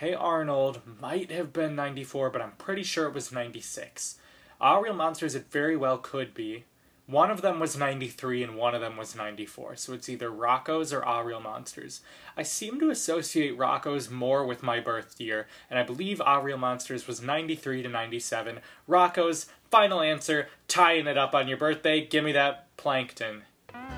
Hey 0.00 0.14
Arnold 0.14 0.80
might 0.98 1.30
have 1.30 1.52
been 1.52 1.76
94, 1.76 2.30
but 2.30 2.40
I'm 2.40 2.52
pretty 2.52 2.82
sure 2.82 3.06
it 3.06 3.12
was 3.12 3.30
96. 3.30 4.16
Our 4.58 4.84
Real 4.84 4.94
Monsters, 4.94 5.34
it 5.34 5.50
very 5.50 5.76
well 5.76 5.98
could 5.98 6.32
be. 6.32 6.64
One 7.04 7.30
of 7.30 7.42
them 7.42 7.60
was 7.60 7.76
93 7.76 8.42
and 8.42 8.56
one 8.56 8.74
of 8.74 8.80
them 8.80 8.96
was 8.96 9.14
94, 9.14 9.76
so 9.76 9.92
it's 9.92 10.08
either 10.08 10.30
Rocko's 10.30 10.94
or 10.94 11.04
Our 11.04 11.26
Real 11.26 11.40
Monsters. 11.40 12.00
I 12.34 12.44
seem 12.44 12.80
to 12.80 12.88
associate 12.88 13.58
Rocko's 13.58 14.08
more 14.08 14.46
with 14.46 14.62
my 14.62 14.80
birth 14.80 15.20
year, 15.20 15.46
and 15.68 15.78
I 15.78 15.82
believe 15.82 16.22
Our 16.22 16.42
Real 16.42 16.56
Monsters 16.56 17.06
was 17.06 17.20
93 17.20 17.82
to 17.82 17.88
97. 17.90 18.60
Rocko's, 18.88 19.48
final 19.70 20.00
answer, 20.00 20.48
tying 20.66 21.08
it 21.08 21.18
up 21.18 21.34
on 21.34 21.46
your 21.46 21.58
birthday, 21.58 22.06
give 22.06 22.24
me 22.24 22.32
that 22.32 22.74
plankton. 22.78 23.42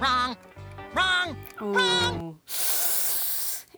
Wrong. 0.01 0.37
Wrong. 0.97 1.37
Ooh. 1.63 2.82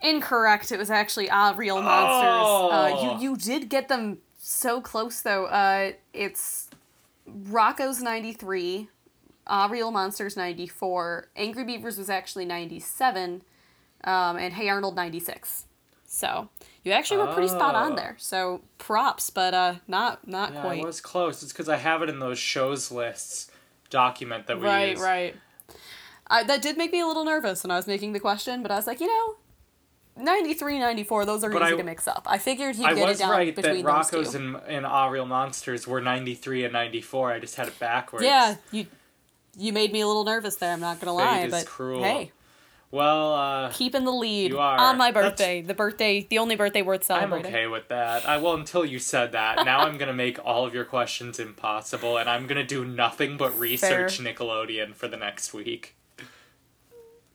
Incorrect. 0.04 0.70
It 0.72 0.78
was 0.78 0.90
actually 0.90 1.28
Ah 1.30 1.54
Real 1.56 1.80
Monsters. 1.80 2.42
Uh, 2.46 2.90
Oh. 2.98 3.18
you 3.20 3.30
you 3.30 3.36
did 3.36 3.68
get 3.68 3.88
them 3.88 4.18
so 4.38 4.80
close 4.80 5.20
though. 5.22 5.46
Uh, 5.46 5.92
it's 6.12 6.68
Rocko's 7.28 8.02
ninety 8.02 8.32
three, 8.32 8.88
Ah 9.46 9.66
Real 9.70 9.90
Monsters 9.90 10.36
ninety 10.36 10.66
four, 10.66 11.28
Angry 11.36 11.64
Beavers 11.64 11.96
was 11.98 12.10
actually 12.10 12.44
ninety 12.44 12.80
seven, 12.80 13.42
um, 14.04 14.36
and 14.36 14.54
Hey 14.54 14.68
Arnold 14.68 14.96
ninety 14.96 15.20
six. 15.20 15.64
So 16.06 16.48
you 16.84 16.92
actually 16.92 17.16
were 17.26 17.32
pretty 17.32 17.48
spot 17.48 17.74
on 17.74 17.92
Oh. 17.92 17.96
there. 17.96 18.14
So 18.18 18.60
props, 18.78 19.30
but 19.30 19.52
uh, 19.54 19.74
not 19.88 20.28
not 20.28 20.52
Yeah, 20.52 20.60
quite. 20.60 20.82
I 20.82 20.86
was 20.86 21.00
close. 21.00 21.42
It's 21.42 21.52
because 21.52 21.68
I 21.68 21.76
have 21.76 22.02
it 22.02 22.08
in 22.08 22.18
those 22.20 22.38
shows 22.38 22.90
lists 22.92 23.50
document 23.90 24.46
that 24.46 24.58
we 24.60 24.66
Right, 24.66 24.90
use. 24.92 25.00
right. 25.00 25.34
I, 26.26 26.42
that 26.44 26.62
did 26.62 26.76
make 26.78 26.90
me 26.92 27.00
a 27.00 27.06
little 27.06 27.24
nervous 27.24 27.62
when 27.62 27.70
I 27.70 27.76
was 27.76 27.86
making 27.86 28.12
the 28.12 28.20
question, 28.20 28.62
but 28.62 28.70
I 28.70 28.76
was 28.76 28.86
like, 28.86 28.98
you 29.00 29.06
know, 29.06 29.36
93, 30.16 30.78
94, 30.78 31.24
those 31.26 31.42
are 31.44 31.50
But 31.50 31.62
easy 31.62 31.74
I- 31.74 31.76
to 31.76 31.82
mix 31.82 32.06
up. 32.06 32.26
I 32.28 32.38
figured 32.38 32.76
he'd 32.76 32.84
I 32.84 32.94
get 32.94 33.08
it 33.08 33.18
down 33.18 33.30
right 33.30 33.54
between 33.54 33.84
that 33.84 34.10
those 34.10 34.10
Rocko's 34.26 34.32
two. 34.32 34.38
and, 34.68 34.84
and 34.86 35.12
Real 35.12 35.26
Monsters 35.26 35.86
were 35.86 36.00
93 36.00 36.64
and 36.64 36.72
94. 36.72 37.32
I 37.32 37.38
just 37.40 37.56
had 37.56 37.66
it 37.68 37.78
backwards. 37.78 38.24
Yeah, 38.24 38.56
you 38.70 38.86
you 39.56 39.72
made 39.72 39.92
me 39.92 40.00
a 40.00 40.06
little 40.06 40.24
nervous 40.24 40.56
there, 40.56 40.72
I'm 40.72 40.80
not 40.80 41.00
gonna 41.00 41.14
lie, 41.14 41.42
is 41.42 41.50
but 41.52 41.66
cruel. 41.66 42.02
hey, 42.02 42.32
Well, 42.90 43.32
uh, 43.34 43.70
keeping 43.72 44.04
the 44.04 44.12
lead 44.12 44.50
You 44.52 44.58
are. 44.60 44.78
on 44.78 44.96
my 44.98 45.10
That's- 45.10 45.30
birthday, 45.32 45.62
the 45.62 45.74
birthday, 45.74 46.26
the 46.28 46.38
only 46.38 46.54
birthday 46.56 46.82
worth 46.82 47.04
celebrating. 47.04 47.46
I'm 47.46 47.52
okay 47.52 47.66
with 47.66 47.88
that. 47.88 48.28
I 48.28 48.36
well 48.38 48.54
until 48.54 48.84
you 48.84 48.98
said 49.00 49.32
that. 49.32 49.64
Now 49.64 49.80
I'm 49.80 49.96
gonna 49.98 50.12
make 50.12 50.38
all 50.44 50.64
of 50.64 50.74
your 50.74 50.84
questions 50.84 51.38
impossible, 51.40 52.18
and 52.18 52.28
I'm 52.30 52.46
gonna 52.46 52.62
do 52.64 52.84
nothing 52.84 53.36
but 53.36 53.56
research 53.58 54.18
Nickelodeon 54.20 54.94
for 54.94 55.08
the 55.08 55.16
next 55.16 55.52
week. 55.52 55.94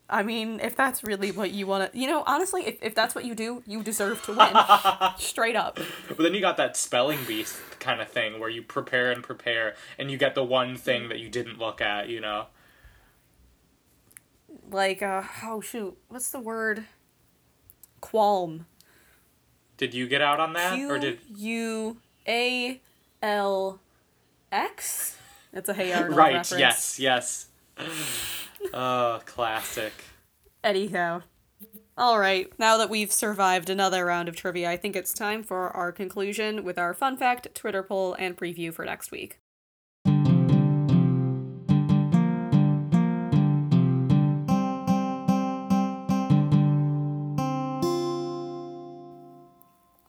I 0.10 0.24
mean, 0.24 0.60
if 0.60 0.76
that's 0.76 1.04
really 1.04 1.32
what 1.32 1.52
you 1.52 1.68
want 1.68 1.92
to, 1.92 1.98
you 1.98 2.08
know, 2.08 2.24
honestly, 2.26 2.66
if, 2.66 2.82
if 2.82 2.96
that's 2.96 3.14
what 3.14 3.26
you 3.26 3.36
do, 3.36 3.62
you 3.68 3.84
deserve 3.84 4.24
to 4.24 4.34
win. 4.34 4.54
Straight 5.18 5.56
up. 5.56 5.80
But 6.08 6.18
then 6.18 6.34
you 6.34 6.42
got 6.42 6.58
that 6.58 6.76
spelling 6.76 7.20
beast 7.28 7.58
kind 7.80 8.02
of 8.02 8.10
thing 8.10 8.40
where 8.40 8.50
you 8.50 8.62
prepare 8.62 9.12
and 9.12 9.24
prepare, 9.24 9.76
and 9.98 10.10
you 10.10 10.18
get 10.18 10.36
the 10.36 10.44
one 10.44 10.76
thing 10.76 11.10
that 11.10 11.20
you 11.20 11.30
didn't 11.30 11.60
look 11.60 11.82
at. 11.82 12.10
You 12.10 12.22
know. 12.22 12.48
Like, 14.72 15.02
uh, 15.02 15.24
oh 15.44 15.62
shoot, 15.62 15.98
what's 16.08 16.32
the 16.32 16.40
word? 16.40 16.86
Qualm. 18.02 18.66
Did 19.78 19.94
you 19.94 20.08
get 20.08 20.22
out 20.22 20.40
on 20.40 20.54
that, 20.54 20.78
or 20.80 20.98
did 21.00 21.20
U 21.36 21.98
A 22.28 22.82
L 23.22 23.80
X. 24.52 25.18
That's 25.54 25.70
a 25.70 25.74
Hey 25.74 25.94
Arnold 25.94 26.16
right? 26.16 26.34
reference. 26.36 26.60
Yes, 26.60 27.00
yes. 27.00 27.48
Oh, 28.74 29.22
classic. 29.26 29.94
Anyhow. 30.64 31.24
All 31.98 32.20
right. 32.20 32.52
Now 32.58 32.78
that 32.78 32.90
we've 32.90 33.12
survived 33.12 33.70
another 33.70 34.06
round 34.06 34.30
of 34.30 34.36
trivia, 34.36 34.70
I 34.70 34.78
think 34.78 34.96
it's 34.96 35.14
time 35.14 35.44
for 35.44 35.70
our 35.72 35.92
conclusion 35.92 36.64
with 36.64 36.78
our 36.78 36.94
fun 36.94 37.18
fact, 37.18 37.54
Twitter 37.54 37.84
poll, 37.84 38.14
and 38.14 38.38
preview 38.38 38.74
for 38.74 38.86
next 38.86 39.12
week. 39.12 39.40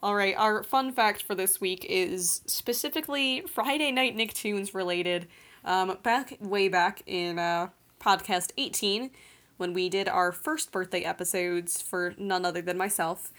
All 0.02 0.14
right, 0.14 0.34
our 0.36 0.62
fun 0.62 0.92
fact 0.92 1.22
for 1.22 1.34
this 1.34 1.60
week 1.60 1.84
is 1.88 2.40
specifically 2.46 3.42
Friday 3.42 3.92
Night 3.92 4.16
Nicktoons 4.16 4.74
related. 4.74 5.28
Um, 5.64 5.98
back 6.02 6.38
way 6.40 6.68
back 6.68 7.02
in 7.06 7.38
uh, 7.38 7.68
podcast 8.00 8.52
18, 8.56 9.10
when 9.56 9.72
we 9.72 9.88
did 9.88 10.08
our 10.08 10.32
first 10.32 10.72
birthday 10.72 11.02
episodes 11.02 11.82
for 11.82 12.14
none 12.18 12.44
other 12.44 12.62
than 12.62 12.78
myself, 12.78 13.32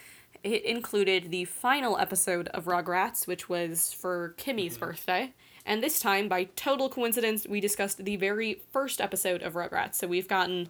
it 0.43 0.63
included 0.63 1.31
the 1.31 1.45
final 1.45 1.97
episode 1.97 2.47
of 2.49 2.65
Rugrats, 2.65 3.27
which 3.27 3.49
was 3.49 3.93
for 3.93 4.35
Kimi's 4.37 4.73
mm-hmm. 4.73 4.85
birthday. 4.85 5.33
And 5.65 5.83
this 5.83 5.99
time, 5.99 6.27
by 6.27 6.45
total 6.55 6.89
coincidence, 6.89 7.45
we 7.47 7.59
discussed 7.59 8.03
the 8.03 8.15
very 8.15 8.61
first 8.71 8.99
episode 8.99 9.43
of 9.43 9.53
Rugrats. 9.53 9.95
So 9.95 10.07
we've 10.07 10.27
gotten 10.27 10.69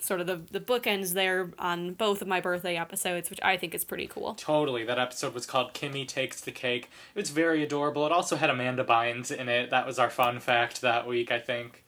sort 0.00 0.20
of 0.20 0.26
the, 0.26 0.40
the 0.50 0.60
bookends 0.60 1.12
there 1.12 1.50
on 1.58 1.92
both 1.94 2.20
of 2.20 2.28
my 2.28 2.40
birthday 2.40 2.76
episodes, 2.76 3.30
which 3.30 3.40
I 3.42 3.56
think 3.56 3.74
is 3.74 3.84
pretty 3.84 4.06
cool. 4.06 4.34
Totally. 4.34 4.84
That 4.84 4.98
episode 4.98 5.34
was 5.34 5.46
called 5.46 5.74
Kimmy 5.74 6.06
Takes 6.06 6.40
the 6.40 6.52
Cake. 6.52 6.90
It 7.14 7.20
was 7.20 7.30
very 7.30 7.62
adorable. 7.62 8.04
It 8.06 8.12
also 8.12 8.36
had 8.36 8.50
Amanda 8.50 8.84
Bynes 8.84 9.30
in 9.30 9.48
it. 9.48 9.70
That 9.70 9.86
was 9.86 9.98
our 9.98 10.10
fun 10.10 10.40
fact 10.40 10.80
that 10.80 11.06
week, 11.06 11.30
I 11.30 11.38
think. 11.38 11.83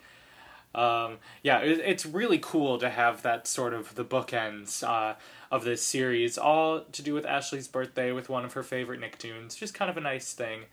Um, 0.77 1.19
yeah, 1.43 1.59
it, 1.61 1.81
it's 1.85 2.07
really 2.07 2.39
cool 2.39 2.79
to 2.79 2.91
have 2.91 3.23
that 3.23 3.47
sort 3.49 3.75
of 3.75 3.95
the 3.95 4.05
bookends 4.05 4.87
uh, 4.87 5.15
of 5.51 5.65
this 5.65 5.83
series, 5.83 6.37
all 6.37 6.81
to 6.81 7.03
do 7.03 7.15
with 7.15 7.25
Ashli's 7.25 7.67
birthday 7.67 8.13
with 8.13 8.29
one 8.29 8.45
of 8.45 8.53
her 8.53 8.63
favorite 8.63 9.01
Nicktoons. 9.01 9.57
Just 9.57 9.75
kind 9.75 9.91
of 9.91 9.97
a 9.97 10.01
nice 10.01 10.33
thing. 10.33 10.65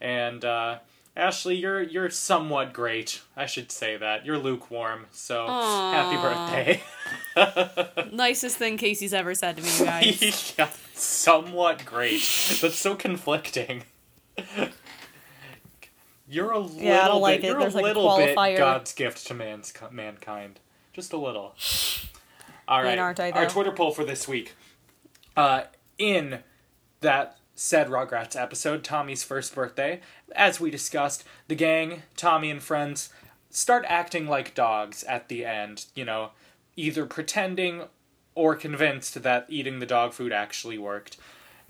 And 0.00 0.44
uh, 0.44 0.78
Ashley, 1.16 1.56
you're 1.56 1.82
you're 1.82 2.08
somewhat 2.08 2.72
great. 2.72 3.20
I 3.36 3.46
should 3.46 3.70
say 3.70 3.96
that. 3.96 4.24
You're 4.24 4.38
lukewarm. 4.38 5.06
So 5.10 5.46
happy 5.46 6.16
birthday. 7.36 8.10
Nicest 8.16 8.56
thing 8.56 8.78
Casey's 8.78 9.12
ever 9.12 9.34
said 9.34 9.56
to 9.58 9.62
me, 9.62 9.70
you 9.78 9.84
guys. 9.84 10.54
yeah, 10.58 10.70
somewhat 10.94 11.84
great. 11.84 12.22
That's 12.62 12.78
so 12.78 12.94
conflicting. 12.94 13.84
You're 16.30 16.52
a 16.52 16.58
little 16.60 16.80
Yeah, 16.80 17.00
I 17.02 17.08
don't 17.08 17.16
bit. 17.16 17.22
like 17.22 17.44
it. 17.44 17.58
There's, 17.58 17.74
a 17.74 17.80
like, 17.80 17.96
a 17.96 17.98
qualifier. 17.98 18.56
God's 18.56 18.92
gift 18.92 19.26
to 19.26 19.34
man's 19.34 19.72
mankind. 19.90 20.60
Just 20.92 21.12
a 21.12 21.16
little. 21.16 21.54
All 22.68 22.82
right. 22.82 22.98
aren't 22.98 23.18
I, 23.18 23.32
Our? 23.32 23.48
Twitter 23.48 23.72
poll 23.72 23.90
for 23.90 24.04
this 24.04 24.28
week. 24.28 24.54
Uh, 25.36 25.62
in 25.98 26.40
that 27.00 27.36
said 27.56 27.88
Rugrats 27.88 28.40
episode, 28.40 28.84
Tommy's 28.84 29.24
first 29.24 29.54
birthday. 29.54 30.00
As 30.36 30.60
we 30.60 30.70
discussed, 30.70 31.24
the 31.48 31.56
gang, 31.56 32.02
Tommy 32.16 32.50
and 32.50 32.62
friends, 32.62 33.10
start 33.50 33.84
acting 33.88 34.28
like 34.28 34.54
dogs 34.54 35.02
at 35.04 35.28
the 35.28 35.44
end, 35.44 35.86
you 35.94 36.04
know, 36.04 36.30
either 36.76 37.06
pretending 37.06 37.84
or 38.36 38.54
convinced 38.54 39.22
that 39.22 39.46
eating 39.48 39.80
the 39.80 39.86
dog 39.86 40.12
food 40.12 40.32
actually 40.32 40.78
worked. 40.78 41.16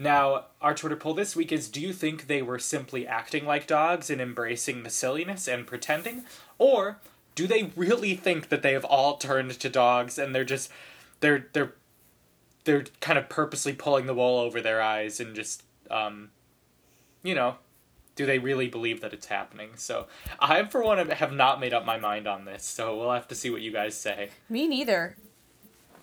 Now, 0.01 0.47
our 0.63 0.75
Twitter 0.75 0.97
poll 0.97 1.13
this 1.13 1.37
week 1.37 1.53
is 1.53 1.69
do 1.69 1.79
you 1.79 1.93
think 1.93 2.27
they 2.27 2.41
were 2.41 2.59
simply 2.59 3.07
acting 3.07 3.45
like 3.45 3.67
dogs 3.67 4.09
and 4.09 4.19
embracing 4.19 4.83
the 4.83 4.89
silliness 4.89 5.47
and 5.47 5.67
pretending? 5.67 6.25
Or 6.57 7.01
do 7.35 7.47
they 7.47 7.71
really 7.77 8.15
think 8.15 8.49
that 8.49 8.63
they 8.63 8.73
have 8.73 8.87
all 8.87 9.19
turned 9.19 9.51
to 9.61 9.69
dogs 9.69 10.19
and 10.19 10.35
they're 10.35 10.43
just 10.43 10.71
they're 11.21 11.49
they're 11.53 11.75
they're 12.65 12.85
kind 13.01 13.19
of 13.19 13.29
purposely 13.29 13.75
pulling 13.75 14.07
the 14.07 14.15
wool 14.15 14.39
over 14.39 14.63
their 14.63 14.81
eyes 14.81 15.21
and 15.21 15.35
just 15.35 15.65
um 15.91 16.31
you 17.23 17.35
know 17.35 17.57
do 18.17 18.27
they 18.27 18.39
really 18.39 18.69
believe 18.69 19.01
that 19.01 19.13
it's 19.13 19.27
happening 19.27 19.71
so 19.77 20.07
i 20.39 20.63
for 20.65 20.83
one 20.83 21.09
have 21.09 21.33
not 21.33 21.61
made 21.61 21.73
up 21.73 21.85
my 21.87 21.97
mind 21.97 22.27
on 22.27 22.45
this 22.45 22.65
so 22.65 22.97
we'll 22.99 23.13
have 23.13 23.29
to 23.29 23.35
see 23.35 23.51
what 23.51 23.63
you 23.63 23.73
guys 23.73 23.97
say 23.97 24.31
Me 24.49 24.67
neither. 24.67 25.17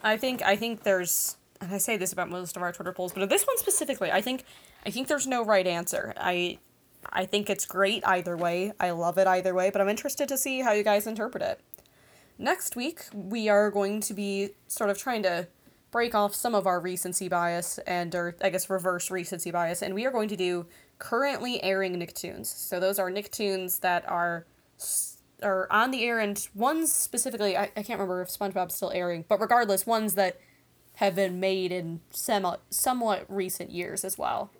I 0.03 0.17
think 0.17 0.41
I 0.41 0.55
think 0.55 0.83
there's 0.83 1.37
and 1.61 1.73
I 1.73 1.77
say 1.77 1.97
this 1.97 2.13
about 2.13 2.29
most 2.29 2.55
of 2.55 2.61
our 2.61 2.71
Twitter 2.71 2.91
polls, 2.91 3.13
but 3.13 3.29
this 3.29 3.45
one 3.45 3.57
specifically, 3.57 4.11
I 4.11 4.21
think 4.21 4.43
I 4.85 4.91
think 4.91 5.07
there's 5.07 5.27
no 5.27 5.43
right 5.43 5.65
answer. 5.65 6.13
I 6.17 6.59
I 7.11 7.25
think 7.25 7.49
it's 7.49 7.65
great 7.65 8.05
either 8.05 8.35
way. 8.35 8.73
I 8.79 8.91
love 8.91 9.17
it 9.17 9.27
either 9.27 9.53
way, 9.53 9.69
but 9.69 9.81
I'm 9.81 9.89
interested 9.89 10.27
to 10.29 10.37
see 10.37 10.61
how 10.61 10.71
you 10.71 10.83
guys 10.83 11.07
interpret 11.07 11.43
it. 11.43 11.59
Next 12.37 12.75
week, 12.75 13.01
we 13.13 13.49
are 13.49 13.71
going 13.71 14.01
to 14.01 14.13
be 14.13 14.49
sort 14.67 14.89
of 14.89 14.97
trying 14.97 15.23
to 15.23 15.47
break 15.89 16.13
off 16.13 16.35
some 16.35 16.53
of 16.53 16.67
our 16.67 16.79
recency 16.79 17.27
bias 17.27 17.79
and 17.79 18.13
or 18.13 18.35
I 18.41 18.49
guess 18.49 18.69
reverse 18.69 19.09
recency 19.09 19.51
bias 19.51 19.81
and 19.81 19.95
we 19.95 20.05
are 20.05 20.11
going 20.11 20.27
to 20.29 20.35
do 20.35 20.65
currently 20.99 21.63
airing 21.63 21.95
Nicktoons. 21.95 22.47
So 22.47 22.79
those 22.79 22.99
are 22.99 23.09
Nicktoons 23.09 23.79
that 23.79 24.07
are 24.09 24.45
are 25.41 25.67
on 25.71 25.91
the 25.91 26.03
air 26.03 26.19
and 26.19 26.47
ones 26.55 26.91
specifically 26.91 27.55
I, 27.55 27.63
I 27.75 27.83
can't 27.83 27.99
remember 27.99 28.21
if 28.21 28.29
SpongeBob's 28.29 28.75
still 28.75 28.91
airing, 28.91 29.25
but 29.27 29.39
regardless, 29.39 29.87
ones 29.87 30.15
that 30.15 30.39
have 30.97 31.15
been 31.15 31.39
made 31.39 31.71
in 31.71 31.99
somewhat 32.11 32.61
somewhat 32.69 33.25
recent 33.27 33.71
years 33.71 34.03
as 34.05 34.17
well. 34.17 34.51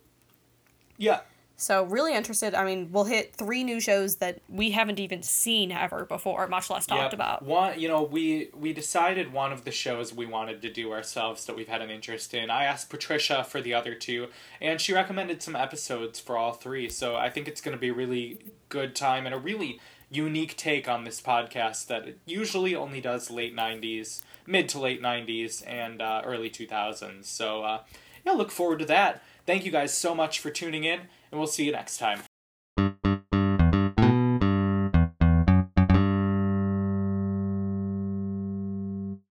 yeah 0.98 1.20
So 1.60 1.84
really 1.86 2.14
interested. 2.14 2.54
I 2.54 2.64
mean, 2.64 2.90
we'll 2.92 3.06
hit 3.06 3.34
three 3.36 3.64
new 3.64 3.80
shows 3.80 4.18
that 4.18 4.42
we 4.48 4.70
haven't 4.72 5.00
even 5.00 5.24
seen 5.24 5.72
ever 5.72 6.06
before, 6.06 6.46
much 6.48 6.70
less 6.70 6.86
talked 6.86 7.02
Yep. 7.02 7.14
about. 7.14 7.42
One, 7.44 7.80
you 7.80 7.88
know, 7.88 8.04
we 8.04 8.50
we 8.54 8.74
decided 8.74 9.34
one 9.34 9.52
of 9.52 9.64
the 9.66 9.72
shows 9.72 10.14
we 10.14 10.28
wanted 10.28 10.62
to 10.62 10.72
do 10.72 10.92
ourselves 10.92 11.46
that 11.48 11.56
we've 11.56 11.68
had 11.68 11.82
an 11.82 11.90
interest 11.90 12.34
in. 12.36 12.52
I 12.52 12.66
asked 12.66 12.92
Patricia 12.92 13.44
for 13.44 13.60
the 13.60 13.74
other 13.74 13.96
two, 13.96 14.28
and 14.62 14.80
she 14.80 14.94
recommended 14.94 15.42
some 15.42 15.56
episodes 15.56 16.20
for 16.20 16.38
all 16.38 16.54
three. 16.54 16.88
So 16.90 17.16
I 17.16 17.30
think 17.32 17.48
it's 17.48 17.62
going 17.62 17.76
to 17.76 17.82
be 17.82 17.90
a 17.90 17.94
really 18.04 18.38
good 18.70 18.96
time 18.96 19.26
and 19.26 19.34
a 19.34 19.40
really 19.40 19.80
unique 20.12 20.56
take 20.58 20.88
on 20.88 21.04
this 21.06 21.20
podcast 21.20 21.88
that 21.88 22.04
usually 22.28 22.76
only 22.76 23.02
does 23.02 23.32
late 23.32 23.56
'90s, 23.56 24.22
mid 24.48 24.70
to 24.70 24.80
late 24.80 25.02
'90s, 25.02 25.64
and 25.68 26.02
uh, 26.02 26.22
early 26.26 26.50
2000s. 26.50 27.26
So 27.26 27.64
uh, 27.64 27.82
yeah, 28.26 28.32
look 28.32 28.52
forward 28.52 28.80
to 28.80 28.86
that. 28.86 29.22
Thank 29.46 29.66
you 29.66 29.72
guys 29.72 29.94
so 29.94 30.16
much 30.16 30.40
for 30.40 30.50
tuning 30.50 30.84
in, 30.84 31.02
and 31.32 31.40
we'll 31.40 31.48
see 31.48 31.66
you 31.66 31.72
next 31.72 31.98
time. 31.98 32.22